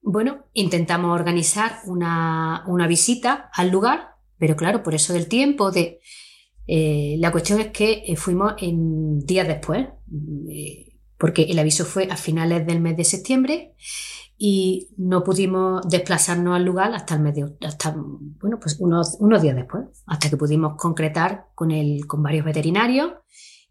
Bueno, 0.00 0.46
intentamos 0.54 1.14
organizar 1.14 1.80
una, 1.84 2.64
una 2.66 2.86
visita 2.86 3.50
al 3.52 3.70
lugar 3.70 4.18
pero 4.38 4.56
claro, 4.56 4.82
por 4.82 4.94
eso 4.94 5.12
del 5.12 5.28
tiempo, 5.28 5.70
de, 5.70 6.00
eh, 6.66 7.16
la 7.18 7.32
cuestión 7.32 7.60
es 7.60 7.68
que 7.68 8.04
eh, 8.06 8.16
fuimos 8.16 8.54
en 8.58 9.18
días 9.20 9.48
después, 9.48 9.88
eh, 10.50 10.98
porque 11.18 11.42
el 11.42 11.58
aviso 11.58 11.84
fue 11.84 12.08
a 12.10 12.16
finales 12.16 12.66
del 12.66 12.80
mes 12.80 12.96
de 12.96 13.04
septiembre 13.04 13.74
y 14.36 14.90
no 14.96 15.24
pudimos 15.24 15.82
desplazarnos 15.88 16.54
al 16.54 16.64
lugar 16.64 16.94
hasta 16.94 17.16
el 17.16 17.20
mes 17.20 17.34
de, 17.34 17.56
hasta, 17.66 17.96
bueno, 17.96 18.60
pues 18.60 18.76
unos, 18.78 19.16
unos 19.18 19.42
días 19.42 19.56
después, 19.56 19.86
hasta 20.06 20.30
que 20.30 20.36
pudimos 20.36 20.76
concretar 20.76 21.48
con, 21.56 21.72
el, 21.72 22.06
con 22.06 22.22
varios 22.22 22.44
veterinarios 22.44 23.14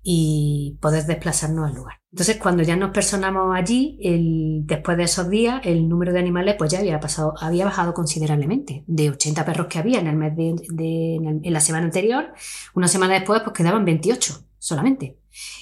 y 0.10 0.78
poder 0.80 1.06
desplazarnos 1.06 1.70
al 1.70 1.76
lugar. 1.76 1.96
Entonces, 2.14 2.38
cuando 2.38 2.64
ya 2.64 2.78
nos 2.78 2.92
personamos 2.92 3.54
allí, 3.54 4.00
el, 4.02 4.62
después 4.64 4.96
de 4.96 5.04
esos 5.04 5.30
días, 5.30 5.60
el 5.66 5.90
número 5.90 6.14
de 6.14 6.20
animales 6.20 6.56
pues 6.58 6.72
ya 6.72 6.80
había 6.80 7.02
pasado, 7.02 7.34
había 7.42 7.66
bajado 7.66 7.94
considerablemente. 7.94 8.86
De 8.88 9.10
80 9.10 9.44
perros 9.44 9.68
que 9.68 9.80
había 9.80 10.00
en 10.00 10.08
el 10.08 10.16
mes 10.16 10.34
de, 10.34 11.16
en, 11.16 11.42
la 11.52 11.60
semana 11.60 11.88
anterior, 11.88 12.32
una 12.74 12.88
semana 12.88 13.16
después, 13.16 13.42
pues 13.42 13.54
quedaban 13.54 13.84
28 13.84 14.46
solamente. 14.58 15.20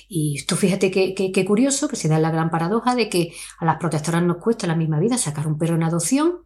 Y 0.07 0.37
esto 0.37 0.55
fíjate 0.55 0.91
qué 0.91 1.45
curioso, 1.47 1.87
que 1.87 1.95
se 1.95 2.07
da 2.07 2.19
la 2.19 2.29
gran 2.29 2.51
paradoja 2.51 2.93
de 2.93 3.09
que 3.09 3.33
a 3.57 3.65
las 3.65 3.77
protectoras 3.77 4.21
nos 4.21 4.37
cuesta 4.37 4.67
la 4.67 4.75
misma 4.75 4.99
vida 4.99 5.17
sacar 5.17 5.47
un 5.47 5.57
perro 5.57 5.73
en 5.73 5.81
adopción, 5.81 6.43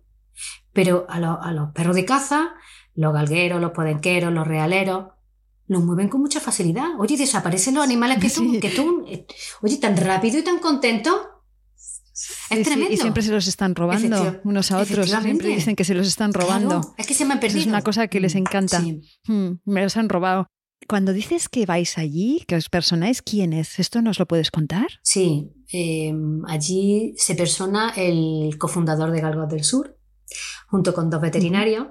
pero 0.72 1.06
a, 1.10 1.18
a 1.18 1.52
los 1.52 1.72
perros 1.74 1.98
de 1.98 2.06
caza, 2.06 2.54
los 2.96 3.14
galgueros, 3.14 3.60
los 3.60 3.72
podenqueros, 3.72 4.32
los 4.32 4.48
realeros, 4.48 5.19
los 5.70 5.84
mueven 5.84 6.10
con 6.10 6.20
mucha 6.20 6.40
facilidad. 6.40 7.00
Oye, 7.00 7.16
desaparecen 7.16 7.76
los 7.76 7.84
animales 7.84 8.18
que 8.18 8.30
tú, 8.30 8.60
que 8.60 8.70
tú, 8.72 9.06
eh, 9.08 9.26
oye, 9.62 9.78
tan 9.78 9.96
rápido 9.96 10.40
y 10.40 10.44
tan 10.44 10.58
contento. 10.58 11.44
Es 12.50 12.66
tremendo. 12.66 12.92
y 12.92 12.98
siempre 12.98 13.24
se 13.24 13.32
los 13.32 13.48
están 13.48 13.76
robando 13.76 14.42
unos 14.44 14.72
a 14.72 14.80
otros. 14.80 15.10
Siempre 15.10 15.50
dicen 15.50 15.76
que 15.76 15.86
se 15.86 15.94
los 15.94 16.08
están 16.08 16.34
robando. 16.34 16.96
es 16.98 17.06
que 17.06 17.14
se 17.14 17.24
me 17.24 17.34
han 17.34 17.40
perdido. 17.40 17.62
Es 17.62 17.68
una 17.68 17.84
cosa 17.84 18.08
que 18.08 18.20
les 18.20 18.34
mm, 18.34 18.38
encanta. 18.40 18.82
Hmm, 19.28 19.60
me 19.64 19.84
los 19.84 19.96
han 19.96 20.10
robado. 20.10 20.48
Cuando 20.88 21.14
dices 21.14 21.50
que 21.50 21.68
vais 21.68 22.00
allí, 22.00 22.44
que 22.48 22.56
os 22.56 22.68
personáis, 22.68 23.22
¿quién 23.22 23.54
es? 23.54 23.80
¿Esto 23.80 24.02
nos 24.02 24.18
lo 24.18 24.28
puedes 24.28 24.50
contar? 24.50 24.88
Sí, 25.04 25.52
em, 25.72 26.44
allí 26.48 27.14
se 27.16 27.36
persona 27.36 27.94
el 27.96 28.58
cofundador 28.58 29.12
de 29.12 29.22
Galgos 29.22 29.50
del 29.50 29.64
Sur, 29.64 30.00
junto 30.68 30.96
con 30.96 31.12
dos 31.12 31.22
veterinarios, 31.22 31.88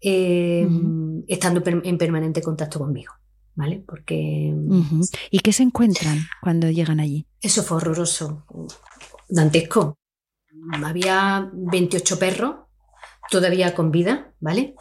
Em, 0.00 1.24
estando 1.26 1.62
en 1.64 1.98
permanente 1.98 2.42
contacto 2.42 2.78
conmigo. 2.78 3.12
¿Vale? 3.54 3.82
Porque. 3.86 4.54
¿Y 5.30 5.38
qué 5.40 5.52
se 5.52 5.62
encuentran 5.62 6.18
cuando 6.42 6.70
llegan 6.70 7.00
allí? 7.00 7.26
Eso 7.40 7.62
fue 7.62 7.78
horroroso, 7.78 8.44
dantesco. 9.28 9.98
Había 10.84 11.50
28 11.52 12.18
perros, 12.18 12.56
todavía 13.30 13.74
con 13.74 13.90
vida, 13.90 14.34
¿vale? 14.40 14.74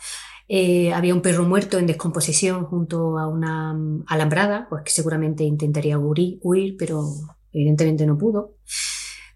Eh, 0.47 0.93
había 0.93 1.15
un 1.15 1.21
perro 1.21 1.43
muerto 1.43 1.79
en 1.79 1.87
descomposición 1.87 2.65
junto 2.65 3.17
a 3.17 3.27
una 3.27 3.73
mm, 3.73 4.05
alambrada, 4.07 4.67
pues 4.69 4.83
que 4.83 4.91
seguramente 4.91 5.43
intentaría 5.43 5.97
huir 5.97 6.75
pero 6.77 7.03
evidentemente 7.51 8.05
no 8.05 8.17
pudo. 8.17 8.57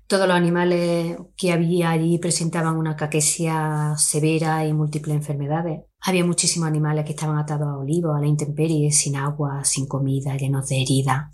Todos 0.10 0.28
los 0.28 0.36
animales 0.36 1.18
que 1.38 1.52
había 1.52 1.92
allí 1.92 2.18
presentaban 2.18 2.78
una 2.78 2.96
caquesia 2.96 3.94
severa 3.96 4.66
y 4.66 4.74
múltiples 4.74 5.16
enfermedades. 5.16 5.82
Había 6.02 6.26
muchísimos 6.26 6.68
animales 6.68 7.06
que 7.06 7.12
estaban 7.12 7.38
atados 7.38 7.68
a 7.68 7.78
olivos, 7.78 8.18
a 8.18 8.20
la 8.20 8.26
intemperie, 8.26 8.92
sin 8.92 9.16
agua, 9.16 9.64
sin 9.64 9.86
comida, 9.86 10.36
llenos 10.36 10.68
de 10.68 10.82
heridas. 10.82 11.30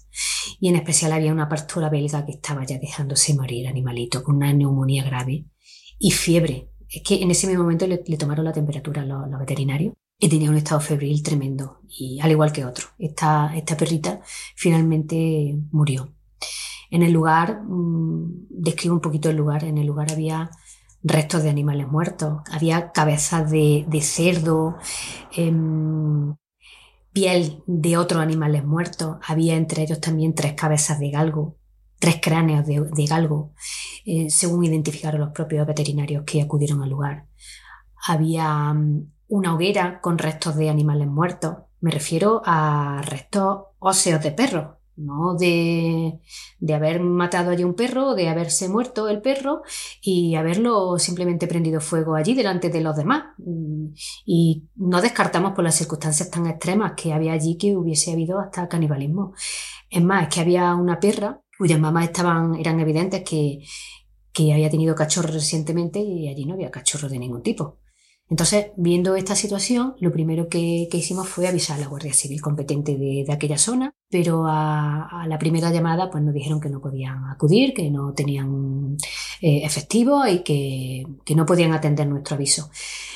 Y 0.59 0.67
en 0.67 0.75
especial 0.75 1.13
había 1.13 1.31
una 1.31 1.47
pastora 1.47 1.87
belga 1.89 2.25
que 2.25 2.33
estaba 2.33 2.65
ya 2.65 2.77
dejándose 2.77 3.33
morir, 3.33 3.65
animalito, 3.69 4.21
con 4.21 4.35
una 4.35 4.51
neumonía 4.51 5.05
grave 5.05 5.45
y 5.97 6.11
fiebre. 6.11 6.69
Es 6.89 7.01
que 7.01 7.21
en 7.21 7.31
ese 7.31 7.47
mismo 7.47 7.63
momento 7.63 7.87
le, 7.87 7.99
tomaron 8.17 8.43
la 8.43 8.51
temperatura 8.51 9.03
a 9.03 9.05
los, 9.05 9.39
veterinarios 9.39 9.93
y 10.19 10.27
tenía 10.27 10.49
un 10.49 10.57
estado 10.57 10.81
febril 10.81 11.23
tremendo, 11.23 11.79
y 11.87 12.19
al 12.19 12.31
igual 12.31 12.51
que 12.51 12.65
otro. 12.65 12.87
Esta, 12.99 13.55
esta 13.55 13.77
perrita 13.77 14.19
finalmente 14.57 15.57
murió. 15.71 16.14
En 16.95 17.03
el 17.03 17.11
lugar, 17.11 17.61
mm, 17.61 18.47
describo 18.49 18.95
un 18.95 19.01
poquito 19.01 19.29
el 19.29 19.35
lugar, 19.35 19.65
en 19.65 19.77
el 19.77 19.85
lugar 19.85 20.13
había 20.13 20.49
restos 21.03 21.43
de 21.43 21.49
animales 21.49 21.89
muertos, 21.89 22.41
había 22.49 22.93
cabezas 22.93 23.51
de, 23.51 23.99
cerdo, 24.01 24.77
em, 25.35 26.37
piel 27.11 27.61
de 27.67 27.97
otros 27.97 28.21
animales 28.21 28.63
muertos, 28.63 29.17
había 29.27 29.55
entre 29.57 29.83
ellos 29.83 29.99
también 29.99 30.35
tres 30.35 30.53
cabezas 30.53 30.97
de 30.97 31.11
galgo, 31.11 31.57
tres 31.99 32.19
cráneos 32.21 32.65
de, 32.65 33.05
galgo, 33.07 33.51
eh, 34.05 34.29
según 34.29 34.63
identificaron 34.63 35.19
los 35.19 35.31
propios 35.31 35.67
veterinarios 35.67 36.23
que 36.25 36.41
acudieron 36.41 36.81
al 36.81 36.91
lugar. 36.91 37.27
Había 38.07 38.73
mm, 38.73 39.11
una 39.27 39.53
hoguera 39.53 39.99
con 39.99 40.17
restos 40.17 40.55
de 40.55 40.69
animales 40.69 41.07
muertos, 41.09 41.57
me 41.81 41.91
refiero 41.91 42.41
a 42.45 43.01
restos 43.03 43.65
óseos 43.79 44.23
de 44.23 44.31
perros, 44.31 44.74
¿no? 44.97 45.35
De, 45.35 46.19
de, 46.59 46.73
haber 46.73 47.01
matado 47.01 47.51
allí 47.51 47.63
un 47.63 47.75
perro, 47.75 48.15
de 48.15 48.29
haberse 48.29 48.69
muerto 48.69 49.07
el 49.09 49.21
perro 49.21 49.61
y 50.01 50.35
haberlo 50.35 50.97
simplemente 50.99 51.47
prendido 51.47 51.81
fuego 51.81 52.15
allí 52.15 52.33
delante 52.33 52.69
de 52.69 52.81
los 52.81 52.95
demás. 52.95 53.25
Mm, 53.37 53.87
y 54.25 54.69
no 54.75 55.01
descartamos 55.01 55.53
por 55.53 55.63
las 55.63 55.75
circunstancias 55.75 56.29
tan 56.29 56.47
extremas 56.47 56.93
que 56.95 57.13
había 57.13 57.33
allí 57.33 57.57
que 57.57 57.75
hubiese 57.75 58.11
habido 58.11 58.39
hasta 58.39 58.67
canibalismo. 58.67 59.33
Es 59.89 60.03
más, 60.03 60.23
es 60.23 60.33
que 60.33 60.41
había 60.41 60.73
una 60.75 60.99
perra 60.99 61.41
cuyas 61.57 61.79
mamás 61.79 62.05
estaban, 62.05 62.55
eran 62.55 62.79
evidentes 62.79 63.23
que, 63.23 63.59
que 64.33 64.53
había 64.53 64.69
tenido 64.69 64.95
cachorro 64.95 65.31
recientemente 65.31 65.99
y 65.99 66.27
allí 66.27 66.45
no 66.45 66.55
había 66.55 66.71
cachorro 66.71 67.09
de 67.09 67.19
ningún 67.19 67.41
tipo. 67.41 67.79
Entonces, 68.27 68.67
viendo 68.75 69.15
esta 69.15 69.35
situación, 69.35 69.95
lo 69.99 70.11
primero 70.11 70.49
que, 70.49 70.89
hicimos 70.91 71.29
fue 71.29 71.47
avisar 71.47 71.77
a 71.77 71.81
la 71.81 71.87
Guardia 71.87 72.13
Civil 72.13 72.41
competente 72.41 72.97
de, 72.97 73.25
aquella 73.31 73.57
zona, 73.57 73.93
pero 74.09 74.45
a, 74.47 75.25
la 75.27 75.37
primera 75.37 75.71
llamada 75.71 76.09
pues 76.09 76.23
nos 76.23 76.33
dijeron 76.33 76.59
que 76.59 76.69
no 76.69 76.81
podían 76.81 77.25
acudir, 77.25 77.73
que 77.73 77.91
no 77.91 78.13
tenían 78.13 78.97
eh, 79.41 79.61
efectivo 79.63 80.25
y 80.25 80.39
que, 80.39 81.05
que 81.23 81.35
no 81.35 81.45
podían 81.45 81.73
atender 81.73 82.07
nuestro 82.07 82.35
aviso. 82.35 82.71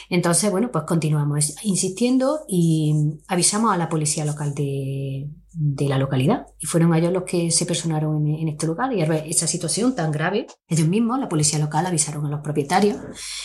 Entonces, 0.10 0.50
bueno, 0.52 0.72
pues 0.72 0.86
continuamos 0.86 1.56
insistiendo 1.64 2.42
y 2.48 2.94
avisamos 3.28 3.74
a 3.74 3.78
la 3.78 3.90
policía 3.90 4.26
local 4.26 4.54
de, 4.56 5.30
de 5.52 5.88
la 5.88 5.98
localidad. 5.98 6.48
Y 6.60 6.66
fueron 6.66 6.94
ellos 6.94 7.12
los 7.12 7.24
que 7.24 7.52
se 7.52 7.66
personaron 7.66 8.26
en, 8.28 8.48
este 8.48 8.68
lugar. 8.68 8.94
Y 8.94 9.02
al 9.02 9.10
ver 9.10 9.26
esa 9.28 9.48
situación 9.48 9.96
tan 9.96 10.12
grave, 10.12 10.48
ellos 10.68 10.88
mismos, 10.88 11.20
la 11.20 11.30
policía 11.30 11.60
local, 11.60 11.86
avisaron 11.86 12.26
a 12.26 12.30
los 12.30 12.42
propietarios. 12.42 12.98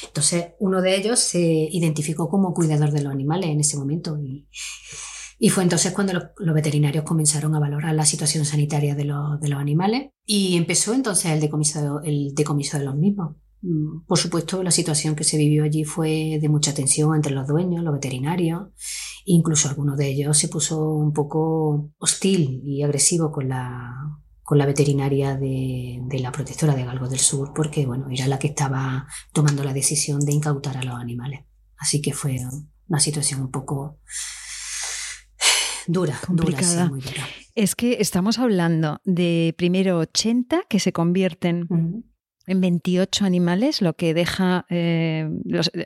Entonces, 0.07 0.49
uno 0.59 0.81
de 0.81 0.97
ellos 0.97 1.19
se 1.19 1.41
identificó 1.41 2.29
como 2.29 2.55
cuidador 2.55 2.91
de 2.91 3.03
los 3.03 3.13
animales 3.13 3.51
en 3.51 3.61
ese 3.61 3.77
momento. 3.77 4.19
Y, 4.19 4.47
y 5.39 5.49
fue 5.49 5.63
entonces 5.63 5.93
cuando 5.93 6.13
los, 6.13 6.55
veterinarios 6.55 7.05
comenzaron 7.05 7.55
a 7.55 7.61
valorar 7.61 7.95
la 7.95 8.05
situación 8.05 8.45
sanitaria 8.45 8.95
de 8.95 9.05
los, 9.05 9.41
de 9.41 9.49
los 9.49 9.59
animales. 9.59 10.11
Y 10.25 10.57
empezó 10.57 10.95
entonces 10.95 11.33
el 11.33 11.41
decomiso, 11.41 12.01
el 12.03 12.35
decomiso 12.35 12.79
de 12.79 12.85
los 12.85 12.97
mismos. 12.97 13.37
Mm, 13.65 14.05
por 14.07 14.19
supuesto, 14.19 14.63
la 14.63 14.71
situación 14.71 15.17
que 15.17 15.25
se 15.25 15.39
vivió 15.39 15.65
allí 15.65 15.85
fue 15.85 16.39
de 16.39 16.49
mucha 16.51 16.75
tensión 16.75 17.15
entre 17.15 17.33
los 17.33 17.49
dueños, 17.49 17.83
los 17.83 17.95
veterinarios, 17.95 18.69
incluso 19.25 19.71
alguno 19.71 19.97
de 19.97 20.09
ellos 20.09 20.37
se 20.37 20.49
puso 20.49 20.93
un 20.93 21.15
poco 21.15 21.91
hostil 21.99 22.61
y 22.63 22.83
agresivo 22.83 23.33
con 23.33 23.49
la, 23.49 23.95
con 24.43 24.59
la 24.59 24.67
veterinaria 24.67 25.37
de, 25.37 25.99
de, 26.03 26.19
la 26.19 26.31
protectora 26.31 26.75
de 26.75 26.85
Galgo 26.85 27.09
del 27.09 27.19
Sur, 27.19 27.53
porque 27.55 27.87
bueno, 27.87 28.09
era 28.11 28.29
la 28.29 28.39
que 28.39 28.49
estaba 28.49 29.07
tomando 29.33 29.65
la 29.65 29.73
decisión 29.73 30.21
de 30.21 30.33
incautar 30.33 30.77
a 30.77 30.83
los 30.83 30.97
animales. 30.97 31.47
Así 31.79 32.03
que 32.03 32.13
fue 32.13 32.37
una 32.89 33.01
situación 33.01 33.41
un 33.41 33.51
poco 33.51 33.99
dura, 35.87 36.21
complicada. 36.27 36.91
muy 36.91 37.01
dura. 37.01 37.27
Es 37.55 37.75
que 37.75 37.97
estamos 38.01 38.39
hablando 38.39 39.01
de 39.05 39.55
primero 39.57 40.01
80 40.01 40.65
que 40.69 40.81
se 40.81 40.93
convierten 40.93 41.67
en 42.47 42.61
28 42.61 43.25
animales, 43.25 43.81
lo 43.81 43.95
que 43.95 44.15
deja, 44.15 44.67
eh, 44.69 45.29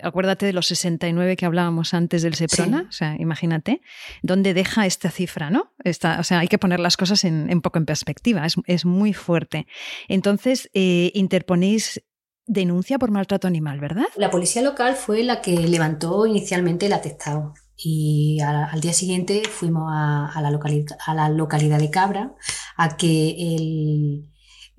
acuérdate 0.03 0.47
de 0.47 0.53
los 0.53 0.67
69 0.67 1.37
que 1.37 1.47
hablábamos 1.47 1.95
antes 1.95 2.23
del 2.23 2.35
Seprona, 2.35 2.87
o 2.89 2.93
sea, 2.93 3.17
imagínate, 3.19 3.81
dónde 4.23 4.55
deja 4.55 4.87
esta 4.87 5.11
cifra, 5.11 5.51
¿no? 5.51 5.73
o 5.85 6.23
sea, 6.23 6.39
hay 6.41 6.49
que 6.49 6.59
poner 6.59 6.81
las 6.81 6.97
cosas 6.97 7.25
en, 7.25 7.49
un 7.53 7.61
poco 7.61 7.79
en 7.79 7.87
perspectiva, 7.87 8.47
es, 8.67 8.85
muy 8.85 9.13
fuerte. 9.13 9.67
Entonces, 10.09 10.71
eh, 10.75 11.11
interponéis 11.15 12.03
denuncia 12.47 12.99
por 12.99 13.11
maltrato 13.11 13.47
animal, 13.47 13.79
¿verdad? 13.79 14.07
La 14.17 14.31
policía 14.31 14.63
local 14.63 14.97
fue 14.97 15.23
la 15.23 15.41
que 15.41 15.69
levantó 15.69 16.27
inicialmente 16.27 16.87
el 16.87 16.95
atestado 16.95 17.53
Y 17.77 18.41
al 18.41 18.81
día 18.81 18.95
siguiente 18.95 19.43
fuimos 19.49 19.93
a, 19.93 20.41
la 20.41 20.59
a, 21.07 21.15
la 21.15 21.29
localidad 21.29 21.79
de 21.79 21.91
Cabra 21.91 22.35
a 22.77 22.97
que 22.97 23.37
el, 23.39 24.29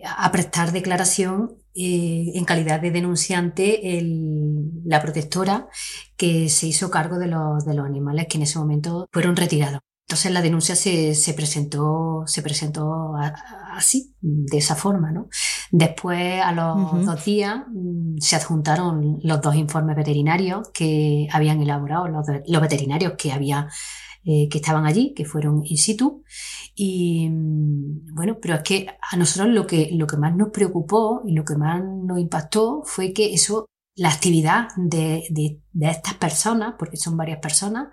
a 0.04 0.32
prestar 0.32 0.72
declaración 0.72 1.59
eh, 1.76 2.32
en 2.34 2.46
calidad 2.46 2.82
de 2.82 2.92
denunciante 2.92 3.82
la 4.86 5.02
protectora 5.02 5.68
que 6.18 6.50
se 6.50 6.68
hizo 6.68 6.90
cargo 6.90 7.18
de 7.18 7.28
los, 7.28 7.66
de 7.66 7.74
los 7.74 7.86
animales 7.86 8.28
que 8.30 8.38
en 8.38 8.44
ese 8.44 8.60
momento 8.60 9.08
fueron 9.12 9.36
retirados. 9.36 9.82
Entonces 10.10 10.32
la 10.32 10.42
denuncia 10.42 10.76
se, 10.76 11.14
se 11.14 11.36
presentó, 11.36 12.24
se 12.26 12.42
presentó 12.42 13.14
así, 13.72 14.16
de 14.22 14.58
esa 14.58 14.76
forma, 14.76 15.12
¿no? 15.12 15.30
Después, 15.72 16.42
a 16.42 16.52
los 16.52 17.06
dos 17.06 17.24
días, 17.26 17.62
mm, 17.68 18.18
se 18.18 18.36
adjuntaron 18.36 19.20
los 19.22 19.40
dos 19.40 19.54
informes 19.54 19.96
veterinarios 19.96 20.70
que 20.74 21.28
habían 21.32 21.62
elaborado 21.62 22.08
los, 22.08 22.26
los 22.48 22.62
veterinarios 22.62 23.14
que 23.20 23.32
había 23.32 23.68
eh, 24.26 24.50
que 24.50 24.58
estaban 24.58 24.86
allí, 24.86 25.14
que 25.14 25.24
fueron 25.24 25.62
in 25.66 25.78
situ. 25.78 26.24
Y 26.76 27.30
mm, 27.30 28.14
bueno, 28.14 28.38
pero 28.42 28.56
es 28.56 28.64
que 28.64 28.88
a 29.12 29.16
nosotros 29.16 29.54
lo 29.54 29.66
que, 29.66 29.92
lo 29.94 30.08
que 30.08 30.18
más 30.18 30.36
nos 30.36 30.50
preocupó 30.50 31.22
y 31.26 31.34
lo 31.34 31.46
que 31.46 31.56
más 31.56 31.82
nos 31.84 32.20
impactó 32.20 32.82
fue 32.84 33.14
que 33.14 33.34
eso, 33.34 33.66
la 33.96 34.10
actividad 34.10 34.68
de, 34.76 35.24
de, 35.30 35.62
estas 35.90 36.16
personas, 36.16 36.76
porque 36.78 36.98
son 36.98 37.16
varias 37.16 37.40
personas, 37.40 37.90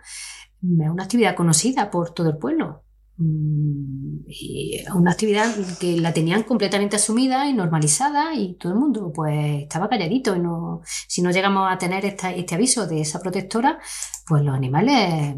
mm, 0.62 0.82
es 0.82 0.90
una 0.90 1.04
actividad 1.04 1.36
conocida 1.36 1.90
por 1.90 2.12
todo 2.12 2.30
el 2.30 2.38
pueblo. 2.38 2.82
Mm, 3.18 4.24
y 4.26 4.84
una 4.94 5.12
actividad 5.12 5.54
que 5.80 5.96
la 6.00 6.12
tenían 6.12 6.42
completamente 6.42 6.96
asumida 6.96 7.48
y 7.48 7.54
normalizada 7.54 8.34
y 8.34 8.54
todo 8.56 8.72
el 8.72 8.78
mundo 8.78 9.10
pues 9.14 9.62
estaba 9.62 9.88
calladito 9.88 10.36
y 10.36 10.40
no, 10.40 10.82
si 10.84 11.22
no 11.22 11.30
llegamos 11.30 11.72
a 11.72 11.78
tener 11.78 12.04
este 12.04 12.54
aviso 12.54 12.86
de 12.86 13.00
esa 13.00 13.20
protectora, 13.20 13.78
pues 14.26 14.42
los 14.42 14.54
animales 14.54 15.36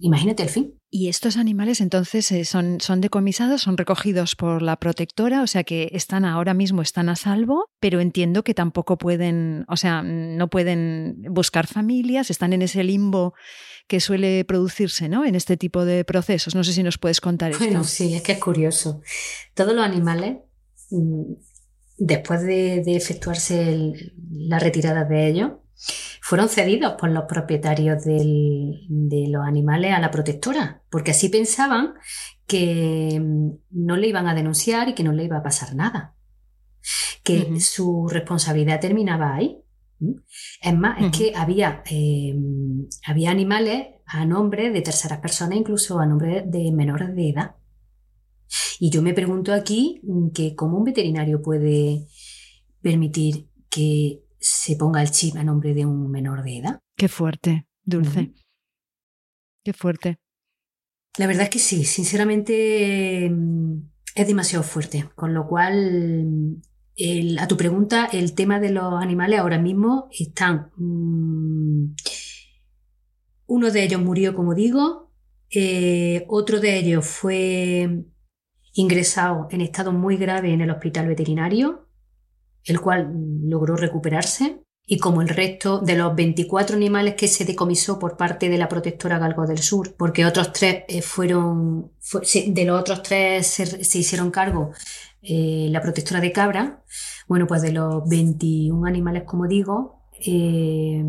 imagínate 0.00 0.42
el 0.42 0.48
fin. 0.48 0.74
¿Y 0.90 1.08
estos 1.08 1.36
animales 1.36 1.80
entonces 1.80 2.32
eh, 2.32 2.44
son, 2.44 2.80
son 2.80 3.00
decomisados, 3.00 3.62
son 3.62 3.76
recogidos 3.76 4.34
por 4.34 4.60
la 4.60 4.76
protectora? 4.76 5.42
O 5.42 5.46
sea 5.46 5.62
que 5.62 5.90
están 5.92 6.24
ahora 6.24 6.52
mismo, 6.52 6.82
están 6.82 7.08
a 7.08 7.16
salvo, 7.16 7.66
pero 7.78 8.00
entiendo 8.00 8.42
que 8.42 8.54
tampoco 8.54 8.98
pueden, 8.98 9.64
o 9.68 9.76
sea, 9.76 10.02
no 10.02 10.50
pueden 10.50 11.22
buscar 11.30 11.66
familias, 11.68 12.30
están 12.30 12.52
en 12.52 12.62
ese 12.62 12.82
limbo 12.82 13.34
que 13.90 13.98
suele 13.98 14.44
producirse 14.44 15.08
¿no? 15.08 15.24
en 15.24 15.34
este 15.34 15.56
tipo 15.56 15.84
de 15.84 16.04
procesos. 16.04 16.54
No 16.54 16.62
sé 16.62 16.72
si 16.72 16.82
nos 16.84 16.96
puedes 16.96 17.20
contar 17.20 17.50
esto. 17.50 17.64
Bueno, 17.64 17.82
sí, 17.82 18.14
es 18.14 18.22
que 18.22 18.32
es 18.32 18.38
curioso. 18.38 19.00
Todos 19.54 19.74
los 19.74 19.84
animales, 19.84 20.38
mm, 20.90 21.32
después 21.98 22.42
de, 22.42 22.82
efectuarse 22.86 23.92
la 24.30 24.60
retirada 24.60 25.04
de 25.04 25.28
ellos, 25.28 25.50
fueron 26.20 26.48
cedidos 26.48 26.94
por 26.94 27.10
los 27.10 27.24
propietarios 27.24 28.04
de 28.04 29.26
los 29.28 29.44
animales 29.44 29.92
a 29.92 30.00
la 30.00 30.10
protectora, 30.10 30.82
porque 30.90 31.12
así 31.12 31.28
pensaban 31.28 31.94
que 32.46 33.20
mm, 33.20 33.50
no 33.70 33.96
le 33.96 34.08
iban 34.08 34.26
a 34.26 34.34
denunciar 34.34 34.88
y 34.88 34.94
que 34.94 35.04
no 35.04 35.12
le 35.12 35.24
iba 35.24 35.38
a 35.38 35.42
pasar 35.42 35.74
nada, 35.74 36.14
que 37.22 37.60
su 37.60 38.08
responsabilidad 38.08 38.80
terminaba 38.80 39.34
ahí. 39.34 39.62
Es 40.62 40.76
más, 40.76 41.00
es 41.02 41.16
que 41.16 41.32
había, 41.36 41.82
eh, 41.90 42.34
había 43.06 43.30
animales 43.30 43.88
a 44.06 44.24
nombre 44.24 44.70
de 44.70 44.80
terceras 44.80 45.18
personas, 45.20 45.58
incluso 45.58 46.00
a 46.00 46.06
nombre 46.06 46.42
de 46.46 46.72
menores 46.72 47.14
de 47.14 47.30
edad. 47.30 47.56
Y 48.78 48.90
yo 48.90 49.02
me 49.02 49.14
pregunto 49.14 49.52
aquí 49.52 50.00
mm, 50.02 50.30
que 50.30 50.54
cómo 50.56 50.78
un 50.78 50.84
veterinario 50.84 51.42
puede 51.42 52.06
permitir 52.82 53.48
que 53.68 54.22
se 54.40 54.76
ponga 54.76 55.02
el 55.02 55.10
chip 55.10 55.36
a 55.36 55.44
nombre 55.44 55.74
de 55.74 55.86
un 55.86 56.10
menor 56.10 56.42
de 56.42 56.58
edad. 56.58 56.80
Qué 56.96 57.08
fuerte, 57.08 57.66
Dulce. 57.84 58.32
Qué 59.62 59.72
fuerte. 59.72 60.18
La 61.18 61.26
verdad 61.26 61.44
es 61.44 61.50
que 61.50 61.58
sí, 61.58 61.84
sinceramente 61.84 63.28
mm, 63.30 63.90
es 64.14 64.26
demasiado 64.26 64.64
fuerte. 64.64 65.10
Con 65.14 65.34
lo 65.34 65.46
cual, 65.46 66.62
a 67.38 67.48
tu 67.48 67.56
pregunta, 67.56 68.08
el 68.12 68.34
tema 68.34 68.58
de 68.58 68.70
los 68.70 68.94
animales 68.94 69.38
ahora 69.38 69.58
mismo 69.58 70.08
están... 70.10 70.70
Mm, 70.76 71.94
uno 73.46 73.70
de 73.70 73.82
ellos 73.82 74.00
murió, 74.00 74.34
como 74.34 74.54
digo, 74.54 75.12
eh, 75.50 76.24
otro 76.28 76.60
de 76.60 76.78
ellos 76.78 77.04
fue 77.04 78.04
ingresado 78.72 79.48
en 79.50 79.60
estado 79.60 79.92
muy 79.92 80.16
grave 80.16 80.52
en 80.52 80.60
el 80.60 80.70
hospital 80.70 81.08
veterinario 81.08 81.79
el 82.64 82.80
cual 82.80 83.12
logró 83.42 83.76
recuperarse, 83.76 84.60
y 84.92 84.98
como 84.98 85.22
el 85.22 85.28
resto 85.28 85.78
de 85.78 85.94
los 85.94 86.16
24 86.16 86.74
animales 86.74 87.14
que 87.14 87.28
se 87.28 87.44
decomisó 87.44 88.00
por 88.00 88.16
parte 88.16 88.48
de 88.48 88.58
la 88.58 88.68
protectora 88.68 89.20
Galgo 89.20 89.46
del 89.46 89.58
Sur, 89.58 89.94
porque 89.96 90.26
otros 90.26 90.52
tres 90.52 90.82
eh, 90.88 91.00
fueron, 91.00 91.92
de 92.46 92.64
los 92.64 92.80
otros 92.80 93.00
tres 93.04 93.46
se, 93.46 93.98
hicieron 93.98 94.32
cargo 94.32 94.72
eh, 95.22 95.68
la 95.70 95.80
protectora 95.80 96.20
de 96.20 96.32
cabra, 96.32 96.82
bueno, 97.28 97.46
pues 97.46 97.62
de 97.62 97.70
los 97.70 98.08
21 98.08 98.84
animales, 98.84 99.22
como 99.22 99.46
digo, 99.46 100.02
eh, 100.26 101.04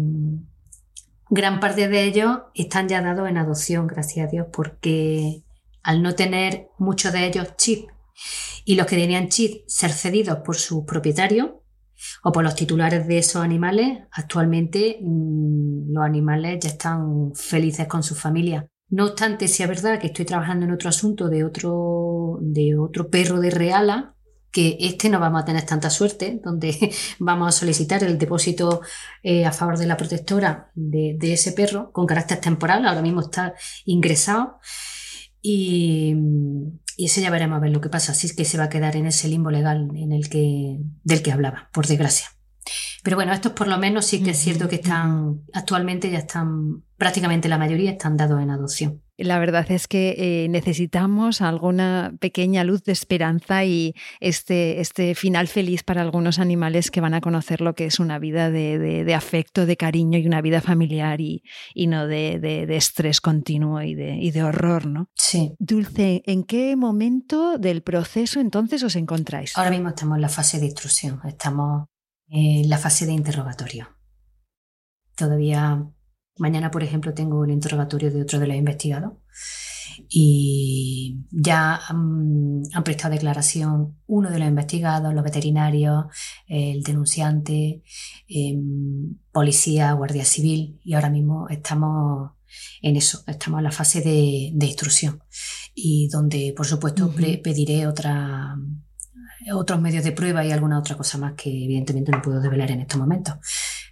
gran 1.31 1.59
parte 1.59 1.87
de 1.87 2.03
ellos 2.03 2.37
están 2.53 2.87
ya 2.87 3.01
dados 3.01 3.27
en 3.27 3.37
adopción, 3.39 3.87
gracias 3.87 4.27
a 4.27 4.29
Dios, 4.29 4.45
porque 4.53 5.41
al 5.81 6.03
no 6.03 6.13
tener 6.13 6.67
muchos 6.77 7.13
de 7.13 7.25
ellos 7.25 7.55
chip 7.57 7.89
y 8.65 8.75
los 8.75 8.85
que 8.85 8.95
tenían 8.95 9.29
chip 9.29 9.63
ser 9.67 9.91
cedidos 9.91 10.39
por 10.39 10.55
sus 10.55 10.85
propietarios 10.85 11.49
o 12.23 12.31
por 12.31 12.43
los 12.43 12.55
titulares 12.55 13.07
de 13.07 13.19
esos 13.19 13.43
animales, 13.43 13.99
actualmente 14.11 14.99
mm, 15.01 15.91
los 15.93 16.03
animales 16.03 16.59
ya 16.61 16.69
están 16.69 17.33
felices 17.35 17.87
con 17.87 18.03
sus 18.03 18.19
familias. 18.19 18.65
No 18.89 19.05
obstante, 19.05 19.47
si 19.47 19.63
es 19.63 19.69
verdad 19.69 19.99
que 19.99 20.07
estoy 20.07 20.25
trabajando 20.25 20.65
en 20.65 20.73
otro 20.73 20.89
asunto 20.89 21.29
de 21.29 21.45
otro, 21.45 22.39
de 22.41 22.77
otro 22.77 23.09
perro 23.09 23.39
de 23.39 23.49
Reala, 23.49 24.15
que 24.51 24.77
este 24.81 25.09
no 25.09 25.19
vamos 25.19 25.41
a 25.41 25.45
tener 25.45 25.65
tanta 25.65 25.89
suerte, 25.89 26.41
donde 26.43 26.91
vamos 27.19 27.47
a 27.47 27.57
solicitar 27.57 28.03
el 28.03 28.17
depósito 28.17 28.81
eh, 29.23 29.45
a 29.45 29.53
favor 29.53 29.77
de 29.77 29.87
la 29.87 29.95
protectora 29.95 30.71
de, 30.75 31.15
de, 31.17 31.33
ese 31.33 31.53
perro 31.53 31.91
con 31.93 32.05
carácter 32.05 32.41
temporal, 32.41 32.85
ahora 32.85 33.01
mismo 33.01 33.21
está 33.21 33.53
ingresado. 33.85 34.59
Y, 35.41 36.13
y 36.97 37.05
ese 37.05 37.21
ya 37.21 37.29
veremos 37.29 37.57
a 37.57 37.61
ver 37.61 37.71
lo 37.71 37.81
que 37.81 37.89
pasa, 37.89 38.13
si 38.13 38.27
es 38.27 38.33
que 38.33 38.45
se 38.45 38.57
va 38.57 38.65
a 38.65 38.69
quedar 38.69 38.95
en 38.95 39.05
ese 39.05 39.27
limbo 39.27 39.51
legal 39.51 39.89
en 39.95 40.11
el 40.11 40.29
que, 40.29 40.79
del 41.03 41.21
que 41.21 41.31
hablaba, 41.31 41.69
por 41.73 41.87
desgracia. 41.87 42.27
Pero 43.03 43.17
bueno, 43.17 43.33
estos 43.33 43.53
por 43.53 43.67
lo 43.67 43.77
menos 43.77 44.05
sí 44.05 44.21
que 44.21 44.31
es 44.31 44.37
cierto 44.37 44.69
que 44.69 44.75
están, 44.75 45.41
actualmente 45.53 46.11
ya 46.11 46.19
están, 46.19 46.83
prácticamente 46.97 47.49
la 47.49 47.57
mayoría 47.57 47.91
están 47.91 48.17
dados 48.17 48.41
en 48.41 48.51
adopción. 48.51 49.01
La 49.23 49.39
verdad 49.39 49.69
es 49.71 49.87
que 49.87 50.15
eh, 50.17 50.49
necesitamos 50.49 51.41
alguna 51.41 52.13
pequeña 52.19 52.63
luz 52.63 52.83
de 52.83 52.91
esperanza 52.91 53.65
y 53.65 53.95
este, 54.19 54.81
este 54.81 55.15
final 55.15 55.47
feliz 55.47 55.83
para 55.83 56.01
algunos 56.01 56.39
animales 56.39 56.91
que 56.91 57.01
van 57.01 57.13
a 57.13 57.21
conocer 57.21 57.61
lo 57.61 57.75
que 57.75 57.85
es 57.85 57.99
una 57.99 58.19
vida 58.19 58.49
de, 58.49 59.13
afecto, 59.13 59.65
de 59.65 59.77
cariño 59.77 60.17
y 60.17 60.27
una 60.27 60.41
vida 60.41 60.61
familiar 60.61 61.21
y, 61.21 61.43
no 61.75 62.07
de, 62.07 62.65
estrés 62.75 63.21
continuo 63.21 63.81
y 63.81 63.95
de, 63.95 64.15
y 64.15 64.31
de 64.31 64.43
horror, 64.43 64.85
¿no? 64.85 65.09
Sí. 65.15 65.53
Dulce, 65.59 66.23
¿en 66.25 66.43
qué 66.43 66.75
momento 66.75 67.57
del 67.57 67.81
proceso 67.81 68.39
entonces 68.39 68.83
os 68.83 68.95
encontráis? 68.95 69.57
Ahora 69.57 69.71
mismo 69.71 69.89
estamos 69.89 70.15
en 70.15 70.21
la 70.21 70.29
fase 70.29 70.59
de 70.59 70.65
instrucción, 70.65 71.19
estamos 71.25 71.87
en 72.27 72.69
la 72.69 72.77
fase 72.77 73.05
de 73.05 73.13
interrogatorio. 73.13 73.89
Todavía 75.15 75.85
Mañana, 76.41 76.71
por 76.71 76.81
ejemplo, 76.81 77.13
tengo 77.13 77.45
el 77.45 77.51
interrogatorio 77.51 78.09
de 78.09 78.23
otro 78.23 78.39
de 78.39 78.47
los 78.47 78.57
investigados 78.57 79.13
y 80.09 81.19
ya 81.29 81.79
han 81.87 82.83
prestado 82.83 83.13
declaración 83.13 83.99
uno 84.07 84.31
de 84.31 84.39
los 84.39 84.47
investigados, 84.47 85.13
los 85.13 85.23
veterinarios, 85.23 86.05
el 86.47 86.81
denunciante, 86.81 87.83
em, 88.27 89.17
policía, 89.31 89.93
guardia 89.93 90.25
civil 90.25 90.79
y 90.83 90.95
ahora 90.95 91.11
mismo 91.11 91.47
estamos 91.47 92.31
en 92.81 92.95
eso, 92.95 93.23
estamos 93.27 93.59
en 93.59 93.63
la 93.65 93.71
fase 93.71 94.01
de, 94.01 94.65
instrucción 94.65 95.21
y 95.75 96.07
donde, 96.07 96.55
por 96.57 96.65
supuesto, 96.65 97.13
pediré 97.43 97.85
otra, 97.85 98.57
otros 99.53 99.79
medios 99.79 100.03
de 100.03 100.11
prueba 100.11 100.43
y 100.43 100.51
alguna 100.51 100.79
otra 100.79 100.97
cosa 100.97 101.19
más 101.19 101.33
que 101.33 101.49
evidentemente 101.49 102.11
no 102.11 102.21
puedo 102.23 102.41
develar 102.41 102.71
en 102.71 102.81
estos 102.81 102.99
momentos 102.99 103.35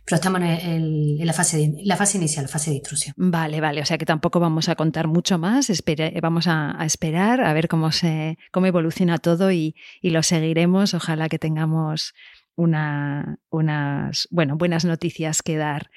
pero 0.09 0.15
estamos 0.15 0.41
en, 0.41 1.23
la, 1.23 1.33
fase 1.33 1.71
la 1.83 1.95
fase 1.95 2.17
inicial, 2.17 2.45
la 2.45 2.49
fase 2.49 2.71
de 2.71 2.77
intrusión. 2.77 3.13
Vale, 3.15 3.61
vale, 3.61 3.79
o 3.79 3.85
sea 3.85 3.99
que 3.99 4.07
tampoco 4.07 4.39
vamos 4.39 4.67
a 4.67 4.75
contar 4.75 5.07
mucho 5.07 5.37
más, 5.37 5.71
vamos 6.19 6.47
a, 6.47 6.75
esperar 6.83 7.41
a 7.41 7.53
ver 7.53 7.67
cómo, 7.67 7.91
se, 7.91 8.39
cómo 8.51 8.65
evoluciona 8.65 9.19
todo 9.19 9.51
y, 9.51 9.75
lo 10.01 10.23
seguiremos. 10.23 10.95
Ojalá 10.95 11.29
que 11.29 11.37
tengamos 11.37 12.15
una, 12.59 13.39
unas 13.49 14.27
bueno, 14.31 14.57
buenas 14.57 14.83
noticias 14.83 15.41
que 15.41 15.55
dar. 15.55 15.89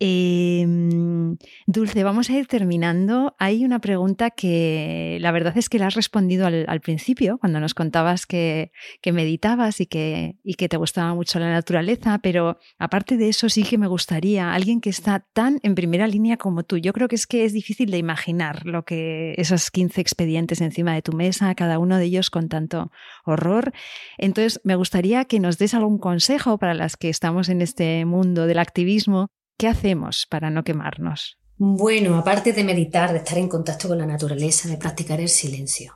Em, 0.00 1.36
Dulce, 1.66 2.02
vamos 2.02 2.28
a 2.28 2.36
ir 2.36 2.46
terminando. 2.46 3.36
Hay 3.38 3.64
una 3.64 3.78
pregunta 3.78 4.30
que 4.30 5.18
la 5.20 5.30
verdad 5.30 5.56
es 5.56 5.68
que 5.68 5.78
la 5.78 5.86
has 5.86 5.94
respondido 5.94 6.46
al, 6.46 6.80
principio, 6.80 7.38
cuando 7.38 7.60
nos 7.60 7.74
contabas 7.74 8.26
que, 8.26 8.72
meditabas 9.04 9.80
y 9.80 9.86
que, 9.86 10.36
y 10.42 10.54
que 10.54 10.68
te 10.68 10.76
gustaba 10.76 11.14
mucho 11.14 11.38
la 11.38 11.50
naturaleza, 11.50 12.18
pero 12.18 12.58
aparte 12.78 13.16
de 13.16 13.28
eso 13.28 13.48
sí 13.48 13.62
que 13.62 13.78
me 13.78 13.86
gustaría 13.86 14.52
alguien 14.52 14.80
que 14.80 14.90
está 14.90 15.24
tan 15.32 15.60
en 15.62 15.74
primera 15.74 16.06
línea 16.06 16.36
como 16.36 16.64
tú. 16.64 16.78
Yo 16.78 16.92
creo 16.92 17.08
que 17.08 17.16
es 17.16 17.26
que 17.26 17.44
es 17.44 17.52
difícil 17.52 17.90
de 17.90 17.98
imaginar 17.98 18.66
lo 18.66 18.84
que 18.84 19.34
esos 19.36 19.70
15 19.70 20.00
expedientes 20.00 20.60
encima 20.60 20.94
de 20.94 21.02
tu 21.02 21.12
mesa, 21.12 21.54
cada 21.54 21.78
uno 21.78 21.96
de 21.96 22.04
ellos 22.04 22.30
con 22.30 22.48
tanto 22.48 22.90
horror. 23.24 23.72
Entonces, 24.18 24.60
me 24.64 24.74
gustaría 24.74 25.24
que 25.24 25.40
nos 25.40 25.58
des 25.58 25.74
algún 25.74 25.98
consejo 26.08 26.56
para 26.56 26.72
las 26.72 26.96
que 26.96 27.10
estamos 27.10 27.50
en 27.50 27.60
este 27.60 28.04
mundo 28.06 28.46
del 28.46 28.58
activismo 28.58 29.28
¿Qué 29.58 29.66
hacemos 29.66 30.26
para 30.30 30.50
no 30.50 30.62
quemarnos? 30.62 31.36
Bueno, 31.56 32.16
aparte 32.16 32.52
de 32.52 32.62
meditar, 32.62 33.10
de 33.10 33.18
estar 33.18 33.36
en 33.38 33.48
contacto 33.48 33.88
con 33.88 33.98
la 33.98 34.06
naturaleza, 34.06 34.68
de 34.68 34.76
practicar 34.76 35.20
el 35.20 35.28
silencio. 35.28 35.94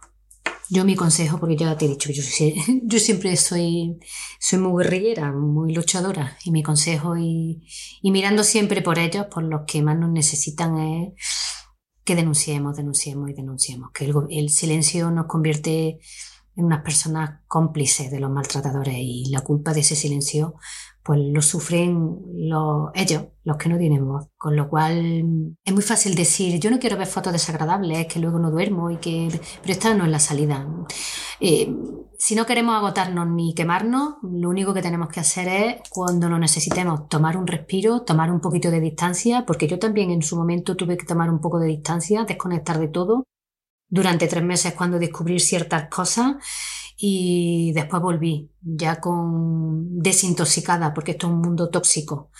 Yo 0.68 0.84
mi 0.84 0.96
consejo, 0.96 1.38
porque 1.38 1.56
ya 1.56 1.78
te 1.78 1.84
he 1.84 1.88
dicho, 1.88 2.10
yo, 2.10 2.24
yo 2.82 2.98
siempre 2.98 3.36
soy, 3.36 4.00
soy 4.40 4.58
muy 4.58 4.82
guerrillera, 4.82 5.30
muy 5.30 5.72
luchadora, 5.72 6.36
y 6.44 6.50
mi 6.50 6.64
consejo, 6.64 7.16
y, 7.16 7.62
mirando 8.02 8.42
siempre 8.42 8.82
por 8.82 8.98
ellos, 8.98 9.26
por 9.32 9.44
los 9.44 9.60
que 9.64 9.80
más 9.80 9.96
nos 9.96 10.10
necesitan, 10.10 10.76
es 10.78 11.14
que 12.04 12.16
denunciemos, 12.16 12.76
denunciemos 12.76 13.30
y 13.30 13.34
denunciemos, 13.34 13.92
que 13.92 14.06
el, 14.06 14.14
el 14.30 14.48
silencio 14.50 15.12
nos 15.12 15.26
convierte 15.26 16.00
en 16.56 16.64
unas 16.64 16.82
personas 16.82 17.40
cómplices 17.46 18.10
de 18.10 18.20
los 18.20 18.30
maltratadores 18.30 18.96
y 18.98 19.30
la 19.30 19.40
culpa 19.40 19.72
de 19.72 19.80
ese 19.80 19.96
silencio 19.96 20.54
pues 21.02 21.18
lo 21.20 21.42
sufren 21.42 22.20
los, 22.32 22.90
ellos, 22.94 23.24
los 23.42 23.56
que 23.56 23.68
no 23.68 23.76
tienen 23.76 24.06
voz. 24.06 24.28
Con 24.36 24.54
lo 24.54 24.68
cual 24.68 25.56
es 25.64 25.72
muy 25.72 25.82
fácil 25.82 26.14
decir, 26.14 26.60
yo 26.60 26.70
no 26.70 26.78
quiero 26.78 26.96
ver 26.96 27.08
fotos 27.08 27.32
desagradables, 27.32 28.06
que 28.06 28.20
luego 28.20 28.38
no 28.38 28.50
duermo 28.50 28.90
y 28.90 28.98
que... 28.98 29.28
Pero 29.62 29.72
esta 29.72 29.94
no 29.94 30.04
es 30.04 30.10
la 30.10 30.20
salida. 30.20 30.66
Eh, 31.40 31.74
si 32.16 32.36
no 32.36 32.46
queremos 32.46 32.76
agotarnos 32.76 33.26
ni 33.26 33.52
quemarnos, 33.52 34.14
lo 34.22 34.48
único 34.48 34.72
que 34.72 34.82
tenemos 34.82 35.08
que 35.08 35.18
hacer 35.18 35.48
es, 35.48 35.76
cuando 35.90 36.28
lo 36.28 36.38
necesitemos, 36.38 37.08
tomar 37.08 37.36
un 37.36 37.48
respiro, 37.48 38.02
tomar 38.02 38.30
un 38.30 38.40
poquito 38.40 38.70
de 38.70 38.80
distancia, 38.80 39.44
porque 39.44 39.66
yo 39.66 39.80
también 39.80 40.10
en 40.12 40.22
su 40.22 40.36
momento 40.36 40.76
tuve 40.76 40.96
que 40.96 41.06
tomar 41.06 41.30
un 41.30 41.40
poco 41.40 41.58
de 41.58 41.66
distancia, 41.66 42.24
desconectar 42.24 42.78
de 42.78 42.88
todo. 42.88 43.24
Durante 43.92 44.26
tres 44.26 44.42
meses 44.42 44.72
cuando 44.72 44.98
descubrir 44.98 45.38
ciertas 45.38 45.90
cosas 45.90 46.36
y 46.96 47.72
después 47.74 48.00
volví 48.00 48.50
ya 48.62 49.00
con 49.00 49.98
desintoxicada 49.98 50.94
porque 50.94 51.10
esto 51.10 51.26
es 51.26 51.32
un 51.34 51.42
mundo 51.42 51.68
tóxico. 51.68 52.30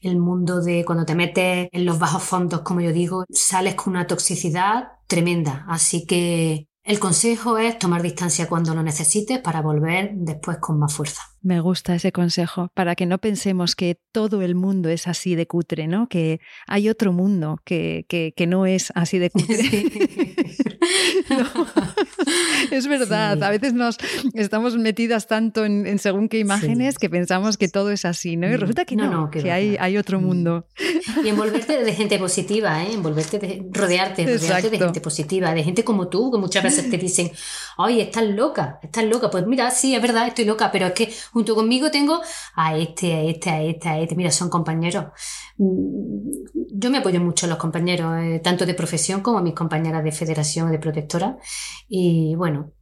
El 0.00 0.18
mundo 0.18 0.62
de 0.62 0.86
cuando 0.86 1.04
te 1.04 1.14
metes 1.14 1.68
en 1.70 1.84
los 1.84 1.98
bajos 1.98 2.22
fondos, 2.22 2.62
como 2.62 2.80
yo 2.80 2.92
digo, 2.92 3.26
sales 3.28 3.74
con 3.74 3.92
una 3.92 4.06
toxicidad 4.06 4.84
tremenda. 5.06 5.66
Así 5.68 6.06
que 6.06 6.66
el 6.82 6.98
consejo 6.98 7.58
es 7.58 7.78
tomar 7.78 8.00
distancia 8.00 8.48
cuando 8.48 8.74
lo 8.74 8.82
necesites 8.82 9.38
para 9.38 9.60
volver 9.60 10.12
después 10.14 10.56
con 10.58 10.78
más 10.78 10.94
fuerza. 10.94 11.22
Me 11.42 11.60
gusta 11.60 11.94
ese 11.94 12.10
consejo, 12.10 12.70
para 12.74 12.96
que 12.96 13.04
no 13.04 13.18
pensemos 13.18 13.76
que 13.76 14.00
todo 14.12 14.40
el 14.40 14.54
mundo 14.54 14.88
es 14.88 15.06
así 15.06 15.34
de 15.36 15.46
cutre, 15.46 15.86
¿no? 15.86 16.08
Que 16.08 16.40
hay 16.66 16.88
otro 16.88 17.12
mundo 17.12 17.58
que, 17.64 18.06
que, 18.08 18.46
no 18.46 18.66
es 18.66 18.92
así 18.96 19.18
de 19.18 19.30
cutre. 19.30 19.56
es 22.70 22.86
verdad, 22.86 23.42
a 23.42 23.50
veces 23.50 23.72
nos 23.74 23.96
estamos 24.34 24.76
metidas 24.76 25.26
tanto 25.26 25.64
en, 25.64 25.98
según 25.98 26.28
qué 26.28 26.38
imágenes 26.38 26.98
que 26.98 27.10
pensamos 27.10 27.56
que 27.56 27.68
todo 27.68 27.90
es 27.90 28.04
así, 28.04 28.36
¿no? 28.36 28.48
Y 28.48 28.56
resulta 28.56 28.84
que 28.84 28.96
no, 28.96 29.30
que, 29.30 29.50
hay, 29.50 29.76
hay, 29.78 29.96
otro 29.96 30.20
mm. 30.20 30.24
mundo. 30.24 30.66
Y 31.24 31.28
envolverte 31.28 31.84
de 31.84 31.92
gente 31.94 32.18
positiva, 32.18 32.82
¿eh? 32.84 32.92
Envolverte, 32.92 33.38
de, 33.38 33.66
rodearte, 33.70 34.24
rodearte 34.24 34.70
de 34.70 34.78
gente 34.78 35.00
positiva, 35.00 35.54
de 35.54 35.64
gente 35.64 35.84
como 35.84 36.08
tú, 36.08 36.30
que 36.30 36.38
muchas 36.38 36.62
veces 36.62 36.90
te 36.90 36.98
dicen, 36.98 37.30
ay, 37.78 38.00
estás 38.00 38.24
loca, 38.24 38.78
estás 38.82 39.04
loca. 39.04 39.30
Pues 39.30 39.46
mira, 39.46 39.70
sí, 39.70 39.94
es 39.94 40.02
verdad, 40.02 40.26
estoy 40.26 40.44
loca, 40.44 40.70
pero 40.70 40.86
es 40.86 40.92
que 40.92 41.12
Junto 41.32 41.54
conmigo 41.54 41.90
tengo 41.90 42.20
a 42.54 42.76
este, 42.76 43.14
a 43.14 43.22
este, 43.22 43.50
a 43.50 43.62
este, 43.62 43.88
a 43.88 44.00
este. 44.00 44.14
Mira, 44.14 44.30
son 44.30 44.50
compañeros. 44.50 45.06
Yo 46.82 46.90
me 46.90 46.98
apoyo 46.98 47.20
mucho 47.20 47.46
en 47.46 47.50
los 47.50 47.58
compañeros, 47.58 48.12
eh, 48.20 48.40
tanto 48.42 48.66
de 48.66 48.74
profesión 48.74 49.22
como 49.22 49.38
a 49.38 49.42
mis 49.42 49.54
compañeras 49.54 50.02
de 50.02 50.12
federación 50.12 50.68
o 50.68 50.70
de 50.70 50.78
protectora. 50.78 51.38
Y 51.88 52.34
bueno, 52.34 52.72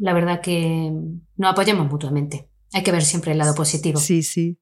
la 0.00 0.14
verdad 0.14 0.40
que 0.40 0.90
nos 1.36 1.52
apoyamos 1.52 1.90
mutuamente. 1.90 2.48
Hay 2.72 2.82
que 2.82 2.92
ver 2.92 3.02
siempre 3.02 3.32
el 3.32 3.38
lado 3.38 3.54
positivo. 3.54 4.00
Sí, 4.00 4.22
sí 4.22 4.58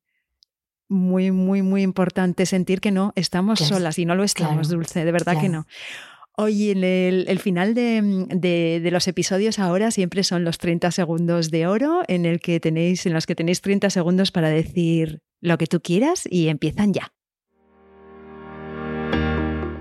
muy, 0.91 1.31
muy, 1.31 1.63
muy 1.63 1.83
importante 1.83 2.45
sentir 2.45 2.81
que 2.81 2.91
no 2.91 3.13
estamos 3.15 3.61
solas 3.61 3.99
y 3.99 4.05
no 4.05 4.17
lo 4.17 4.25
estamos, 4.25 4.69
Dulce, 4.69 5.05
de 5.05 5.13
verdad 5.13 5.41
que 5.41 5.49
no. 5.49 5.67
Oye, 6.37 6.73
en 6.73 6.85
el, 6.85 7.39
final 7.39 7.75
de, 7.75 8.89
los 8.91 9.07
episodios 9.07 9.59
ahora 9.59 9.91
siempre 9.91 10.25
son 10.25 10.43
los 10.43 10.59
30 10.59 10.91
segundos 10.91 11.51
de 11.51 11.67
oro 11.67 12.03
en, 12.09 12.27
el 12.27 12.41
que 12.41 12.59
tenéis, 12.61 13.07
en 13.07 13.13
los 13.13 13.27
que 13.27 13.37
tenéis 13.37 13.61
30 13.61 13.89
segundos 13.91 14.33
para 14.33 14.49
decir 14.49 15.23
lo 15.41 15.59
que 15.59 15.67
tú 15.67 15.81
quieras 15.81 16.27
y 16.29 16.49
empiezan 16.49 16.93
ya. 16.93 17.13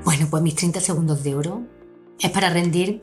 Bueno, 0.09 0.25
pues 0.27 0.41
mis 0.41 0.55
30 0.55 0.79
segundos 0.79 1.23
de 1.23 1.35
oro 1.35 1.61
es 2.19 2.31
para 2.31 2.49
rendir 2.49 2.99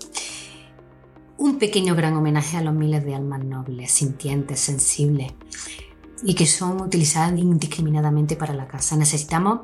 un 1.38 1.57
pequeño 1.61 1.94
gran 1.94 2.16
homenaje 2.16 2.57
a 2.57 2.62
los 2.62 2.74
miles 2.74 3.04
de 3.04 3.14
almas 3.14 3.44
nobles, 3.44 3.92
sintientes, 3.92 4.59
sensibles 4.59 5.32
y 6.24 6.34
que 6.34 6.46
son 6.46 6.80
utilizadas 6.80 7.38
indiscriminadamente 7.38 8.34
para 8.34 8.54
la 8.54 8.66
casa. 8.66 8.96
Necesitamos 8.96 9.61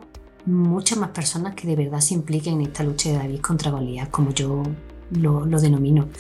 muchas 0.46 0.98
más 0.98 1.10
personas 1.10 1.56
que 1.56 1.66
de 1.66 1.74
verdad 1.74 1.98
se 1.98 2.14
impliquen 2.14 2.60
en 2.60 2.68
esta 2.68 2.84
lucha 2.84 3.08
de 3.08 3.16
David 3.16 3.40
contra 3.40 3.72
Goliat, 3.72 4.08
como 4.08 4.30
yo 4.30 4.62
lo, 5.10 5.44
denomino. 5.44 6.10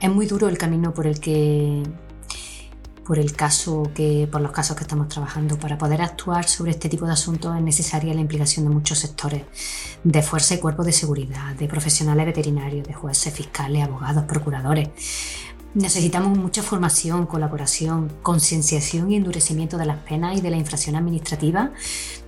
Es 0.00 0.10
muy 0.12 0.26
duro 0.26 0.48
el 0.48 0.58
camino 0.58 0.94
por 0.94 1.08
el 1.08 1.18
que 1.18 1.82
por 3.06 3.18
el 3.18 3.32
caso 3.32 3.90
que 3.94 4.28
por 4.30 4.40
los 4.40 4.52
casos 4.52 4.76
que 4.76 4.82
estamos 4.82 5.08
trabajando. 5.08 5.58
Para 5.58 5.78
poder 5.78 6.02
actuar 6.02 6.48
sobre 6.48 6.70
este 6.70 6.88
tipo 6.88 7.06
de 7.06 7.12
asuntos 7.12 7.56
es 7.56 7.62
necesaria 7.62 8.14
la 8.14 8.20
implicación 8.20 8.66
de 8.66 8.74
muchos 8.74 8.98
sectores 8.98 9.42
de 10.04 10.22
fuerza 10.22 10.54
y 10.54 10.58
cuerpos 10.58 10.86
de 10.86 10.92
seguridad 10.92 11.54
de 11.54 11.68
profesionales 11.68 12.26
veterinarios 12.26 12.86
de 12.86 12.94
jueces 12.94 13.32
fiscales 13.32 13.84
abogados 13.84 14.24
procuradores. 14.24 14.88
Necesitamos 15.74 16.36
mucha 16.36 16.62
formación, 16.62 17.24
colaboración, 17.24 18.12
concienciación 18.20 19.10
y 19.10 19.16
endurecimiento 19.16 19.78
de 19.78 19.86
las 19.86 20.00
penas 20.00 20.36
y 20.36 20.42
de 20.42 20.50
la 20.50 20.58
infracción 20.58 20.96
administrativa, 20.96 21.70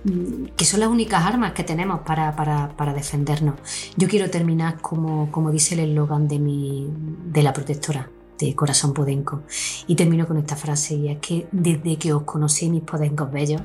mm, 0.03 0.45
que 0.57 0.65
son 0.65 0.79
las 0.79 0.89
únicas 0.89 1.23
armas 1.23 1.53
que 1.53 1.63
tenemos 1.63 1.99
para, 2.01 2.35
para, 2.35 2.93
defendernos. 2.93 3.55
Yo 3.97 4.07
quiero 4.07 4.31
terminar 4.31 4.81
como, 4.81 5.31
como 5.31 5.51
dice 5.51 5.75
el 5.75 5.91
eslogan 5.91 6.27
de, 6.27 6.39
mi, 6.39 6.89
de 7.27 7.43
la 7.43 7.53
protectora, 7.53 8.09
de 8.39 8.55
Corazón 8.55 8.93
Podenco. 8.93 9.43
Y 9.87 9.95
termino 9.95 10.27
con 10.27 10.37
esta 10.37 10.55
frase, 10.55 10.95
y 10.95 11.09
es 11.09 11.19
que 11.19 11.47
desde 11.51 11.97
que 11.97 12.13
os 12.13 12.23
conocí 12.23 12.69
mis 12.69 12.83
podencos 12.83 13.31
bellos, 13.31 13.61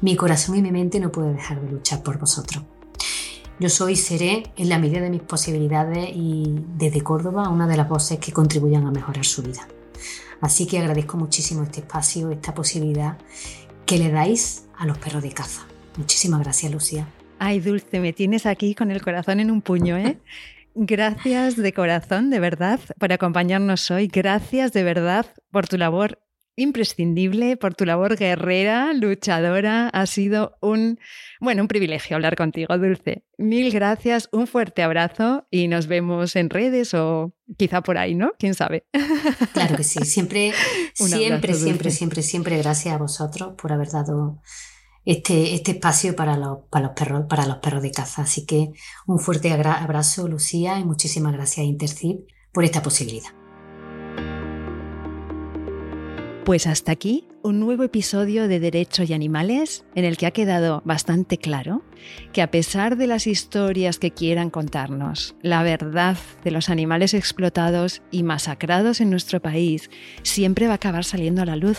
mi 0.00 0.16
corazón 0.16 0.56
y 0.56 0.62
mi 0.62 0.72
mente 0.72 1.00
no 1.00 1.10
puede 1.10 1.32
dejar 1.32 1.60
de 1.60 1.70
luchar 1.70 2.02
por 2.02 2.18
vosotros. 2.18 2.62
Yo 3.58 3.68
soy 3.68 3.92
y 3.92 3.96
seré, 3.96 4.52
en 4.56 4.68
la 4.68 4.78
medida 4.78 5.00
de 5.00 5.10
mis 5.10 5.22
posibilidades 5.22 6.10
y 6.14 6.64
desde 6.76 7.02
Córdoba, 7.02 7.48
una 7.48 7.66
de 7.66 7.76
las 7.76 7.88
voces 7.88 8.18
que 8.18 8.32
contribuyan 8.32 8.86
a 8.86 8.90
mejorar 8.90 9.24
su 9.24 9.42
vida. 9.42 9.68
Así 10.40 10.66
que 10.66 10.78
agradezco 10.78 11.16
muchísimo 11.16 11.62
este 11.62 11.80
espacio, 11.80 12.30
esta 12.32 12.54
posibilidad 12.54 13.18
que 13.86 13.98
le 13.98 14.10
dais 14.10 14.64
a 14.76 14.86
los 14.86 14.98
perros 14.98 15.22
de 15.22 15.30
caza. 15.30 15.66
Muchísimas 15.96 16.40
gracias, 16.40 16.72
Lucía. 16.72 17.06
Ay, 17.38 17.60
Dulce, 17.60 18.00
me 18.00 18.12
tienes 18.12 18.46
aquí 18.46 18.74
con 18.74 18.90
el 18.90 19.02
corazón 19.02 19.40
en 19.40 19.50
un 19.50 19.62
puño, 19.62 19.96
¿eh? 19.96 20.18
Gracias 20.74 21.56
de 21.56 21.72
corazón, 21.72 22.30
de 22.30 22.40
verdad, 22.40 22.80
por 22.98 23.12
acompañarnos 23.12 23.90
hoy. 23.90 24.06
Gracias 24.06 24.72
de 24.72 24.82
verdad 24.82 25.26
por 25.50 25.68
tu 25.68 25.76
labor 25.78 26.18
imprescindible 26.56 27.56
por 27.56 27.74
tu 27.74 27.84
labor 27.84 28.16
guerrera, 28.16 28.92
luchadora. 28.92 29.88
Ha 29.88 30.06
sido 30.06 30.56
un, 30.60 30.98
bueno, 31.40 31.62
un 31.62 31.68
privilegio 31.68 32.16
hablar 32.16 32.36
contigo, 32.36 32.76
Dulce. 32.78 33.24
Mil 33.38 33.72
gracias, 33.72 34.28
un 34.32 34.46
fuerte 34.46 34.82
abrazo 34.82 35.46
y 35.50 35.68
nos 35.68 35.86
vemos 35.86 36.36
en 36.36 36.50
redes 36.50 36.94
o 36.94 37.34
quizá 37.56 37.80
por 37.80 37.98
ahí, 37.98 38.14
¿no? 38.14 38.32
¿Quién 38.38 38.54
sabe? 38.54 38.86
Claro 39.52 39.76
que 39.76 39.84
sí, 39.84 40.04
siempre, 40.04 40.52
siempre, 40.94 41.54
siempre, 41.54 41.90
siempre, 41.90 42.22
siempre 42.22 42.58
gracias 42.58 42.94
a 42.94 42.98
vosotros 42.98 43.54
por 43.60 43.72
haber 43.72 43.90
dado 43.90 44.40
este, 45.04 45.54
este 45.54 45.72
espacio 45.72 46.14
para 46.16 46.36
los, 46.36 46.58
para, 46.70 46.86
los 46.86 46.94
perros, 46.94 47.24
para 47.28 47.46
los 47.46 47.56
perros 47.58 47.82
de 47.82 47.90
caza. 47.90 48.22
Así 48.22 48.46
que 48.46 48.72
un 49.06 49.18
fuerte 49.18 49.52
abrazo, 49.52 50.28
Lucía, 50.28 50.78
y 50.78 50.84
muchísimas 50.84 51.32
gracias 51.32 51.64
a 51.64 51.68
Intercip 51.68 52.28
por 52.52 52.64
esta 52.64 52.82
posibilidad. 52.82 53.30
Pues 56.44 56.66
hasta 56.66 56.90
aquí 56.90 57.28
un 57.44 57.60
nuevo 57.60 57.84
episodio 57.84 58.48
de 58.48 58.58
Derecho 58.58 59.04
y 59.04 59.12
Animales 59.12 59.84
en 59.94 60.04
el 60.04 60.16
que 60.16 60.26
ha 60.26 60.32
quedado 60.32 60.82
bastante 60.84 61.38
claro 61.38 61.82
que 62.32 62.42
a 62.42 62.50
pesar 62.50 62.96
de 62.96 63.06
las 63.06 63.28
historias 63.28 64.00
que 64.00 64.10
quieran 64.10 64.50
contarnos, 64.50 65.36
la 65.42 65.62
verdad 65.62 66.16
de 66.42 66.50
los 66.50 66.68
animales 66.68 67.14
explotados 67.14 68.02
y 68.10 68.24
masacrados 68.24 69.00
en 69.00 69.10
nuestro 69.10 69.40
país 69.40 69.88
siempre 70.22 70.66
va 70.66 70.72
a 70.72 70.76
acabar 70.76 71.04
saliendo 71.04 71.42
a 71.42 71.46
la 71.46 71.56
luz. 71.56 71.78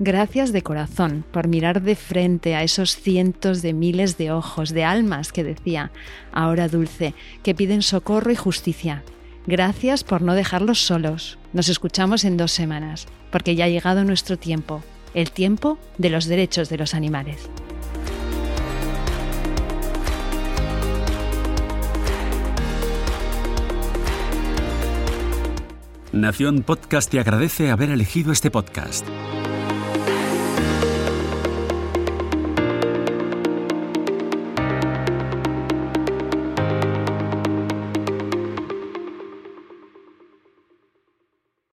Gracias 0.00 0.52
de 0.52 0.62
corazón 0.62 1.24
por 1.30 1.46
mirar 1.46 1.80
de 1.80 1.94
frente 1.94 2.56
a 2.56 2.64
esos 2.64 2.96
cientos 2.96 3.62
de 3.62 3.72
miles 3.72 4.18
de 4.18 4.32
ojos, 4.32 4.70
de 4.70 4.82
almas 4.82 5.30
que 5.30 5.44
decía, 5.44 5.92
ahora 6.32 6.68
dulce, 6.68 7.14
que 7.44 7.54
piden 7.54 7.82
socorro 7.82 8.32
y 8.32 8.36
justicia. 8.36 9.04
Gracias 9.46 10.02
por 10.02 10.20
no 10.20 10.34
dejarlos 10.34 10.80
solos. 10.80 11.38
Nos 11.52 11.68
escuchamos 11.68 12.24
en 12.24 12.36
dos 12.36 12.50
semanas, 12.50 13.06
porque 13.30 13.54
ya 13.54 13.66
ha 13.66 13.68
llegado 13.68 14.02
nuestro 14.02 14.36
tiempo, 14.36 14.82
el 15.14 15.30
tiempo 15.30 15.78
de 15.96 16.10
los 16.10 16.24
derechos 16.24 16.68
de 16.68 16.78
los 16.78 16.94
animales. 16.94 17.48
Nación 26.10 26.62
Podcast 26.62 27.10
te 27.10 27.20
agradece 27.20 27.70
haber 27.70 27.90
elegido 27.90 28.32
este 28.32 28.50
podcast. 28.50 29.04